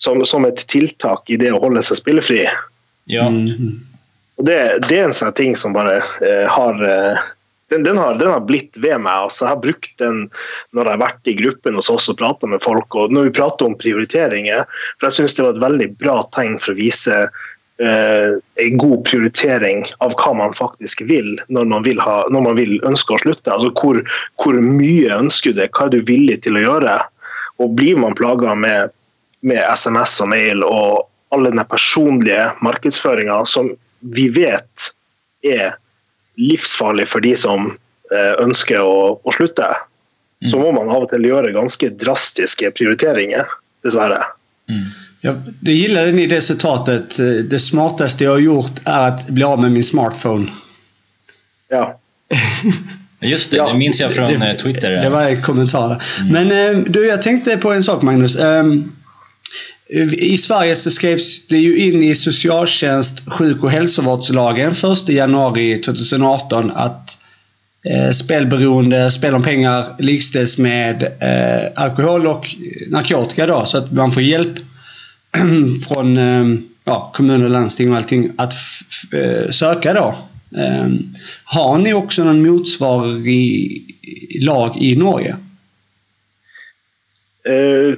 som, 0.01 0.24
som 0.24 0.47
et 0.49 0.64
tiltak 0.70 1.30
i 1.30 1.38
det 1.41 1.53
å 1.55 1.61
holde 1.62 1.82
seg 1.86 2.01
spillefri. 2.01 2.43
Ja. 3.11 3.28
Mm. 3.28 3.78
Og 4.41 4.47
det, 4.49 4.59
det 4.88 4.97
er 4.97 5.11
en 5.11 5.16
sånn 5.16 5.36
ting 5.36 5.55
som 5.59 5.76
bare 5.76 6.01
eh, 6.24 6.47
har 6.49 6.82
eh, 6.86 7.20
den, 7.70 7.82
den, 7.86 7.98
har 7.98 8.14
den 8.18 8.32
har 8.32 8.42
blitt 8.46 8.78
ved 8.82 8.98
meg. 9.04 9.26
altså 9.26 9.44
Jeg 9.44 9.54
har 9.54 9.62
brukt 9.62 9.92
den 10.02 10.24
når 10.74 10.84
jeg 10.84 10.92
har 10.96 11.04
vært 11.04 11.30
i 11.30 11.36
gruppen 11.38 11.78
hos 11.78 11.90
oss 11.92 12.08
og 12.10 12.18
prata 12.18 12.48
med 12.50 12.62
folk. 12.64 12.94
og 12.98 13.14
Når 13.14 13.28
vi 13.28 13.36
prater 13.38 13.68
om 13.68 13.78
prioriteringer, 13.78 14.64
for 14.98 15.08
jeg 15.08 15.20
syns 15.20 15.36
det 15.36 15.46
var 15.46 15.54
et 15.54 15.64
veldig 15.64 15.88
bra 16.02 16.16
tegn 16.34 16.58
for 16.58 16.74
å 16.74 16.80
vise 16.80 17.18
eh, 17.22 18.32
en 18.64 18.80
god 18.82 19.04
prioritering 19.06 19.84
av 20.04 20.16
hva 20.18 20.32
man 20.42 20.56
faktisk 20.56 21.04
vil 21.06 21.36
når 21.48 21.68
man 21.70 21.86
vil, 21.86 22.02
ha, 22.02 22.24
når 22.34 22.46
man 22.48 22.58
vil 22.58 22.76
ønske 22.90 23.14
å 23.14 23.22
slutte. 23.22 23.52
altså 23.54 23.70
hvor, 23.78 24.02
hvor 24.42 24.58
mye 24.58 25.20
ønsker 25.20 25.54
du 25.54 25.62
det, 25.62 25.70
hva 25.76 25.86
er 25.86 25.94
du 25.94 26.10
villig 26.10 26.40
til 26.46 26.58
å 26.58 26.64
gjøre? 26.64 26.96
Og 27.62 27.76
blir 27.78 28.00
man 28.02 28.16
plaga 28.18 28.56
med, 28.58 28.90
med 29.46 29.62
SMS 29.70 30.16
og 30.24 30.32
mail 30.34 30.66
og 30.66 31.06
all 31.30 31.46
den 31.46 31.62
personlige 31.70 32.48
markedsføringa 32.66 33.44
som 33.46 33.70
vi 34.00 34.26
vet 34.34 34.90
er 35.46 35.76
livsfarlig 36.41 37.09
for 37.09 37.20
de 37.20 37.36
som 37.36 37.70
eh, 38.14 38.34
ønsker 38.43 38.80
å, 38.82 39.20
å 39.22 39.32
slutte, 39.36 39.68
så 40.49 40.59
må 40.59 40.70
man 40.72 40.88
av 40.88 41.05
og 41.05 41.11
til 41.11 41.26
gjøre 41.28 41.53
ganske 41.53 41.91
drastiske 42.01 42.70
prioriteringer, 42.72 43.45
dessverre. 43.84 44.22
Jag, 45.20 45.36
det 45.61 45.72
gillade 45.72 46.12
ni 46.12 46.26
det 46.26 46.41
citatet. 46.41 47.18
eh, 47.18 47.26
Det 47.26 47.59
smartaste 47.59 48.24
jag 48.24 48.30
har 48.30 48.38
gjort 48.38 48.80
är 48.84 49.09
att 49.09 49.28
bli 49.28 49.45
av 49.45 49.61
med 49.61 49.72
min 49.72 49.84
smartphone. 49.84 50.49
Ja. 51.68 51.99
Just 53.20 53.51
det, 53.51 53.57
Ja, 53.57 53.68
det 53.68 53.78
minns 53.78 54.01
jag 54.01 54.12
från 54.12 54.41
det, 54.41 54.51
eh, 54.51 54.57
Twitter. 54.57 54.91
Det 54.91 55.11
var 55.11 55.22
en 55.22 55.43
kommentar 55.43 55.88
där. 55.88 56.03
Men 56.30 56.84
du, 56.84 57.07
jag 57.07 57.22
tänkte 57.22 57.57
på 57.57 57.72
en 57.72 57.82
sak 57.82 58.03
Magnus. 58.03 58.38
I 59.93 60.38
Sverige 60.38 60.76
så 60.76 60.91
skrevs 60.91 61.47
det 61.47 61.57
ju 61.57 61.76
in 61.76 62.03
i 62.03 62.14
socialtjänst 62.14 63.22
sjuk 63.26 63.62
och 63.62 63.70
hälsovårdslagen 63.70 64.72
1 64.72 65.09
januari 65.09 65.78
2018 65.78 66.70
att 66.74 67.18
eh, 67.84 68.11
spelberoende, 68.11 69.11
spel 69.11 69.34
om 69.34 69.43
pengar 69.43 69.84
likställs 69.99 70.59
med 70.59 71.03
eh, 71.03 71.82
alkohol 71.82 72.26
och 72.26 72.47
narkotika 72.88 73.47
då. 73.47 73.64
Så 73.64 73.78
att 73.78 73.93
man 73.93 74.12
får 74.12 74.22
hjälp 74.22 74.59
från 75.88 76.18
eh, 76.18 76.61
ja, 76.84 77.11
kommuner 77.14 77.45
och 77.45 77.51
landsting 77.51 77.91
och 77.91 77.97
allting 77.97 78.32
att 78.36 78.55
eh, 79.12 79.51
söka 79.51 79.95
då. 79.95 80.16
Eh, 80.61 80.88
har 81.45 81.78
ni 81.78 81.93
också 81.93 82.24
någon 82.24 82.47
motsvarig 82.47 83.82
lag 84.41 84.76
i 84.76 84.97
Norge? 84.97 85.36
Eh, 87.47 87.95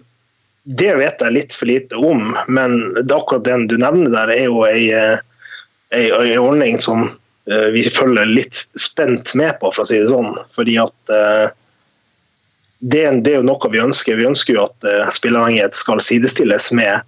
det 0.65 0.93
vet 0.95 1.23
jeg 1.25 1.35
litt 1.35 1.55
for 1.59 1.67
lite 1.67 1.99
om, 1.99 2.37
men 2.47 2.77
det 2.95 3.15
akkurat 3.17 3.45
den 3.45 3.65
du 3.67 3.75
nevner 3.83 4.13
der, 4.15 4.31
er 4.31 4.45
jo 4.47 4.61
ei, 4.69 4.93
eh, 4.95 5.19
ei, 5.91 6.05
ei 6.15 6.37
ordning 6.39 6.79
som 6.79 7.09
eh, 7.51 7.67
vi 7.75 7.83
følger 7.91 8.29
litt 8.31 8.61
spent 8.79 9.35
med 9.35 9.57
på, 9.59 9.73
for 9.75 9.83
å 9.83 9.89
si 9.91 9.99
det 9.99 10.13
sånn. 10.13 10.37
Fordi 10.55 10.77
at 10.85 11.11
eh, 11.17 11.49
det, 12.79 13.03
er- 13.09 13.19
det 13.27 13.33
er 13.35 13.41
jo 13.41 13.49
noe 13.51 13.73
vi 13.75 13.83
ønsker. 13.83 14.21
Vi 14.21 14.29
ønsker 14.31 14.55
jo 14.55 14.69
at 14.69 14.87
spilleavhengighet 15.19 15.75
skal 15.79 16.03
sidestilles 16.03 16.71
med 16.79 17.03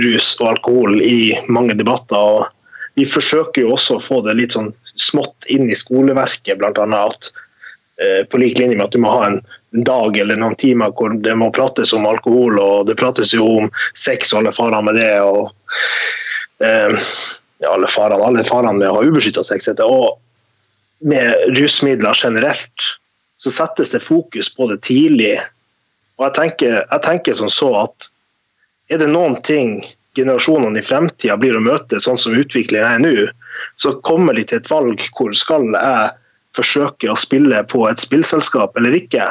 rus 0.00 0.34
og 0.40 0.50
alkohol 0.54 1.00
i 1.02 1.32
mange 1.48 1.74
debatter. 1.80 2.16
og 2.44 2.92
Vi 3.00 3.08
forsøker 3.08 3.64
jo 3.64 3.72
også 3.78 3.96
å 3.96 4.04
få 4.04 4.20
det 4.28 4.36
litt 4.38 4.56
sånn 4.58 4.74
smått 5.00 5.48
inn 5.48 5.72
i 5.72 5.76
skoleverket, 5.78 6.60
bl.a. 6.60 6.84
at 7.00 7.32
på 8.32 8.38
lik 8.40 8.56
linje 8.56 8.78
med 8.78 8.86
at 8.86 8.94
du 8.96 9.00
må 9.02 9.10
ha 9.12 9.26
en 9.26 9.40
dag 9.70 10.16
eller 10.16 10.38
noen 10.40 10.56
timer 10.58 10.94
hvor 10.98 11.14
det 11.22 11.34
må 11.38 11.50
prates 11.54 11.92
om 11.94 12.06
alkohol, 12.08 12.58
og 12.58 12.88
det 12.88 12.98
prates 12.98 13.34
jo 13.34 13.46
om 13.62 13.68
sex 13.98 14.32
og 14.32 14.42
alle 14.42 14.54
farene 14.54 14.82
med 14.88 14.98
det. 14.98 15.12
og 15.22 15.52
eh, 16.64 17.04
ja, 17.60 17.74
alle 17.74 17.90
farene, 17.90 18.24
alle 18.24 18.44
farene 18.46 18.78
med 18.78 18.88
å 18.88 18.98
ha 18.98 19.06
ubeskytta 19.06 19.44
sex. 19.46 19.68
Og 19.84 20.18
med 21.00 21.56
rusmidler 21.58 22.16
generelt 22.16 22.90
så 23.40 23.52
settes 23.52 23.92
det 23.94 24.02
fokus 24.04 24.50
på 24.54 24.68
det 24.72 24.82
tidlig. 24.84 25.36
Og 26.18 26.26
jeg 26.28 26.36
tenker, 26.36 26.80
jeg 26.82 27.04
tenker 27.06 27.36
som 27.38 27.52
så 27.52 27.70
at 27.86 28.10
er 28.90 29.00
det 29.00 29.08
noen 29.08 29.38
ting 29.46 29.78
generasjonene 30.18 30.80
i 30.80 30.84
fremtida 30.84 31.36
blir 31.40 31.56
å 31.56 31.62
møte 31.62 32.00
sånn 32.02 32.18
som 32.18 32.34
utviklingen 32.36 32.88
er 32.88 33.04
nå, 33.04 33.28
så 33.80 33.94
kommer 34.04 34.36
de 34.36 34.44
til 34.44 34.60
et 34.60 34.70
valg 34.70 35.04
hvor 35.16 35.32
skal 35.36 35.68
jeg 35.70 36.10
forsøke 36.58 37.12
å 37.12 37.18
spille 37.18 37.62
på 37.70 37.84
et 37.88 38.02
spillselskap 38.02 38.76
eller 38.76 38.96
ikke. 38.98 39.24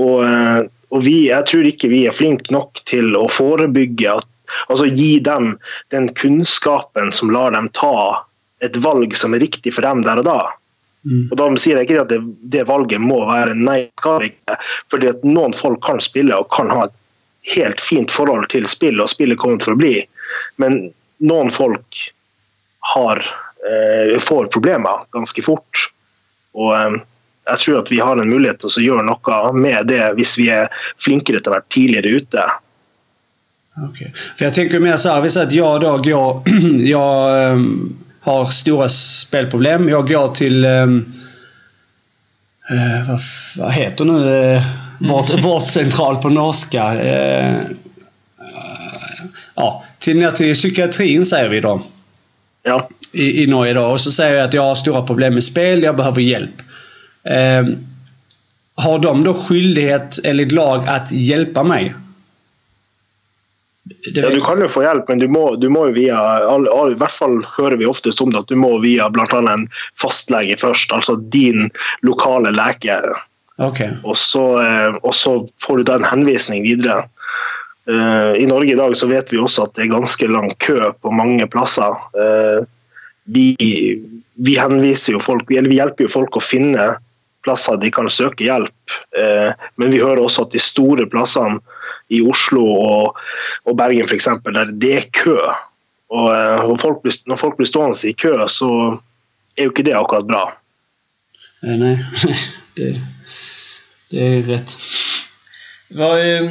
Og, 0.00 0.24
eh, 0.26 0.60
og 0.90 1.06
vi, 1.06 1.16
jeg 1.28 1.46
tror 1.50 1.68
ikke 1.68 1.92
vi 1.92 2.04
er 2.08 2.16
flinke 2.16 2.52
nok 2.54 2.82
til 2.88 3.14
å 3.18 3.26
forebygge 3.30 4.18
at 4.18 4.28
Altså 4.66 4.88
gi 4.90 5.20
dem 5.22 5.52
den 5.94 6.08
kunnskapen 6.18 7.12
som 7.14 7.30
lar 7.30 7.52
dem 7.54 7.68
ta 7.78 8.26
et 8.66 8.74
valg 8.82 9.14
som 9.14 9.36
er 9.36 9.44
riktig 9.44 9.70
for 9.76 9.86
dem 9.86 10.02
der 10.02 10.18
og 10.18 10.26
da. 10.26 10.40
Og 11.30 11.36
Da 11.38 11.46
sier 11.56 11.78
jeg 11.78 11.88
ikke 11.88 12.02
at 12.02 12.12
det, 12.12 12.20
det 12.52 12.66
valget 12.68 13.00
må 13.00 13.22
være 13.28 13.54
nei, 13.56 13.84
skal 13.98 14.26
ikke. 14.26 14.56
Fordi 14.92 15.12
at 15.12 15.22
noen 15.24 15.54
folk 15.56 15.80
kan 15.86 16.02
spille 16.04 16.36
og 16.36 16.50
kan 16.52 16.72
ha 16.72 16.88
et 16.88 16.96
helt 17.54 17.80
fint 17.80 18.12
forhold 18.12 18.50
til 18.52 18.66
spill, 18.68 19.00
og 19.00 19.08
spillet 19.08 19.40
kommer 19.40 19.62
til 19.62 19.74
å 19.74 19.80
bli. 19.80 19.94
Men 20.60 20.82
noen 21.24 21.52
folk 21.54 22.02
har, 22.92 23.22
eh, 23.64 24.18
får 24.20 24.50
problemer 24.52 25.06
ganske 25.16 25.44
fort. 25.46 25.86
Og 26.52 26.74
eh, 26.76 27.00
jeg 27.50 27.62
tror 27.64 27.78
at 27.82 27.92
vi 27.92 28.00
har 28.00 28.20
en 28.20 28.30
mulighet 28.30 28.60
til 28.62 28.70
å 28.70 28.86
gjøre 28.86 29.06
noe 29.06 29.52
med 29.56 29.90
det 29.90 30.02
hvis 30.18 30.36
vi 30.38 30.50
er 30.54 30.68
flinkere 31.02 31.40
til 31.40 31.52
å 31.52 31.56
være 31.58 31.72
tidligere 31.74 32.20
ute. 32.20 32.48
Okej. 33.88 34.12
För 34.36 34.44
jag 34.44 34.54
tänker 34.54 34.80
mer 34.80 34.96
så 34.96 35.08
här, 35.08 35.20
vi 35.20 35.30
säger 35.30 35.46
att 35.46 35.52
jag 35.52 35.80
då 35.80 35.98
går... 35.98 36.42
jag 36.80 37.42
ehm, 37.50 37.98
har 38.20 38.44
stora 38.44 38.88
spelproblem. 38.88 39.88
Jag 39.88 40.08
går 40.08 40.28
till... 40.28 40.64
ehm, 40.64 41.12
eh, 42.70 43.08
vad, 43.08 43.20
vad 43.58 43.72
heter 43.72 44.04
nu 44.04 44.54
eh, 44.54 44.62
vårt, 44.98 45.30
vårdcentral 45.44 46.16
på 46.16 46.28
norska? 46.28 46.94
Eh, 46.94 47.56
ja, 49.54 49.84
till, 49.98 50.18
ner 50.18 50.30
till 50.30 50.54
psykiatrin 50.54 51.26
säger 51.26 51.48
vi 51.48 51.60
då. 51.60 51.82
Ja. 52.62 52.88
I, 53.12 53.42
i 53.42 53.46
Norge 53.46 53.74
då. 53.74 53.84
Och 53.84 54.00
så 54.00 54.10
säger 54.10 54.36
jag 54.36 54.44
att 54.44 54.54
jag 54.54 54.62
har 54.62 54.74
stora 54.74 55.02
problem 55.02 55.34
med 55.34 55.44
spel, 55.44 55.82
jag 55.82 55.96
behöver 55.96 56.20
hjälp. 56.20 56.62
Ehm, 57.24 57.76
har 58.74 58.98
de 58.98 59.24
då 59.24 59.34
skyldighet 59.34 60.18
enligt 60.24 60.52
lag 60.52 60.88
att 60.88 61.12
hjälpa 61.12 61.62
mig? 61.62 61.94
Det 64.14 64.20
Ja, 64.20 64.30
du 64.30 64.40
kan 64.40 64.60
jo 64.60 64.68
få 64.68 64.82
hjelp, 64.82 65.08
men 65.08 65.18
du 65.18 65.28
må, 65.28 65.56
du 65.56 65.68
må 65.68 65.86
via 65.90 66.18
I 66.38 66.94
hvert 67.00 67.10
fall 67.10 67.40
hører 67.56 67.76
vi 67.76 67.88
oftest 67.88 68.20
om 68.20 68.30
det 68.30 68.38
at 68.44 68.52
du 68.52 68.56
må 68.56 68.78
via 68.78 69.08
bl.a. 69.10 69.40
en 69.52 69.66
fastlege 70.00 70.56
først, 70.60 70.92
altså 70.92 71.16
din 71.16 71.70
lokale 72.06 72.52
lege. 72.54 73.00
Okej. 73.58 73.90
Og 74.04 74.16
så, 74.16 74.44
eh, 74.62 74.94
og 75.02 75.14
så 75.14 75.34
får 75.64 75.80
du 75.80 75.88
da 75.88 75.98
en 75.98 76.06
henvisning 76.06 76.62
videre. 76.64 77.08
Eh, 77.90 78.32
I 78.40 78.46
Norge 78.46 78.72
i 78.72 78.78
dag 78.78 78.96
så 78.96 79.08
vet 79.10 79.32
vi 79.32 79.40
også 79.40 79.66
at 79.66 79.74
det 79.76 79.86
er 79.86 79.96
ganske 79.96 80.28
lang 80.30 80.52
kø 80.62 80.92
på 81.02 81.12
mange 81.12 81.48
plasser. 81.50 81.98
Eh, 82.14 82.62
vi, 83.24 83.52
vi 84.34 84.56
henviser 84.56 85.16
jo 85.16 85.22
folk, 85.22 85.50
eller 85.50 85.70
vi 85.72 85.80
hjelper 85.80 86.06
jo 86.06 86.14
folk 86.14 86.38
å 86.38 86.44
finne 86.44 86.94
plasser 87.44 87.78
de 87.80 87.90
kan 87.94 88.08
søke 88.10 88.44
hjelp. 88.44 88.96
Eh, 89.16 89.52
Men 89.76 89.92
vi 89.92 90.02
hører 90.02 90.22
også 90.22 90.46
at 90.46 90.54
de 90.54 90.62
store 90.62 91.06
plassene 91.10 91.60
i 92.10 92.20
Oslo 92.26 92.64
og, 92.66 93.20
og 93.64 93.76
Bergen 93.78 94.08
f.eks., 94.08 94.28
der 94.44 94.72
det 94.72 94.94
er 94.96 95.10
kø. 95.14 95.38
Og, 96.10 96.26
eh, 96.34 96.64
og 96.66 96.80
folk 96.82 97.02
blir, 97.04 97.14
når 97.30 97.38
folk 97.38 97.56
blir 97.58 97.70
stående 97.70 98.08
i 98.08 98.16
kø, 98.18 98.34
så 98.50 98.70
er 99.56 99.68
jo 99.68 99.74
ikke 99.74 99.86
det 99.86 99.94
akkurat 99.94 100.26
bra. 100.26 100.44
Eh, 101.62 101.76
nej, 101.78 101.98
det, 102.76 102.94
det 104.10 104.26
är 104.26 104.42
rätt. 104.42 104.76
Vad, 105.88 106.20
eh, 106.20 106.50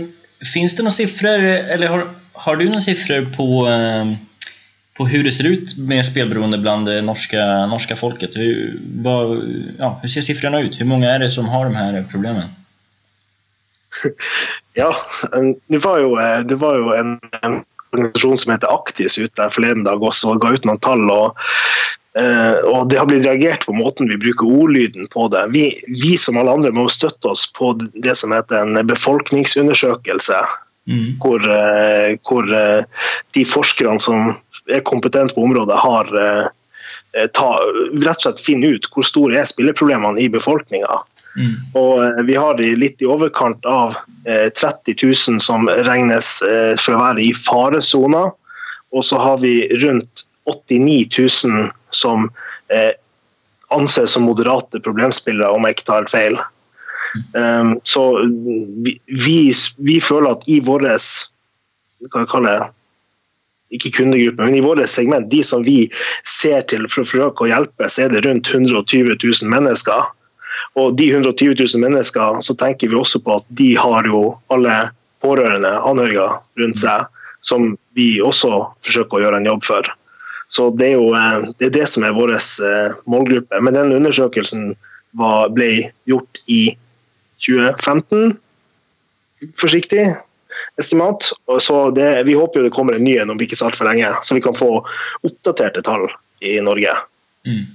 finns 0.53 0.75
det 0.75 0.83
några 0.83 0.91
siffror, 0.91 1.39
eller 1.39 1.87
har, 1.87 2.09
har 2.33 2.55
du 2.55 2.65
några 2.65 2.81
siffror 2.81 3.25
på, 3.35 3.67
eh, 3.67 4.28
på 4.99 5.07
hur 5.07 5.23
det 5.23 5.31
ser 5.31 5.47
ut 5.47 5.77
med 5.77 6.05
spelberoende 6.05 6.57
bland 6.57 6.87
det 6.87 7.01
norska, 7.01 7.65
norska 7.71 7.95
folket? 7.95 8.35
Hur, 8.37 8.79
vad, 9.03 9.37
ja, 9.77 9.99
hur 10.01 10.09
ser 10.09 10.21
siffrorna 10.21 10.59
ut? 10.59 10.81
Hur 10.81 10.85
många 10.85 11.11
är 11.11 11.19
det 11.19 11.29
som 11.29 11.45
har 11.45 11.65
de 11.65 11.75
här 11.75 12.05
problemen? 12.11 12.49
Ja, 14.73 14.95
det 15.67 15.77
var 15.77 15.99
jo, 15.99 16.19
eh, 16.19 16.39
det 16.39 16.55
var 16.55 16.75
jo 16.77 16.91
en, 16.93 17.19
en 17.41 17.63
organisasjon 17.91 18.37
som 18.37 18.51
heter 18.51 18.71
Aktis 18.71 19.17
ute 19.17 19.41
der 19.41 19.49
forleden 19.51 19.83
dag 19.83 20.03
også 20.03 20.29
og 20.33 20.43
ga 20.43 20.51
ut 20.55 20.67
noen 20.67 20.79
tall. 20.83 21.03
og 21.11 21.39
eh, 22.19 22.59
og 22.67 22.91
Det 22.91 22.99
har 22.99 23.07
blitt 23.09 23.25
reagert 23.27 23.65
på 23.67 23.75
måten 23.75 24.07
vi 24.11 24.19
bruker 24.19 24.47
ordlyden 24.47 25.07
på 25.15 25.27
det. 25.31 25.45
Vi, 25.55 25.65
vi 25.87 26.17
som 26.19 26.39
alle 26.39 26.53
andre 26.59 26.71
må 26.75 26.87
støtte 26.91 27.31
oss 27.31 27.47
på 27.55 27.73
det 27.79 28.15
som 28.19 28.35
heter 28.35 28.61
en 28.61 28.87
befolkningsundersøkelse. 28.87 30.43
Hvor, 31.21 31.43
eh, 31.53 32.15
hvor 32.25 32.47
de 33.35 33.41
forskerne 33.45 33.99
som 34.01 34.31
er 34.73 34.85
kompetente 34.87 35.35
på 35.35 35.43
området, 35.43 35.77
har 35.79 36.09
eh, 36.19 37.27
ta, 37.33 37.49
rett 37.93 38.19
og 38.19 38.25
slett 38.25 38.43
finne 38.43 38.75
ut 38.75 38.89
hvor 38.93 39.07
store 39.07 39.39
er 39.41 39.49
spilleproblemene 39.49 40.21
i 40.21 40.29
befolkninga. 40.31 41.01
Og 41.77 42.03
eh, 42.03 42.21
vi 42.27 42.35
har 42.35 42.59
litt 42.59 43.01
i 43.01 43.09
overkant 43.09 43.65
av 43.69 43.97
eh, 44.25 44.49
30 44.49 44.95
000 45.03 45.43
som 45.43 45.69
regnes 45.87 46.39
eh, 46.45 46.73
for 46.79 46.97
å 46.97 47.03
være 47.03 47.23
i 47.23 47.33
faresona. 47.37 48.29
Og 48.89 49.05
så 49.05 49.19
har 49.21 49.41
vi 49.43 49.67
rundt 49.83 50.25
89 50.49 51.05
000 51.45 51.69
som 51.93 52.29
eh, 52.73 52.93
anses 53.69 54.15
som 54.15 54.25
moderate 54.25 54.81
problemspillere, 54.81 55.51
om 55.53 55.67
jeg 55.67 55.77
ikke 55.77 55.89
tar 55.91 56.01
helt 56.01 56.15
feil. 56.15 56.39
Um, 57.33 57.79
så 57.89 58.03
vi, 58.85 58.99
vi, 59.09 59.37
vi 59.81 59.95
føler 60.01 60.35
at 60.35 60.43
i 60.49 60.59
vår 60.61 60.85
hva 60.85 62.21
jeg 62.21 62.29
kaller 62.29 62.51
det, 62.51 62.67
ikke 63.75 63.91
kundegruppe, 63.99 64.45
men 64.45 64.55
i 64.57 64.63
vårt 64.65 64.81
segment, 64.89 65.29
de 65.31 65.43
som 65.45 65.63
vi 65.65 65.83
ser 66.27 66.63
til 66.71 66.87
for 66.89 67.03
å 67.03 67.09
forsøke 67.09 67.45
å 67.45 67.51
hjelpe, 67.51 67.89
så 67.89 68.05
er 68.05 68.13
det 68.13 68.23
rundt 68.25 68.49
120 68.49 69.13
000 69.13 69.51
mennesker. 69.51 70.07
Og 70.79 70.95
de 70.97 71.09
120 71.11 71.55
000 71.59 71.83
mennesker, 71.83 72.41
så 72.45 72.55
tenker 72.57 72.89
vi 72.89 72.97
også 72.97 73.21
på 73.23 73.39
at 73.39 73.47
de 73.61 73.71
har 73.79 74.09
jo 74.09 74.23
alle 74.53 74.89
pårørende, 75.23 75.71
anhørige 75.85 76.27
rundt 76.61 76.81
seg. 76.81 77.07
som 77.41 77.77
vi 77.95 78.19
også 78.19 78.49
forsøker 78.83 79.15
å 79.15 79.21
gjøre 79.23 79.37
en 79.39 79.45
jobb 79.47 79.61
for. 79.63 79.85
Så 80.51 80.65
det 80.75 80.89
er 80.89 80.97
jo 80.97 81.13
eh, 81.15 81.45
det, 81.55 81.69
er 81.69 81.75
det 81.77 81.85
som 81.87 82.03
er 82.03 82.17
vår 82.17 82.33
eh, 82.35 82.97
målgruppe. 83.07 83.61
Men 83.63 83.77
den 83.77 83.93
undersøkelsen 83.95 84.73
var, 85.15 85.47
ble 85.55 85.69
gjort 86.09 86.41
i 86.51 86.75
2015, 87.39 88.35
forsiktig 89.55 90.03
estimat. 90.77 91.31
Så 91.61 91.91
det, 91.91 92.23
vi 92.23 92.33
håper 92.33 92.59
jo 92.59 92.65
det 92.65 92.75
kommer 92.75 92.93
en 92.93 93.03
ny 93.03 93.17
en 93.17 93.29
om 93.29 93.41
ikke 93.41 93.55
så 93.55 93.69
altfor 93.69 93.89
lenge, 93.89 94.11
så 94.23 94.35
vi 94.35 94.41
kan 94.41 94.57
få 94.57 94.71
oppdaterte 95.21 95.81
tall 95.85 96.07
i 96.39 96.59
Norge. 96.61 96.95
Mm. 97.47 97.65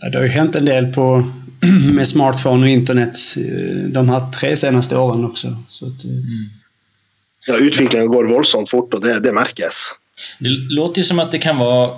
Ja, 0.00 0.10
det 0.10 0.18
har 0.18 0.24
ju 0.24 0.30
hänt 0.30 0.56
en 0.56 0.64
del 0.64 0.92
på, 0.92 1.30
med 1.92 2.08
smartphone 2.08 2.62
och 2.62 2.68
internet 2.68 3.16
eh, 3.36 3.90
de 3.90 4.08
här 4.08 4.30
tre 4.40 4.56
senaste 4.56 4.96
åren 4.96 5.24
också. 5.24 5.56
Så 5.68 5.86
att, 5.86 6.04
mm. 6.04 6.48
Ja, 7.46 7.56
utvecklingen 7.56 8.08
går 8.08 8.24
våldsamt 8.24 8.70
fort 8.70 8.94
och 8.94 9.00
det, 9.00 9.20
det 9.20 9.32
märks. 9.32 9.90
Det 10.38 10.48
låter 10.48 10.98
ju 10.98 11.04
som 11.04 11.18
att 11.18 11.32
det 11.32 11.38
kan 11.38 11.58
vara 11.58 11.90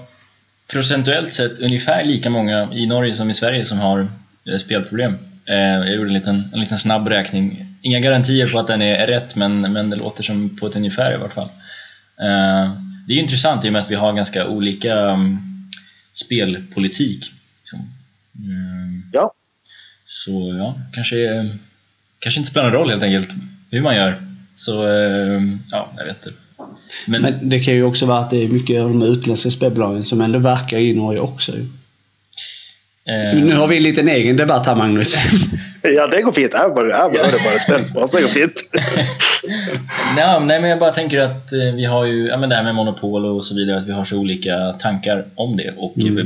procentuellt 0.72 1.32
sett 1.32 1.58
ungefär 1.58 2.04
lika 2.04 2.30
många 2.30 2.72
i 2.72 2.86
Norge 2.86 3.14
som 3.14 3.30
i 3.30 3.34
Sverige 3.34 3.64
som 3.64 3.78
har 3.78 4.00
eh, 4.00 4.58
spelproblem. 4.58 5.12
Eh, 5.48 5.56
jag 5.56 5.94
gjorde 5.94 6.08
en 6.08 6.14
liten, 6.14 6.50
en 6.52 6.60
liten 6.60 6.78
snabb 6.78 7.08
räkning. 7.08 7.65
Inga 7.82 8.00
garantier 8.00 8.46
på 8.46 8.58
att 8.58 8.66
den 8.66 8.82
är 8.82 9.06
rätt, 9.06 9.36
men, 9.36 9.60
men 9.60 9.90
det 9.90 9.96
låter 9.96 10.22
som 10.22 10.56
på 10.56 10.66
ett 10.66 10.76
ungefär 10.76 11.14
i 11.14 11.16
vart 11.16 11.34
fall. 11.34 11.48
Det 13.08 13.14
är 13.14 13.18
intressant 13.18 13.64
i 13.64 13.68
och 13.68 13.72
med 13.72 13.82
att 13.82 13.90
vi 13.90 13.94
har 13.94 14.12
ganska 14.12 14.48
olika 14.48 14.98
mm, 15.00 15.38
spelpolitik. 16.12 17.24
Liksom. 17.60 17.78
Ja. 19.12 19.32
Så 20.06 20.54
ja, 20.58 20.80
kanske, 20.92 21.50
kanske 22.18 22.40
inte 22.40 22.50
spelar 22.50 22.70
någon 22.70 22.78
roll 22.78 22.90
helt 22.90 23.02
enkelt 23.02 23.34
hur 23.70 23.80
man 23.80 23.94
gör. 23.94 24.22
Så 24.54 24.72
ja, 25.70 25.88
jag 25.96 26.04
vet 26.04 26.26
inte. 26.26 26.38
Men, 27.06 27.22
Men, 27.22 27.48
det 27.48 27.60
kan 27.60 27.74
ju 27.74 27.82
också 27.82 28.06
vara 28.06 28.18
att 28.18 28.30
det 28.30 28.44
är 28.44 28.48
mycket 28.48 28.80
av 28.80 28.88
de 28.88 29.02
utländska 29.02 29.50
spelbolagen 29.50 30.04
som 30.04 30.20
ändå 30.20 30.38
verkar 30.38 30.78
i 30.78 30.94
Norge 30.94 31.20
också. 31.20 31.52
Eh, 33.08 33.44
nu 33.44 33.54
har 33.54 33.68
vi 33.68 33.76
en 33.76 33.82
liten 33.82 34.08
egen 34.08 34.36
debatt 34.36 34.66
här 34.66 34.74
Magnus. 34.74 35.14
ja, 35.82 36.06
det 36.06 36.22
går 36.22 36.32
fint. 36.32 36.50
Jag 36.52 36.74
bara, 36.74 36.88
jag 36.88 37.12
bara, 37.12 37.22
bara 37.22 37.58
spänt 37.58 37.94
på 37.94 38.08
så 38.08 38.16
det 38.16 38.22
går 38.22 38.30
fint. 38.30 38.70
nej, 40.16 40.60
men 40.60 40.70
jag 40.70 40.78
bara 40.78 40.92
tänker 40.92 41.20
att 41.20 41.52
eh, 41.52 41.74
vi 41.74 41.84
har 41.84 42.04
ju 42.04 42.26
ja, 42.26 42.36
men 42.36 42.48
det 42.48 42.56
här 42.56 42.62
med 42.62 42.74
monopol 42.74 43.26
och 43.26 43.44
så 43.44 43.54
vidare, 43.54 43.78
att 43.78 43.88
vi 43.88 43.92
har 43.92 44.04
så 44.04 44.18
olika 44.18 44.72
tankar 44.72 45.24
om 45.34 45.56
det. 45.56 45.74
Och 45.76 45.98
mm. 45.98 46.16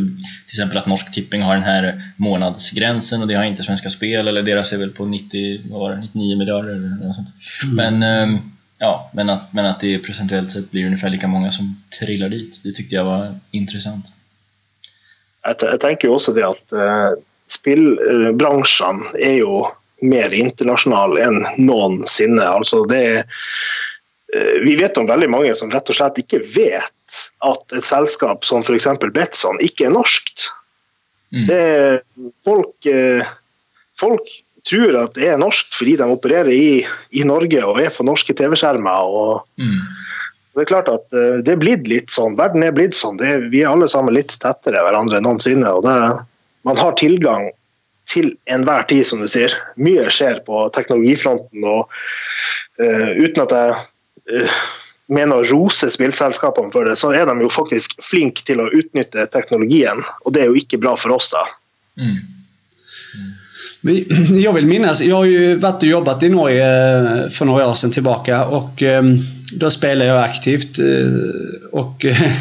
till 0.47 0.61
exempel 0.61 0.78
att 0.78 0.87
Norsk 0.87 1.12
Tipping 1.12 1.43
har 1.43 1.55
den 1.55 1.64
här 1.64 2.03
månadsgränsen 2.16 3.22
och 3.22 3.28
det 3.28 3.35
har 3.35 3.45
inte 3.45 3.62
Svenska 3.62 3.91
Spel, 3.91 4.28
eller 4.28 4.43
deras 4.43 4.72
är 4.72 4.78
väl 4.78 4.91
på 4.91 5.05
90, 5.05 5.61
vad 5.70 5.81
var 5.81 5.91
det, 5.91 6.01
99 6.01 6.39
miljarder 6.39 6.70
eller 6.70 6.89
något 6.89 7.16
sånt. 7.16 7.28
Mm. 7.64 7.76
Men 7.76 8.03
ehm, 8.03 8.39
ja, 8.78 9.11
men 9.14 9.31
att, 9.31 9.53
men 9.53 9.66
att 9.66 9.81
det 9.81 9.99
procentuellt 9.99 10.51
sett 10.51 10.70
blir 10.70 10.87
ungefär 10.87 11.11
lika 11.11 11.28
många 11.28 11.53
som 11.53 11.83
trillar 12.01 12.28
dit. 12.28 12.61
Det 12.64 12.72
tyckte 12.72 12.95
jag 12.95 13.05
var 13.05 13.35
intressant. 13.51 14.14
Jag, 15.43 15.57
jag 15.61 15.80
tänker 15.80 16.09
också 16.09 16.32
det 16.32 16.49
att 16.49 16.72
eh, 16.72 17.11
spillbransjen 17.47 19.03
är 19.14 19.34
ju 19.34 19.64
mer 20.01 20.34
internationell 20.34 21.16
än 21.16 21.47
någonsin. 21.57 22.41
Alltså 22.41 22.84
det, 22.84 23.16
eh, 24.36 24.61
vi 24.64 24.76
vet 24.76 24.97
om 24.97 25.07
väldigt 25.07 25.30
många 25.30 25.55
som 25.55 25.70
rätt 25.70 25.88
och 25.88 25.95
slett 25.95 26.18
inte 26.18 26.38
vet 26.38 26.93
att 27.38 27.72
ett 27.72 27.84
sällskap 27.84 28.45
som 28.45 28.62
exempel 28.74 29.11
Betsson 29.11 29.57
inte 29.61 29.84
är 29.84 29.91
norskt. 29.91 30.51
Mm. 31.32 31.47
Det, 31.47 32.01
folk, 32.45 32.86
eh, 32.86 33.26
folk 34.01 34.45
tror 34.70 34.97
at 35.01 35.14
det 35.16 35.30
er 35.30 35.38
norsk 35.41 35.72
fordi 35.74 35.97
de 35.97 36.11
opererer 36.12 36.53
i, 36.53 36.86
i 37.16 37.24
Norge 37.24 37.62
og 37.64 37.80
er 37.80 37.93
på 37.95 38.05
norske 38.07 38.34
TV-skjermer. 38.36 39.41
Mm. 39.61 39.78
Det 40.55 40.64
er 40.64 40.70
klart 40.72 40.90
at 40.90 41.14
eh, 41.14 41.38
det 41.44 41.55
er 41.55 41.62
blitt 41.62 41.86
litt 41.90 42.11
sånn. 42.11 42.36
Verden 42.38 42.64
er 42.66 42.74
blitt 42.74 42.96
sånn. 42.98 43.20
Er, 43.22 43.46
vi 43.53 43.62
er 43.62 43.70
alle 43.70 43.88
sammen 43.90 44.16
litt 44.16 44.34
tettere 44.42 44.82
hverandre 44.82 45.20
enn 45.20 45.28
noensinne. 45.28 45.70
og 45.70 45.86
det, 45.86 45.96
Man 46.66 46.80
har 46.80 46.96
tilgang 46.98 47.51
til 48.11 48.32
enhver 48.51 48.88
tid, 48.90 49.05
som 49.07 49.22
du 49.22 49.28
sier. 49.30 49.55
Mye 49.78 50.09
skjer 50.11 50.42
på 50.46 50.64
teknologifronten. 50.74 51.62
og 51.62 51.86
uh, 52.82 53.11
Uten 53.22 53.44
at 53.44 53.55
jeg 53.55 53.76
uh, 54.34 54.57
mener 55.14 55.38
å 55.38 55.46
rose 55.46 55.86
spillselskapene 55.94 56.74
for 56.74 56.90
det, 56.90 56.96
så 56.98 57.12
er 57.14 57.30
de 57.30 57.36
jo 57.44 57.53
faktisk 57.55 57.94
flinke 58.03 58.42
til 58.46 58.64
å 58.64 58.66
utnytte 58.74 59.28
teknologien. 59.30 60.03
Og 60.24 60.34
det 60.34 60.42
er 60.42 60.51
jo 60.51 60.59
ikke 60.59 60.80
bra 60.82 60.96
for 60.98 61.14
oss, 61.14 61.30
da. 61.30 61.44
Mm. 62.01 62.39
Jag 64.31 64.53
vill 64.53 64.66
minnas, 64.66 65.01
jag 65.01 65.16
har 65.16 65.24
ju 65.24 65.55
varit 65.55 65.83
och 65.83 65.89
jobbat 65.89 66.22
i 66.22 66.28
Norge 66.28 66.99
eh, 66.99 67.28
för 67.28 67.45
några 67.45 67.68
år 67.68 67.74
sedan 67.74 67.91
tillbaka 67.91 68.45
och 68.45 68.83
ehm, 68.83 69.18
då 69.53 69.70
spelade 69.70 70.11
jag 70.11 70.24
aktivt. 70.24 70.78
Eh, 70.78 70.87
och 71.72 72.05
eh, 72.05 72.33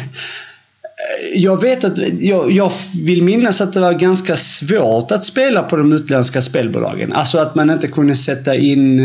jag 1.34 1.60
vet 1.60 1.84
att 1.84 1.98
jag, 2.20 2.52
jag, 2.52 2.72
vill 3.04 3.24
minnas 3.24 3.60
att 3.60 3.72
det 3.72 3.80
var 3.80 3.92
ganska 3.92 4.36
svårt 4.36 5.12
att 5.12 5.24
spela 5.24 5.62
på 5.62 5.76
de 5.76 5.92
utländska 5.92 6.42
spelbolagen. 6.42 7.12
Alltså 7.12 7.38
att 7.38 7.54
man 7.54 7.70
inte 7.70 7.88
kunde 7.88 8.14
sätta 8.14 8.54
in 8.54 9.00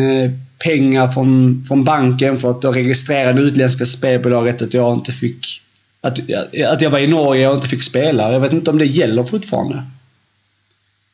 pengar 0.63 1.07
från, 1.07 1.63
från 1.67 1.83
banken 1.83 2.38
för 2.38 2.49
att 2.49 2.61
då 2.61 2.71
registrerade 2.71 3.41
utländska 3.41 3.86
spelbolaget 3.86 4.61
att 4.61 4.73
jag 4.73 4.95
inte 4.95 5.11
fick 5.11 5.61
att, 6.01 6.19
att 6.67 6.81
jag 6.81 6.89
var 6.89 6.99
i 6.99 7.07
Norge 7.07 7.47
och 7.47 7.55
inte 7.55 7.67
fick 7.67 7.83
spela. 7.83 8.31
Jag 8.31 8.39
vet 8.39 8.53
inte 8.53 8.71
om 8.71 8.77
det 8.77 8.86
gäller 8.86 9.23
fortfarande. 9.23 9.83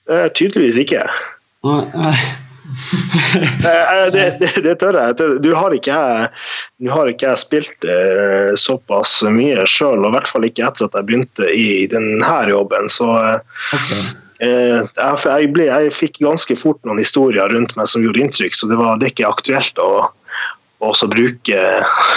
Uh, 0.10 0.28
tydeligvis 0.38 0.80
ikke. 0.82 1.04
Uh, 1.66 2.16
det, 4.14 4.26
det, 4.40 4.50
det, 4.64 4.76
tør 4.80 4.98
jeg. 4.98 5.42
Du 5.44 5.52
har 5.58 5.76
ikke 5.76 5.98
du 6.80 6.90
har 6.94 7.12
ikke 7.12 7.34
jeg 7.34 7.42
spilt 7.42 7.88
såpass 8.60 9.18
mye 9.28 9.66
sjøl, 9.68 10.06
og 10.06 10.12
i 10.12 10.16
hvert 10.16 10.32
fall 10.32 10.48
ikke 10.48 10.66
etter 10.70 10.88
at 10.88 10.96
jeg 10.96 11.10
begynte 11.10 11.50
i 11.52 11.86
denne 11.92 12.38
jobben. 12.48 12.88
Så 12.90 13.10
okay. 13.12 14.06
jeg, 14.40 14.88
jeg, 14.96 15.52
ble, 15.52 15.68
jeg, 15.68 15.92
fikk 15.98 16.22
ganske 16.24 16.58
fort 16.58 16.80
noen 16.88 17.04
historier 17.04 17.52
rundt 17.52 17.76
meg 17.76 17.92
som 17.92 18.06
gjorde 18.06 18.24
inntrykk, 18.24 18.56
så 18.56 18.72
det, 18.72 18.80
var, 18.80 18.98
det 19.02 19.10
er 19.10 19.16
ikke 19.18 19.34
aktuelt 19.36 19.84
å 19.84 19.92
også 20.82 21.08
bruke, 21.12 21.60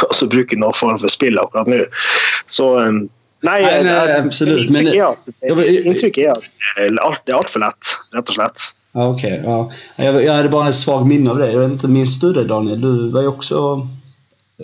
også 0.08 0.28
bruke 0.34 0.58
noen 0.58 0.76
form 0.76 0.98
for 1.00 1.12
spill 1.12 1.40
akkurat 1.40 1.70
nå. 1.70 1.82
Så 2.46 2.70
Nej, 3.44 3.62
nej, 3.62 3.84
nej 3.84 4.18
absolut. 4.18 4.70
Men, 4.70 4.86
är 4.86 5.04
att, 5.04 5.18
intryck 5.84 6.18
är 6.18 6.30
att 6.30 6.44
det 7.26 7.32
är 7.32 7.36
allt 7.36 7.50
för 7.50 7.60
lätt, 7.60 7.86
rätt 8.12 8.28
och 8.28 8.34
slätt. 8.34 8.60
Ja, 8.92 9.08
Okej, 9.08 9.40
okay, 9.40 9.44
ja. 9.44 9.70
jag, 9.96 10.24
jag 10.24 10.32
hade 10.32 10.48
bara 10.48 10.68
ett 10.68 10.74
svagt 10.74 11.06
minne 11.06 11.30
av 11.30 11.38
det. 11.38 11.52
Jag 11.52 11.60
vet 11.60 11.70
inte, 11.70 11.88
minns 11.88 12.20
du 12.20 12.32
det 12.32 12.44
Daniel? 12.44 12.80
Du 12.80 13.10
var 13.10 13.20
ju 13.20 13.28
också... 13.28 13.88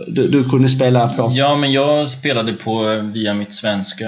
Du, 0.06 0.28
du, 0.28 0.48
kunde 0.48 0.68
spela 0.68 1.08
på? 1.08 1.28
Ja, 1.30 1.56
men 1.56 1.72
jag 1.72 2.08
spelade 2.08 2.52
på 2.52 3.00
via 3.14 3.34
mitt 3.34 3.54
svenska 3.54 4.06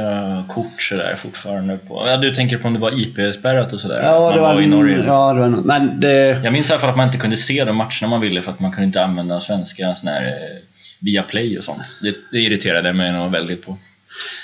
kort 0.48 0.82
sådär 0.82 1.14
fortfarande. 1.16 1.78
På, 1.88 2.04
ja, 2.06 2.16
du 2.16 2.34
tänker 2.34 2.58
på 2.58 2.68
om 2.68 2.74
det 2.74 2.80
var 2.80 3.02
IP-spärrat 3.02 3.72
och 3.72 3.80
sådär? 3.80 4.00
Ja, 4.02 4.32
det 4.32 4.40
var, 4.40 4.54
var, 4.54 4.62
i 4.62 4.66
Norge. 4.66 5.04
Ja, 5.06 5.32
det 5.32 5.40
var 5.40 5.48
men 5.48 6.00
det... 6.00 6.40
Jag 6.44 6.52
minns 6.52 6.70
i 6.70 6.72
alla 6.72 6.80
fall 6.80 6.90
att 6.90 6.96
man 6.96 7.06
inte 7.06 7.18
kunde 7.18 7.36
se 7.36 7.64
de 7.64 7.76
matcherna 7.76 8.08
man 8.08 8.20
ville 8.20 8.42
för 8.42 8.50
att 8.50 8.60
man 8.60 8.72
kunde 8.72 8.86
inte 8.86 9.04
använda 9.04 9.40
svenska 9.40 9.94
sån 9.94 10.08
här, 10.08 10.22
eh, 10.22 10.58
via 11.00 11.22
play 11.22 11.58
och 11.58 11.64
sånt. 11.64 11.96
Det, 12.02 12.16
det 12.32 12.38
irriterade 12.38 12.92
mig 12.92 13.12
nog 13.12 13.30
väldigt 13.32 13.66
på. 13.66 13.76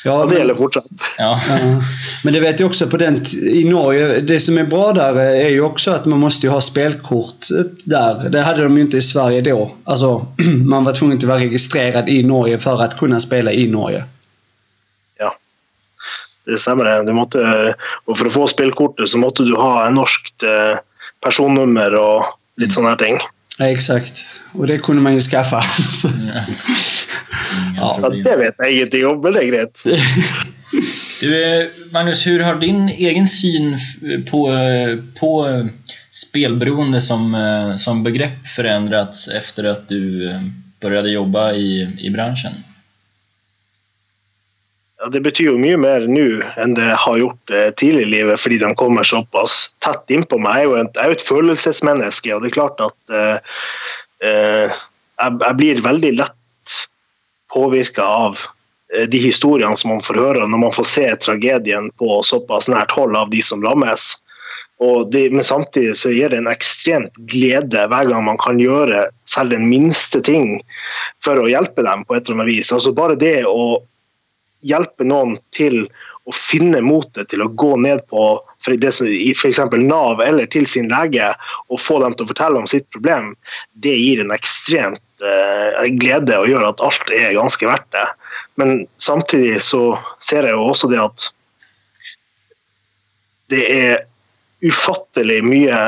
Ja, 0.04 0.26
det 0.26 0.38
gäller 0.38 0.54
fortsatt. 0.54 0.84
Ja. 1.18 1.40
ja. 1.48 1.58
Men 2.24 2.32
det 2.32 2.40
vet 2.40 2.60
jag 2.60 2.66
också 2.66 2.86
på 2.86 2.96
den 2.96 3.22
i 3.42 3.64
Norge. 3.64 4.20
Det 4.20 4.40
som 4.40 4.58
är 4.58 4.64
bra 4.64 4.92
där 4.92 5.16
är 5.16 5.48
ju 5.48 5.60
också 5.60 5.90
att 5.90 6.06
man 6.06 6.18
måste 6.18 6.48
ha 6.48 6.60
spelkort 6.60 7.46
där. 7.84 8.28
Det 8.28 8.40
hade 8.40 8.62
de 8.62 8.76
ju 8.76 8.82
inte 8.82 8.96
i 8.96 9.02
Sverige 9.02 9.40
då. 9.40 9.70
Alltså, 9.84 10.26
man 10.66 10.84
var 10.84 10.92
tvungen 10.92 11.18
att 11.18 11.24
vara 11.24 11.38
registrerad 11.38 12.08
i 12.08 12.22
Norge 12.22 12.58
för 12.58 12.82
att 12.82 12.98
kunna 12.98 13.20
spela 13.20 13.52
i 13.52 13.68
Norge. 13.68 14.04
Ja, 15.18 15.34
det 16.44 16.58
stämmer. 16.58 17.04
Du 17.04 17.12
måste, 17.12 17.74
och 18.04 18.18
för 18.18 18.26
att 18.26 18.32
få 18.32 18.48
spelkortet 18.48 19.08
så 19.08 19.18
måste 19.18 19.42
du 19.42 19.56
ha 19.56 19.86
en 19.86 19.94
norskt 19.94 20.42
eh, 20.42 20.78
personnummer 21.20 21.94
och 21.94 22.24
lite 22.56 22.74
sådana 22.74 22.88
här 22.88 22.96
ting. 22.96 23.18
Ja, 23.58 23.68
exakt. 23.68 24.40
Och 24.52 24.66
det 24.66 24.78
kunde 24.78 25.02
man 25.02 25.14
ju 25.14 25.20
skaffa. 25.20 25.60
Ja. 27.76 28.10
det 28.24 28.36
vet 28.36 28.54
jag 28.58 28.72
ingenting 28.72 29.06
om, 29.06 29.20
men 29.20 29.32
det 29.32 29.40
är 29.40 29.46
grejt. 29.46 29.84
Du, 31.20 31.44
eh, 31.44 31.68
Magnus, 31.92 32.26
hur 32.26 32.40
har 32.40 32.54
din 32.54 32.88
egen 32.88 33.26
syn 33.26 33.78
på, 34.30 34.52
på 35.20 35.64
spelberoende 36.10 37.00
som, 37.00 37.34
eh, 37.34 37.76
som 37.76 38.02
begrepp 38.02 38.46
förändrats 38.56 39.28
efter 39.28 39.64
att 39.64 39.88
du 39.88 40.30
eh, 40.30 40.40
började 40.80 41.10
jobba 41.10 41.52
i, 41.52 41.96
i 41.98 42.10
branschen? 42.10 42.52
Ja, 44.98 45.06
det 45.06 45.20
betyder 45.20 45.58
mycket 45.58 45.80
mer 45.80 46.00
nu 46.00 46.42
än 46.56 46.74
det 46.74 46.94
har 46.98 47.18
gjort 47.18 47.50
tidigare 47.76 48.02
i 48.02 48.06
livet, 48.06 48.40
för 48.40 48.50
de 48.50 48.74
kommer 48.74 49.02
så 49.02 49.22
pass 49.22 49.74
tätt 49.78 50.10
in 50.10 50.22
på 50.22 50.38
mig. 50.38 50.62
Jag 50.62 50.72
är 50.72 50.76
ju 50.76 50.84
ett, 50.84 50.90
jag 50.94 51.04
är 51.04 51.10
ett 51.10 51.22
følelsesmenneske, 51.22 52.34
och 52.34 52.42
det 52.42 52.48
är 52.48 52.50
klart 52.50 52.80
att 52.80 53.10
eh, 53.10 53.36
eh, 54.30 54.70
jag 55.40 55.56
blir 55.56 55.82
väldigt 55.82 56.14
lätt 56.14 56.37
påvirka 57.52 58.04
av 58.04 58.38
eh, 58.94 59.08
de 59.08 59.18
historiene 59.18 59.76
som 59.76 59.94
man 59.94 60.04
får 60.04 60.20
høre 60.20 60.46
når 60.46 60.64
man 60.66 60.74
får 60.76 60.88
se 60.92 61.06
tragedien 61.24 61.90
på 62.00 62.22
såpass 62.26 62.68
nært 62.68 62.94
hold 62.96 63.16
av 63.16 63.30
de 63.34 63.42
som 63.44 63.64
rammes. 63.64 64.16
Det, 65.10 65.24
men 65.34 65.42
samtidig 65.42 65.96
så 65.98 66.12
gir 66.14 66.30
det 66.30 66.38
en 66.38 66.46
ekstremt 66.46 67.16
glede 67.26 67.88
hver 67.90 68.06
gang 68.06 68.22
man 68.28 68.38
kan 68.38 68.60
gjøre 68.62 69.08
selv 69.26 69.50
den 69.50 69.64
minste 69.66 70.20
ting 70.22 70.60
for 71.24 71.40
å 71.42 71.48
hjelpe 71.50 71.82
dem 71.82 72.04
på 72.06 72.14
et 72.14 72.28
eller 72.28 72.44
annet 72.44 72.52
vis. 72.52 72.70
Altså 72.70 72.92
Bare 72.94 73.18
det 73.18 73.42
å 73.42 73.80
hjelpe 74.62 75.02
noen 75.02 75.34
til 75.50 75.88
å 76.28 76.34
finne 76.36 76.78
motet 76.84 77.32
til 77.32 77.42
å 77.42 77.50
gå 77.58 77.72
ned 77.82 78.04
på 78.06 78.22
f.eks. 78.64 79.60
Nav 79.78 80.22
eller 80.24 80.46
til 80.50 80.66
sin 80.66 80.90
lege 80.90 81.30
og 81.68 81.80
få 81.80 82.00
dem 82.02 82.16
å 82.16 82.28
fortelle 82.28 82.60
om 82.60 82.68
sitt 82.70 82.88
problem, 82.94 83.34
det 83.72 83.94
gir 83.96 84.22
en 84.24 84.34
ekstremt 84.34 85.22
eh, 85.22 85.86
glede 86.00 86.38
og 86.38 86.50
gjør 86.50 86.70
at 86.72 86.82
alt 86.84 87.14
er 87.14 87.36
ganske 87.36 87.68
verdt 87.68 87.88
det. 87.94 88.06
Men 88.58 88.86
samtidig 88.98 89.60
så 89.62 89.98
ser 90.24 90.48
jeg 90.48 90.56
jo 90.58 90.66
også 90.72 90.90
det 90.90 91.02
at 91.02 91.30
det 93.48 93.64
er 93.72 94.04
ufattelig 94.66 95.38
mye 95.46 95.78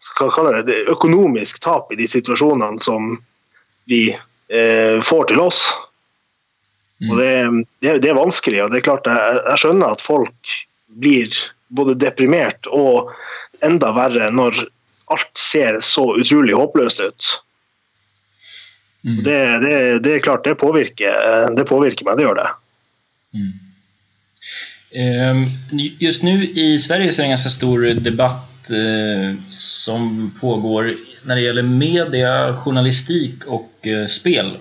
skal 0.00 0.32
kalle 0.32 0.56
det, 0.56 0.62
det 0.70 0.90
økonomisk 0.90 1.60
tap 1.60 1.92
i 1.92 1.98
de 1.98 2.08
situasjonene 2.08 2.80
som 2.82 3.12
vi 3.90 4.08
eh, 4.14 4.96
får 5.04 5.28
til 5.28 5.42
oss. 5.44 5.60
Og 7.08 7.16
det, 7.16 7.32
det, 7.80 7.98
det, 8.02 8.10
er 8.10 8.18
vanskelig, 8.18 8.62
og 8.64 8.72
det 8.72 8.80
er 8.80 8.88
klart 8.88 9.08
jeg, 9.08 9.36
jeg 9.46 9.62
skjønner 9.62 9.94
at 9.94 10.04
folk 10.04 10.54
blir 11.00 11.36
både 11.70 11.96
deprimert 11.98 12.68
og 12.70 13.12
enda 13.64 13.92
verre 13.96 14.30
når 14.34 14.64
alt 15.10 15.38
ser 15.38 15.78
så 15.82 16.04
utrolig 16.20 16.54
håpløst 16.58 17.00
ut. 17.02 17.30
Mm. 19.06 19.22
Det, 19.24 19.40
det, 19.64 19.74
det, 20.04 20.14
er 20.14 20.24
klart, 20.24 20.44
det 20.44 20.58
påvirker, 20.60 21.50
det 21.56 21.66
påvirker 21.66 22.06
meg. 22.06 22.18
Det 22.18 22.26
gjør 22.26 22.40
det. 22.42 22.48
Mm. 23.34 23.52
Ehm, 24.92 25.44
just 25.98 26.22
nu 26.22 26.44
i 26.44 26.78
Sverige 26.78 27.12
så 27.12 27.22
är 27.22 27.22
det 27.22 27.26
en 27.26 27.30
ganska 27.30 27.50
stor 27.50 27.94
debatt 27.94 28.70
eh, 28.70 29.40
som 29.50 30.32
pågår 30.40 30.94
när 31.24 31.36
det 31.36 31.42
gäller 31.42 31.62
media, 31.62 32.56
journalistik 32.56 33.44
och 33.46 33.86
eh, 33.86 34.06
spel. 34.06 34.56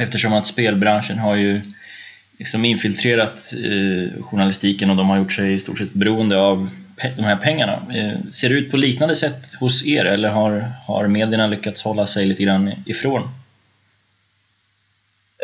Eftersom 0.00 0.32
att 0.32 0.46
spelbranschen 0.46 1.18
har 1.18 1.36
ju 1.36 1.62
liksom 2.38 2.64
infiltrerat 2.64 3.52
eh, 3.64 4.22
journalistiken 4.24 4.90
och 4.90 4.96
de 4.96 5.08
har 5.08 5.18
gjort 5.18 5.32
sig 5.32 5.54
i 5.54 5.60
stort 5.60 5.78
sett 5.78 5.92
beroende 5.92 6.40
av 6.40 6.70
de 7.16 7.24
här 7.24 7.36
pengarna. 7.36 7.72
Eh, 7.72 8.30
ser 8.30 8.48
det 8.48 8.54
ut 8.54 8.70
på 8.70 8.76
liknande 8.76 9.14
sätt 9.14 9.54
hos 9.60 9.86
er 9.86 10.04
eller 10.04 10.28
har, 10.28 10.72
har 10.86 11.06
medierna 11.06 11.46
lyckats 11.46 11.84
hålla 11.84 12.06
sig 12.06 12.26
lite 12.26 12.42
grann 12.42 12.72
ifrån? 12.86 13.22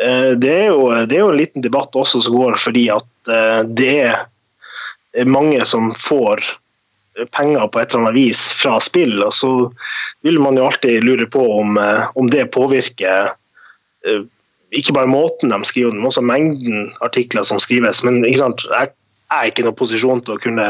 Eh, 0.03 0.29
det 0.29 0.63
är 0.63 0.67
jo, 0.67 1.05
det 1.05 1.15
er 1.15 1.19
jo 1.19 1.31
en 1.31 1.37
liten 1.37 1.61
debatt 1.61 1.95
også 1.95 2.21
som 2.21 2.35
går 2.35 2.55
fordi 2.55 2.89
at 2.89 3.07
Eh, 3.27 3.63
det 3.63 4.13
er 5.13 5.25
mange 5.25 5.65
som 5.65 5.91
får 5.93 6.41
penger 7.35 7.67
på 7.67 7.79
et 7.79 7.91
eller 7.91 8.07
annet 8.07 8.17
vis 8.17 8.41
fra 8.57 8.79
spill. 8.81 9.19
og 9.23 9.33
Så 9.33 9.51
vil 10.25 10.39
man 10.39 10.57
jo 10.57 10.65
alltid 10.65 11.03
lure 11.03 11.25
på 11.25 11.43
om, 11.59 11.77
eh, 11.77 12.03
om 12.15 12.29
det 12.29 12.51
påvirker 12.51 13.35
ikke 14.71 14.95
bare 14.95 15.09
måten 15.11 15.51
de 15.51 15.59
skriver, 15.67 15.93
men 15.95 16.07
også 16.07 16.23
mengden 16.23 16.91
artikler 17.03 17.43
som 17.47 17.59
skrives. 17.59 18.03
Men 18.07 18.21
ikke 18.23 18.39
sant, 18.39 18.65
jeg 18.71 18.91
er 19.31 19.49
ikke 19.49 19.63
i 19.63 19.67
noen 19.67 19.79
posisjon 19.79 20.23
til 20.23 20.37
å 20.37 20.41
kunne, 20.41 20.67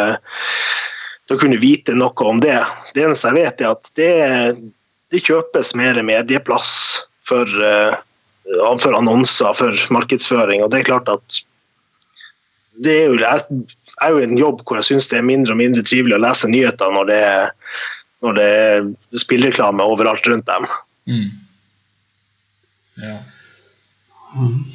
til 1.27 1.37
å 1.37 1.41
kunne 1.41 1.59
vite 1.61 1.95
noe 1.97 2.27
om 2.29 2.41
det. 2.41 2.57
Det 2.95 3.05
eneste 3.05 3.29
jeg 3.29 3.37
vet, 3.37 3.61
er 3.61 3.75
at 3.75 3.91
det, 3.99 4.13
det 5.13 5.25
kjøpes 5.27 5.75
mer 5.77 6.01
medieplass 6.07 6.73
for, 7.29 7.45
eh, 7.45 7.93
for 8.81 8.97
annonser, 8.97 9.53
for 9.57 9.85
markedsføring. 9.93 10.63
og 10.63 10.73
det 10.73 10.81
er 10.81 10.89
klart 10.89 11.11
at 11.11 11.41
det 12.81 12.95
er 13.03 13.11
jo, 13.11 13.17
jeg, 13.19 13.67
er 14.01 14.13
jo 14.15 14.21
en 14.23 14.39
jobb 14.39 14.63
hvor 14.65 14.79
jeg 14.79 14.87
syns 14.87 15.09
det 15.11 15.19
er 15.19 15.27
mindre 15.27 15.53
og 15.53 15.59
mindre 15.59 15.83
trivelig 15.85 16.15
å 16.17 16.23
lese 16.23 16.49
nyheter 16.49 16.93
når 16.95 17.09
det 17.11 17.19
er, 17.27 17.51
når 18.25 18.37
det 18.39 18.47
er 18.47 18.87
spillreklame 19.21 19.85
overalt 19.85 20.25
rundt 20.31 20.47
dem. 20.49 20.65
Mm. 21.11 21.29
Ja. 23.01 23.19
Mm. 24.35 24.65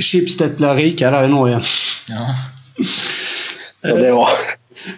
Schibsted 0.00 0.56
blir 0.56 0.74
rika 0.74 1.10
där 1.10 1.24
i 1.24 1.28
Norge. 1.28 1.60
Ja. 2.08 2.34
ja 3.82 3.94
det 3.94 4.12
var. 4.12 4.28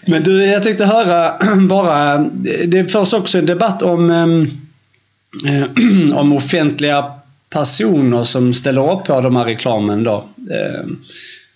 Men 0.06 0.22
du, 0.22 0.46
jag 0.46 0.62
tänkte 0.62 0.84
höra 0.84 1.38
bara. 1.68 2.18
Det 2.66 2.92
förs 2.92 3.12
också 3.12 3.38
en 3.38 3.46
debatt 3.46 3.82
om, 3.82 4.10
eh, 4.10 6.14
om 6.18 6.32
offentliga 6.32 7.12
personer 7.50 8.22
som 8.22 8.52
ställer 8.52 8.92
upp 8.92 9.04
på 9.04 9.20
de 9.20 9.36
här 9.36 9.44
reklamen. 9.44 10.04
Då. 10.04 10.24
Eh, 10.50 10.84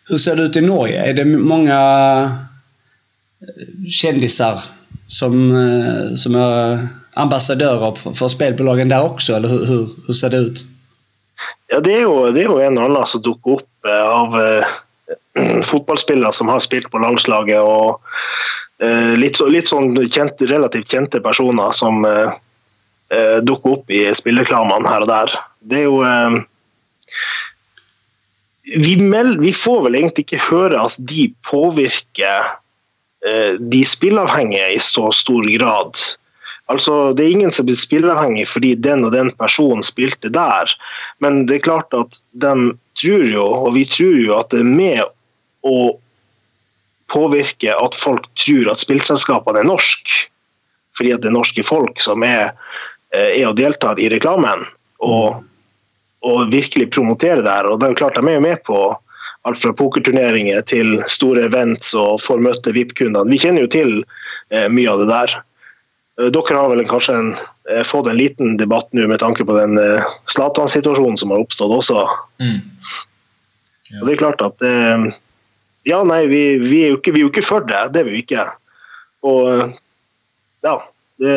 hur 0.08 0.16
ser 0.16 0.36
det 0.36 0.42
ut 0.42 0.56
i 0.56 0.60
Norge? 0.60 1.02
Är 1.02 1.14
det 1.14 1.24
många 1.24 1.78
eh, 3.40 3.90
kändisar 3.90 4.64
som, 5.06 5.56
eh, 5.56 6.14
som 6.14 6.34
är 6.34 6.88
ambassadörer 7.14 7.94
för, 7.94 8.12
för 8.12 8.28
spelbolagen 8.28 8.88
där 8.88 9.02
också? 9.02 9.32
Eller 9.32 9.48
hur, 9.48 9.66
hur, 9.66 9.88
hur, 10.06 10.14
ser 10.14 10.30
det 10.30 10.36
ut? 10.36 10.66
Ja, 11.66 11.80
det 11.80 11.94
är 11.94 12.00
ju, 12.00 12.30
det 12.32 12.40
er 12.40 12.50
jo 12.50 12.60
en 12.60 12.78
annan 12.78 13.06
som 13.06 13.22
dukker 13.22 13.60
upp 13.60 13.88
eh, 13.88 14.08
av 14.08 14.40
eh, 14.40 15.62
fotbollsspelare 15.70 16.32
som 16.32 16.48
har 16.48 16.60
spelat 16.60 16.90
på 16.90 16.98
landslaget 16.98 17.60
och 17.60 18.02
eh, 18.84 19.30
så, 19.32 19.46
litt 19.46 19.68
sånn 19.68 19.94
kjent, 20.10 20.42
relativt 20.50 20.90
kända 20.90 21.20
personer 21.20 21.72
som 21.72 22.04
eh, 22.04 22.32
eh 23.12 23.36
dukker 23.42 23.78
upp 23.78 23.90
i 23.90 24.14
spillereklamene 24.14 24.88
här 24.88 25.00
och 25.00 25.06
där. 25.06 25.30
Det 25.60 25.76
är 25.76 25.80
ju 25.80 26.02
eh, 26.02 26.42
vi, 28.62 28.96
meld, 28.96 29.40
vi, 29.40 29.52
får 29.52 29.82
vel 29.82 29.94
egentlig 29.94 30.26
ikke 30.26 30.44
høre 30.50 30.80
at 30.86 30.96
de 30.98 31.32
påvirker 31.48 32.44
eh, 33.26 33.54
de 33.58 33.84
spilleavhengige 33.84 34.68
i 34.76 34.78
så 34.78 35.10
stor 35.12 35.48
grad. 35.50 35.98
Altså, 36.70 37.12
Det 37.12 37.24
er 37.24 37.30
ingen 37.30 37.50
som 37.50 37.66
blir 37.66 37.76
spilleavhengig 37.76 38.46
fordi 38.48 38.74
den 38.74 39.04
og 39.04 39.12
den 39.12 39.32
personen 39.36 39.82
spilte 39.82 40.30
der. 40.32 40.70
Men 41.22 41.46
det 41.46 41.54
är 41.54 41.58
klart 41.58 41.94
att 41.94 42.18
de 42.32 42.78
tror 43.00 43.24
ju, 43.24 43.38
och 43.38 43.76
vi 43.76 43.86
tror 43.86 44.16
ju 44.16 44.34
att 44.34 44.50
det 44.50 44.58
är 44.58 44.64
med 44.64 45.04
å 45.62 45.98
påvirke 47.12 47.74
at 47.76 47.94
folk 47.94 48.26
tror 48.34 48.70
at 48.72 48.82
spillselskapene 48.82 49.62
er 49.62 49.68
norsk 49.68 50.10
Fordi 50.98 51.12
at 51.14 51.22
det 51.22 51.30
er 51.30 51.36
norske 51.38 51.62
folk 51.64 52.00
som 52.04 52.24
er, 52.26 52.50
eh, 53.14 53.40
er 53.40 53.46
og 53.48 53.56
deltar 53.56 54.00
i 54.00 54.10
reklamen. 54.12 54.66
Og 55.00 55.40
og 56.22 56.52
virkelig 56.52 56.92
promotere 56.94 57.42
der. 57.42 57.66
Og 57.66 57.80
det 57.80 57.86
er 57.86 57.94
jo 57.94 57.98
klart 57.98 58.14
De 58.14 58.22
er 58.28 58.36
jo 58.36 58.44
med 58.44 58.60
på 58.62 58.76
alt 59.42 59.58
fra 59.58 59.72
pokerturneringer 59.74 60.60
til 60.70 61.00
store 61.10 61.48
events 61.48 61.94
og 61.98 62.20
får 62.22 62.38
møte 62.38 62.74
VIP-kundene. 62.76 63.30
Vi 63.30 63.40
kjenner 63.42 63.64
jo 63.64 63.72
til 63.72 63.96
mycket 63.96 64.70
mye 64.70 64.90
av 64.92 65.00
det 65.02 65.08
der. 65.10 65.34
Eh, 66.20 66.28
dere 66.32 66.58
har 66.58 66.70
vel 66.72 66.84
kanskje 66.88 67.16
en, 67.16 67.32
eh, 67.70 67.82
fått 67.82 68.06
en 68.06 68.16
liten 68.16 68.56
debatt 68.56 68.92
nå 68.92 69.06
med 69.08 69.20
tanke 69.22 69.44
på 69.44 69.56
den 69.56 69.78
eh, 69.78 70.04
Zlatan-situasjonen 70.28 71.16
som 71.18 71.32
har 71.32 71.40
oppstått 71.40 71.72
også. 71.72 72.04
Mm. 72.42 72.60
Ja. 73.90 74.00
Og 74.00 74.06
det 74.06 74.14
er 74.14 74.24
klart 74.24 74.42
at 74.44 74.68
Ja, 75.82 76.04
nei, 76.06 76.28
vi, 76.30 76.58
vi, 76.62 76.84
er 76.86 76.92
ikke, 76.94 77.10
vi, 77.10 77.24
er 77.24 77.26
jo 77.26 77.30
ikke, 77.32 77.42
for 77.42 77.64
det. 77.66 77.80
Det 77.90 78.00
er 78.00 78.06
vi 78.06 78.12
jo 78.14 78.20
ikke. 78.22 78.42
Og 79.26 79.72
ja, 80.62 80.74
det, 81.18 81.32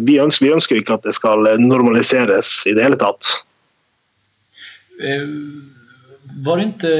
vi, 0.00 0.14
ønsker, 0.16 0.46
vi 0.46 0.54
ønsker 0.54 0.78
ikke 0.80 0.96
at 0.96 1.04
det 1.04 1.12
skal 1.12 1.44
normaliseres 1.60 2.62
i 2.70 2.72
det 2.72 2.86
hele 2.86 2.96
tatt. 2.96 3.28
Var 4.96 6.56
det 6.56 6.64
inte 6.64 6.94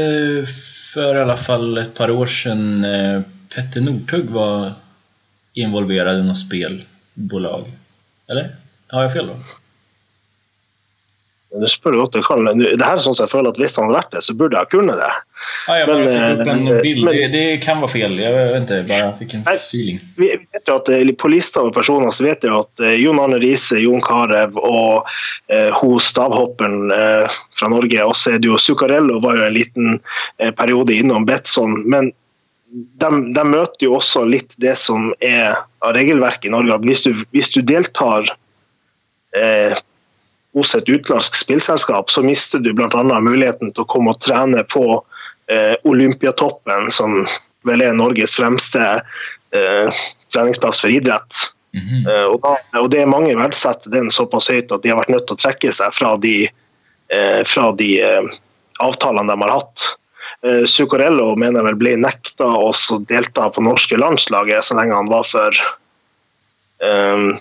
för 0.93 1.17
i 1.17 1.23
alla 1.25 1.41
fall 1.41 1.79
ett 1.79 1.95
par 1.95 2.13
år 2.13 2.27
sedan 2.29 2.85
Petter 3.55 3.81
Northug 3.81 4.29
var 4.37 4.75
involverad 5.57 6.21
i 6.21 6.29
något 6.29 6.45
spelbolag? 7.13 7.65
Eller? 8.29 8.57
Har 8.87 9.03
jag 9.03 9.13
fel 9.13 9.27
då? 9.27 9.35
Det 11.61 11.69
spør 11.69 11.99
godt 11.99 12.15
jeg 12.17 12.25
kan. 12.25 12.47
Det 12.49 12.81
her 12.81 12.97
er 12.97 13.03
sånn 13.05 13.17
som 13.17 13.27
jeg 13.27 13.33
føler 13.35 13.53
at 13.53 13.59
Hvis 13.61 13.75
han 13.77 13.85
hadde 13.85 13.99
vært 13.99 14.15
det, 14.15 14.23
så 14.25 14.35
burde 14.41 14.57
jeg 14.57 14.71
kunne 14.73 14.95
det. 14.97 15.11
Ja, 15.67 15.75
jag 15.83 15.91
men, 15.91 16.07
fick 16.09 16.41
upp 16.41 16.49
en 16.49 16.63
eh, 16.69 16.79
bild. 16.81 17.05
Men, 17.05 17.19
det, 17.35 17.43
kan 17.65 17.83
vara 17.83 17.93
fel. 17.93 18.15
Jag 18.19 18.37
vet 18.37 18.57
inte, 18.63 18.79
bara 18.89 19.11
fick 19.19 19.35
en 19.35 19.45
feeling. 19.51 19.99
Vi 20.17 20.31
vet 20.39 20.71
jo 20.71 20.79
at 20.81 20.89
eh, 20.89 21.13
På 21.19 21.29
lista 21.29 21.61
over 21.61 21.75
personer 21.77 22.15
så 22.17 22.25
vet 22.25 22.47
jeg 22.47 22.57
at 22.57 22.85
eh, 22.85 22.97
Jon 23.03 23.21
Arne 23.21 23.41
Riise, 23.43 23.83
Jon 23.85 24.01
Carew 24.01 24.57
og 24.57 25.13
eh, 25.53 25.69
hun 25.83 26.01
stavhopperen 26.01 26.95
eh, 26.97 27.39
fra 27.59 27.69
Norge. 27.75 28.09
Og 28.09 28.17
så 28.17 28.33
er 28.33 28.41
det 28.41 28.49
jo 28.49 28.57
Zuccarello 28.57 29.21
var 29.21 29.37
jo 29.37 29.47
en 29.51 29.57
liten 29.59 30.01
eh, 30.39 30.55
periode 30.57 30.97
innom 30.97 31.29
Betson. 31.29 31.83
Men 31.85 32.15
de, 32.73 33.09
de, 33.35 33.45
møter 33.45 33.87
jo 33.87 33.97
også 33.99 34.25
litt 34.25 34.55
det 34.63 34.75
som 34.81 35.11
er 35.21 35.59
av 35.85 35.95
regelverket 35.97 36.49
i 36.49 36.55
Norge. 36.55 36.81
Hvis 36.87 37.05
du, 37.05 37.13
hvis 37.35 37.53
du 37.53 37.61
deltar 37.67 38.31
eh, 39.37 39.77
hos 40.57 40.75
et 40.77 40.89
utenlandsk 40.89 41.37
spillselskap, 41.37 42.11
så 42.11 42.25
mister 42.25 42.63
du 42.63 42.73
bl.a. 42.77 42.89
muligheten 43.21 43.73
til 43.73 43.85
å 43.85 43.91
komme 43.93 44.15
og 44.15 44.21
trene 44.25 44.65
på 44.73 44.87
eh, 45.53 45.75
Olympiatoppen, 45.89 46.91
som 46.93 47.23
vel 47.69 47.85
er 47.85 47.97
Norges 47.97 48.37
fremste 48.39 48.83
eh, 49.53 50.03
treningsplass 50.33 50.81
for 50.81 50.93
idrett. 50.93 51.53
Mm 51.73 51.85
-hmm. 51.85 52.11
eh, 52.11 52.25
og, 52.25 52.41
da, 52.41 52.81
og, 52.81 52.91
det 52.91 53.01
er 53.01 53.07
Mange 53.07 53.37
verdsetter 53.37 53.91
den 53.91 54.11
såpass 54.11 54.49
høyt 54.49 54.73
at 54.73 54.83
de 54.83 54.89
har 54.89 55.01
vært 55.01 55.13
nødt 55.13 55.27
til 55.27 55.37
å 55.37 55.45
trekke 55.45 55.73
seg 55.73 55.95
fra 55.95 56.17
de, 56.17 56.49
eh, 57.09 57.43
fra 57.45 57.73
de 57.73 58.01
eh, 58.01 58.29
avtalene 58.81 59.33
de 59.33 59.43
har 59.43 59.53
hatt. 59.61 59.97
Uh, 60.47 60.65
Zuccarello 60.67 61.37
mener 61.39 61.63
vel 61.69 61.77
ble 61.79 61.97
nekta 62.03 62.47
å 62.47 62.73
delta 63.09 63.51
på 63.55 63.61
norske 63.63 63.97
landslaget 64.01 64.65
så 64.67 64.75
lenge 64.79 64.95
han 64.97 65.09
var 65.11 65.25
for 65.29 65.51
um, 66.83 67.39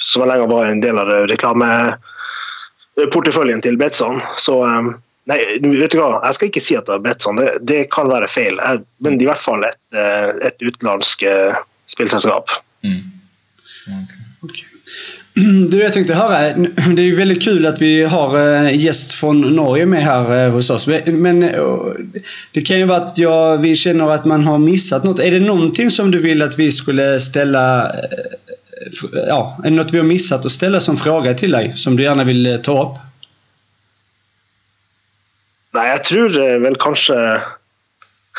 Så 0.00 0.24
lenge 0.24 0.40
han 0.46 0.50
var 0.50 0.64
en 0.66 0.80
del 0.82 0.98
av 0.98 1.08
reklameporteføljen 1.30 3.60
til 3.62 3.76
Betson. 3.78 4.20
Så 4.40 4.64
um, 4.64 4.94
Nei, 5.30 5.38
vet 5.62 5.94
du 5.94 5.98
hva? 6.00 6.18
jeg 6.24 6.34
skal 6.34 6.48
ikke 6.50 6.66
si 6.66 6.74
at 6.74 6.86
det 6.88 6.94
er 6.96 7.04
Betson. 7.04 7.38
Det, 7.38 7.50
det 7.62 7.90
kan 7.94 8.10
være 8.10 8.26
feil. 8.26 8.58
Jeg, 8.58 8.82
men 9.06 9.22
i 9.22 9.26
hvert 9.28 9.38
fall 9.38 9.62
et, 9.68 9.78
et 9.94 10.58
utenlandsk 10.58 11.22
spillselskap. 11.92 12.50
Mm. 12.82 13.06
Okay. 13.86 14.18
Okay. 14.48 14.71
Du, 15.70 15.82
jag 15.82 15.92
tänkte 15.92 16.14
höra, 16.14 16.52
det 16.96 17.02
är 17.02 17.06
ju 17.06 17.16
väldigt 17.16 17.42
kul 17.42 17.66
att 17.66 17.82
vi 17.82 18.04
har 18.04 18.38
en 18.38 18.78
gäst 18.78 19.12
från 19.12 19.40
Norge 19.40 19.86
med 19.86 20.02
här 20.02 20.44
eh, 20.44 20.52
hos 20.52 20.70
oss. 20.70 20.88
Men 21.06 21.42
eh, 21.42 21.64
det 22.52 22.60
kan 22.60 22.78
ju 22.78 22.84
vara 22.84 22.98
att 22.98 23.18
jag, 23.18 23.58
vi 23.58 23.76
känner 23.76 24.10
att 24.10 24.24
man 24.24 24.44
har 24.44 24.58
missat 24.58 25.04
något. 25.04 25.18
Är 25.18 25.30
det 25.30 25.40
någonting 25.40 25.90
som 25.90 26.10
du 26.10 26.20
vill 26.20 26.42
att 26.42 26.58
vi 26.58 26.72
skulle 26.72 27.20
ställa, 27.20 27.92
ja, 29.12 29.58
är 29.64 29.70
det 29.70 29.76
något 29.76 29.92
vi 29.92 29.98
har 29.98 30.04
missat 30.04 30.46
att 30.46 30.52
ställa 30.52 30.80
som 30.80 30.96
fråga 30.96 31.34
till 31.34 31.50
dig 31.50 31.72
som 31.76 31.96
du 31.96 32.02
gärna 32.02 32.24
vill 32.24 32.60
ta 32.62 32.82
upp? 32.82 32.98
Nej, 35.74 35.88
jag 35.88 36.04
tror 36.04 36.58
väl 36.58 36.76
kanske 36.78 37.40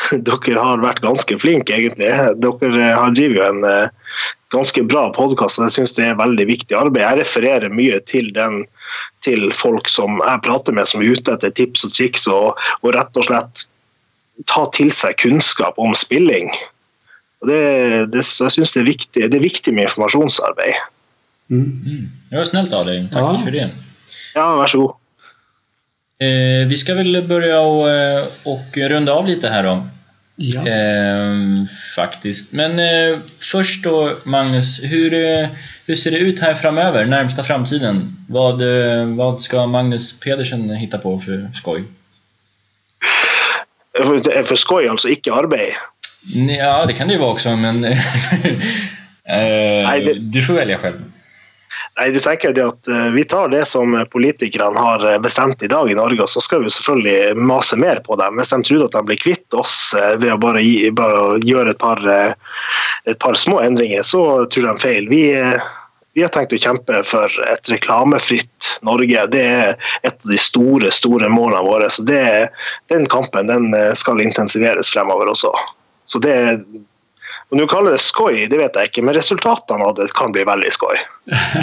dere 0.27 0.59
har 0.59 0.83
vært 0.83 1.03
ganske 1.03 1.37
flinke, 1.39 1.75
egentlig. 1.75 2.11
Dere 2.43 2.93
har 2.93 3.15
driver 3.15 3.39
jo 3.39 3.49
en 3.49 3.89
ganske 4.53 4.83
bra 4.85 5.07
podkast, 5.15 5.59
og 5.59 5.67
jeg 5.67 5.77
syns 5.77 5.95
det 5.97 6.07
er 6.09 6.19
veldig 6.19 6.45
viktig 6.49 6.77
arbeid. 6.77 7.03
Jeg 7.03 7.21
refererer 7.23 7.73
mye 7.73 7.99
til 8.09 8.31
den 8.35 8.63
til 9.25 9.47
folk 9.55 9.87
som 9.89 10.19
jeg 10.21 10.41
prater 10.45 10.75
med 10.75 10.89
som 10.89 11.01
er 11.01 11.15
ute 11.15 11.33
etter 11.33 11.53
tips 11.55 11.85
og 11.87 11.95
triks, 11.95 12.27
og, 12.29 12.59
og 12.83 12.93
rett 12.95 13.17
og 13.17 13.27
slett 13.29 13.65
ta 14.49 14.65
til 14.75 14.91
seg 14.93 15.17
kunnskap 15.21 15.79
om 15.81 15.95
spilling. 15.97 16.51
Og 17.43 17.49
det, 17.51 17.61
det, 18.13 18.23
jeg 18.23 18.55
syns 18.55 18.73
det, 18.75 18.85
det, 19.13 19.37
är 19.37 19.39
viktigt 19.39 19.73
med 19.73 19.83
informationsarbeid. 19.83 20.75
Mm. 21.49 21.63
Mm. 21.85 22.11
Det 22.29 22.37
var 22.37 22.45
snällt 22.45 22.73
av 22.73 22.85
dig. 22.85 23.07
Tack 23.11 23.21
ja. 23.21 23.41
för 23.45 23.51
det. 23.51 23.69
Ja, 24.35 24.55
varsågod. 24.55 24.95
Eh, 26.23 26.67
vi 26.67 26.77
ska 26.77 26.93
väl 26.93 27.23
börja 27.27 27.59
och, 27.59 27.89
eh, 27.91 28.25
och 28.43 28.77
runda 28.77 29.13
av 29.13 29.27
lite 29.27 29.49
här 29.49 29.63
då. 29.63 29.87
Ja. 30.35 30.67
Eh, 30.67 31.35
faktiskt. 31.95 32.51
Men 32.51 32.79
eh, 32.79 33.19
först 33.39 33.83
då 33.83 34.13
Magnus, 34.23 34.83
hur, 34.83 35.13
eh, 35.13 35.47
hur 35.85 35.95
ser 35.95 36.11
det 36.11 36.17
ut 36.17 36.39
här 36.39 36.53
framöver, 36.53 37.05
närmsta 37.05 37.43
framtiden? 37.43 38.25
Vad, 38.29 38.61
eh, 38.61 39.05
vad 39.05 39.41
ska 39.41 39.67
Magnus 39.67 40.19
Pedersen 40.19 40.69
hitta 40.69 40.97
på 40.97 41.19
för 41.19 41.49
skoj? 41.55 41.83
För, 43.97 44.43
för 44.43 44.55
skoj, 44.55 44.87
alltså 44.87 45.09
icke 45.09 45.33
arbete? 45.33 45.73
Ja, 46.57 46.85
det 46.85 46.93
kan 46.93 47.07
det 47.07 47.13
ju 47.13 47.19
vara 47.19 47.31
också, 47.31 47.55
men 47.55 47.83
eh, 47.85 47.93
Nej, 49.25 50.05
det... 50.05 50.13
du 50.13 50.41
får 50.41 50.53
välja 50.53 50.77
själv. 50.77 51.12
Nei, 51.93 52.09
du 52.09 52.19
tenker 52.19 52.53
det 52.53 52.63
at 52.65 52.87
eh, 52.89 53.09
Vi 53.13 53.23
tar 53.29 53.51
det 53.53 53.65
som 53.69 53.93
politikerne 54.11 54.79
har 54.79 55.03
eh, 55.05 55.19
bestämt 55.21 55.43
bestemt 55.43 55.63
i 55.63 55.67
dag 55.67 55.91
i 55.91 55.95
Norge, 55.95 56.23
og 56.23 56.29
så 56.29 56.41
skal 56.41 56.63
vi 56.63 56.69
selvfølgelig 56.69 57.37
mase 57.37 57.77
mer 57.77 58.01
på 58.05 58.15
dem. 58.15 58.37
Hvis 58.37 58.49
de 58.49 58.61
tror 58.63 58.85
at 58.85 58.95
de 58.95 59.03
blir 59.05 59.21
kvitt 59.21 59.53
oss 59.53 59.93
eh, 59.93 60.15
ved 60.17 60.33
å 60.33 60.37
bare, 60.37 60.61
gi, 60.61 60.89
bare 60.91 61.37
gjøre 61.43 61.71
et 61.71 61.81
par, 61.81 62.01
eh, 62.09 62.33
et 63.05 63.19
par, 63.19 63.35
små 63.35 63.61
endringer, 63.61 64.03
så 64.03 64.45
tror 64.45 64.71
de 64.71 64.81
feil. 64.81 65.09
Vi, 65.09 65.23
vi 66.13 66.23
har 66.23 66.33
tenkt 66.33 66.53
å 66.53 66.61
kjempe 66.61 67.03
for 67.05 67.29
et 67.49 67.69
reklamefritt 67.69 68.79
Norge. 68.81 69.27
Det 69.29 69.43
er 69.43 69.75
et 70.01 70.17
av 70.17 70.33
de 70.33 70.39
store 70.41 70.91
store 70.91 71.29
målene 71.29 71.61
våre. 71.67 71.89
så 71.89 72.05
det, 72.07 72.49
Den 72.89 73.05
kampen 73.05 73.51
den 73.51 73.69
skal 73.97 74.21
intensiveres 74.21 74.89
fremover 74.93 75.29
også. 75.33 75.53
Så 76.05 76.19
det, 76.19 76.65
om 77.53 77.59
du 77.59 77.67
kallar 77.67 77.91
det 77.91 77.97
skoj, 77.97 78.47
det 78.47 78.57
vet 78.57 78.71
jag 78.73 78.85
inte, 78.85 79.01
men 79.01 79.13
resultaten 79.13 79.81
av 79.81 79.95
det 79.95 80.07
kan 80.13 80.31
bli 80.31 80.43
väldigt 80.43 80.73
skoj. 80.73 80.97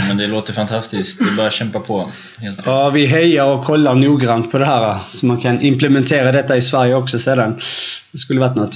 men 0.09 0.16
det 0.16 0.26
låter 0.26 0.53
fantastiskt. 0.53 1.18
Det 1.18 1.24
är 1.24 1.36
bara 1.36 1.47
att 1.47 1.53
kämpa 1.53 1.80
på. 1.80 2.11
Helt 2.38 2.61
ja, 2.66 2.91
vi 2.91 3.07
hejar 3.07 3.45
och 3.45 3.64
kollar 3.64 3.95
noggrant 3.95 4.53
på 4.53 4.59
det 4.59 4.64
här 4.64 4.99
så 5.09 5.26
man 5.26 5.41
kan 5.41 5.61
implementera 5.61 6.32
detta 6.32 6.57
i 6.57 6.61
Sverige 6.61 6.95
också 6.95 7.18
sedan. 7.18 7.59
Det 8.12 8.18
skulle 8.18 8.41
varit 8.41 8.57
något. 8.57 8.74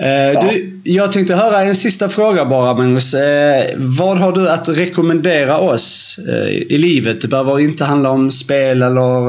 Eh, 0.00 0.08
ja. 0.08 0.40
Du, 0.40 0.80
jag 0.84 1.12
tänkte 1.12 1.34
höra 1.34 1.60
en 1.60 1.76
sista 1.76 2.08
fråga 2.08 2.44
bara 2.44 2.74
Magnus. 2.74 3.14
Eh, 3.14 3.74
vad 3.76 4.18
har 4.18 4.32
du 4.32 4.50
att 4.50 4.68
rekommendera 4.68 5.58
oss 5.58 6.18
eh, 6.28 6.48
i 6.48 6.78
livet? 6.78 7.20
Det 7.20 7.28
behöver 7.28 7.60
inte 7.60 7.84
handla 7.84 8.10
om 8.10 8.30
spel 8.30 8.82
eller... 8.82 9.28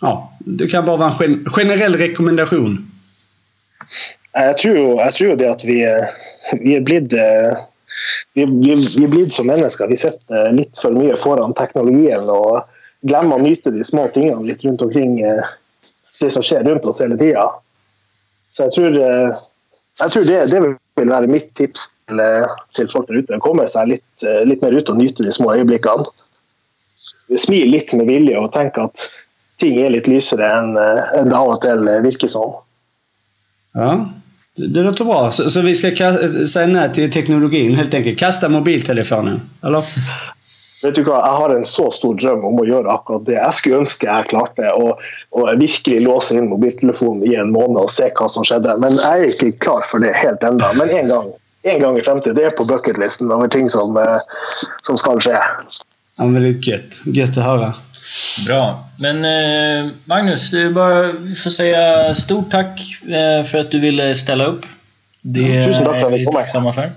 Ja, 0.00 0.36
det 0.38 0.66
kan 0.66 0.84
bara 0.84 0.96
vara 0.96 1.24
en 1.24 1.44
generell 1.50 1.94
rekommendation. 1.94 2.90
Jeg 4.36 4.56
tror 4.60 4.76
jo, 4.76 4.88
jeg 5.00 5.16
tror 5.16 5.36
det 5.40 5.48
at 5.48 5.62
vi, 5.64 5.78
vi 6.60 6.76
er 6.76 6.84
blitt 6.84 7.14
eh, 7.16 7.60
vi, 8.36 8.44
vi, 8.44 8.74
vi, 8.74 9.04
er 9.06 9.12
blitt 9.12 9.32
som 9.32 9.48
mennesker. 9.48 9.88
Vi 9.88 9.96
sitter 10.00 10.52
litt 10.52 10.76
for 10.76 10.92
mye 10.92 11.16
foran 11.20 11.56
teknologien 11.56 12.28
og 12.32 12.66
glemmer 13.08 13.38
å 13.38 13.44
nyte 13.44 13.72
de 13.72 13.84
små 13.86 14.06
tingene 14.12 14.44
litt 14.44 14.64
rundt 14.66 14.84
omkring 14.84 15.20
eh, 15.24 15.54
det 16.20 16.28
som 16.34 16.44
skjer 16.44 16.66
rundt 16.68 16.88
oss 16.88 17.00
hele 17.00 17.16
tida. 17.20 17.46
Så 18.52 18.66
jeg 18.66 18.76
tror, 18.76 18.98
eh, 19.06 19.38
jeg 20.02 20.12
tror 20.12 20.28
det, 20.28 20.42
det, 20.52 20.60
vil 21.00 21.12
være 21.12 21.32
mitt 21.32 21.48
tips 21.56 21.88
til, 22.08 22.20
til 22.76 22.92
folk 22.92 23.08
der 23.08 23.22
ute. 23.22 23.40
Komme 23.44 23.64
seg 23.72 23.94
litt, 23.94 24.26
litt, 24.48 24.60
mer 24.64 24.76
ut 24.76 24.92
og 24.92 25.00
nyte 25.00 25.24
de 25.24 25.32
små 25.32 25.54
øyeblikkene. 25.56 26.04
Smil 27.40 27.72
litt 27.72 27.96
med 27.96 28.08
vilje 28.08 28.36
og 28.38 28.52
tenk 28.54 28.76
at 28.78 29.08
ting 29.60 29.80
er 29.80 29.90
litt 29.96 30.06
lysere 30.08 30.46
enn 30.60 30.76
det 30.76 31.34
av 31.34 31.56
og 31.56 31.58
til 31.64 31.88
virker 32.04 32.30
som. 32.30 32.54
Ja, 33.76 33.96
det 34.56 34.82
låter 34.82 35.04
bra. 35.04 35.30
Så, 35.30 35.50
så 35.50 35.60
vi 35.60 35.74
ska 35.74 35.90
säga 36.46 36.66
nej 36.66 36.92
till 36.92 37.12
teknologin 37.12 37.74
helt 37.74 37.94
enkelt. 37.94 38.18
Kasta 38.18 38.48
mobiltelefonen, 38.48 39.40
eller? 39.62 39.84
Vet 40.82 40.94
du 40.94 41.02
hva, 41.04 41.16
Jeg 41.24 41.36
har 41.40 41.54
en 41.54 41.64
så 41.64 41.90
stor 41.90 42.14
drøm 42.20 42.44
om 42.44 42.60
å 42.60 42.66
gjøre 42.68 42.92
akkurat 42.92 43.24
det. 43.26 43.38
Jeg 43.38 43.58
skulle 43.58 43.80
ønske 43.84 44.06
jeg 44.06 44.28
klarte 44.30 44.72
å, 44.76 44.92
å 45.32 45.46
virkelig 45.56 46.02
låse 46.04 46.36
inn 46.36 46.50
mobiltelefonen 46.52 47.24
i 47.26 47.34
en 47.40 47.52
måned 47.54 47.80
og 47.80 47.90
se 47.92 48.10
hva 48.18 48.28
som 48.32 48.44
skjedde. 48.46 48.76
Men 48.82 49.00
jeg 49.00 49.24
er 49.24 49.32
ikke 49.32 49.50
klar 49.64 49.88
for 49.90 50.04
det 50.04 50.12
helt 50.16 50.44
ennå. 50.46 50.72
Men 50.78 50.92
en 51.00 51.10
gang, 51.12 51.32
en 51.72 51.82
gang 51.82 51.98
i 51.98 52.04
fremtiden. 52.06 52.36
Det 52.38 52.44
er 52.50 52.56
på 52.56 52.68
bucketlisten 52.68 53.32
over 53.32 53.50
ting 53.52 53.70
som, 53.72 53.96
eh, 53.96 54.20
som 54.86 55.00
skal 55.00 55.20
skje. 55.24 55.40
Ja, 56.16 56.24
men 56.24 56.42
det 56.42 56.48
är 56.48 56.70
gött. 56.70 57.00
Att. 58.06 58.46
Bra. 58.46 58.88
Men 58.98 59.24
eh, 59.24 59.90
Magnus, 60.04 60.50
du 60.50 60.70
bara 60.70 61.12
får 61.42 61.50
säga 61.50 62.14
stort 62.14 62.50
tack 62.50 62.80
eh, 63.02 63.44
för 63.44 63.58
att 63.58 63.70
du 63.70 63.80
ville 63.80 64.14
ställa 64.14 64.44
upp. 64.44 64.66
Det 65.22 65.40
ja, 65.40 65.94
är 65.94 66.10
vi 66.10 66.26
tacksamma 66.26 66.72
för. 66.72 66.92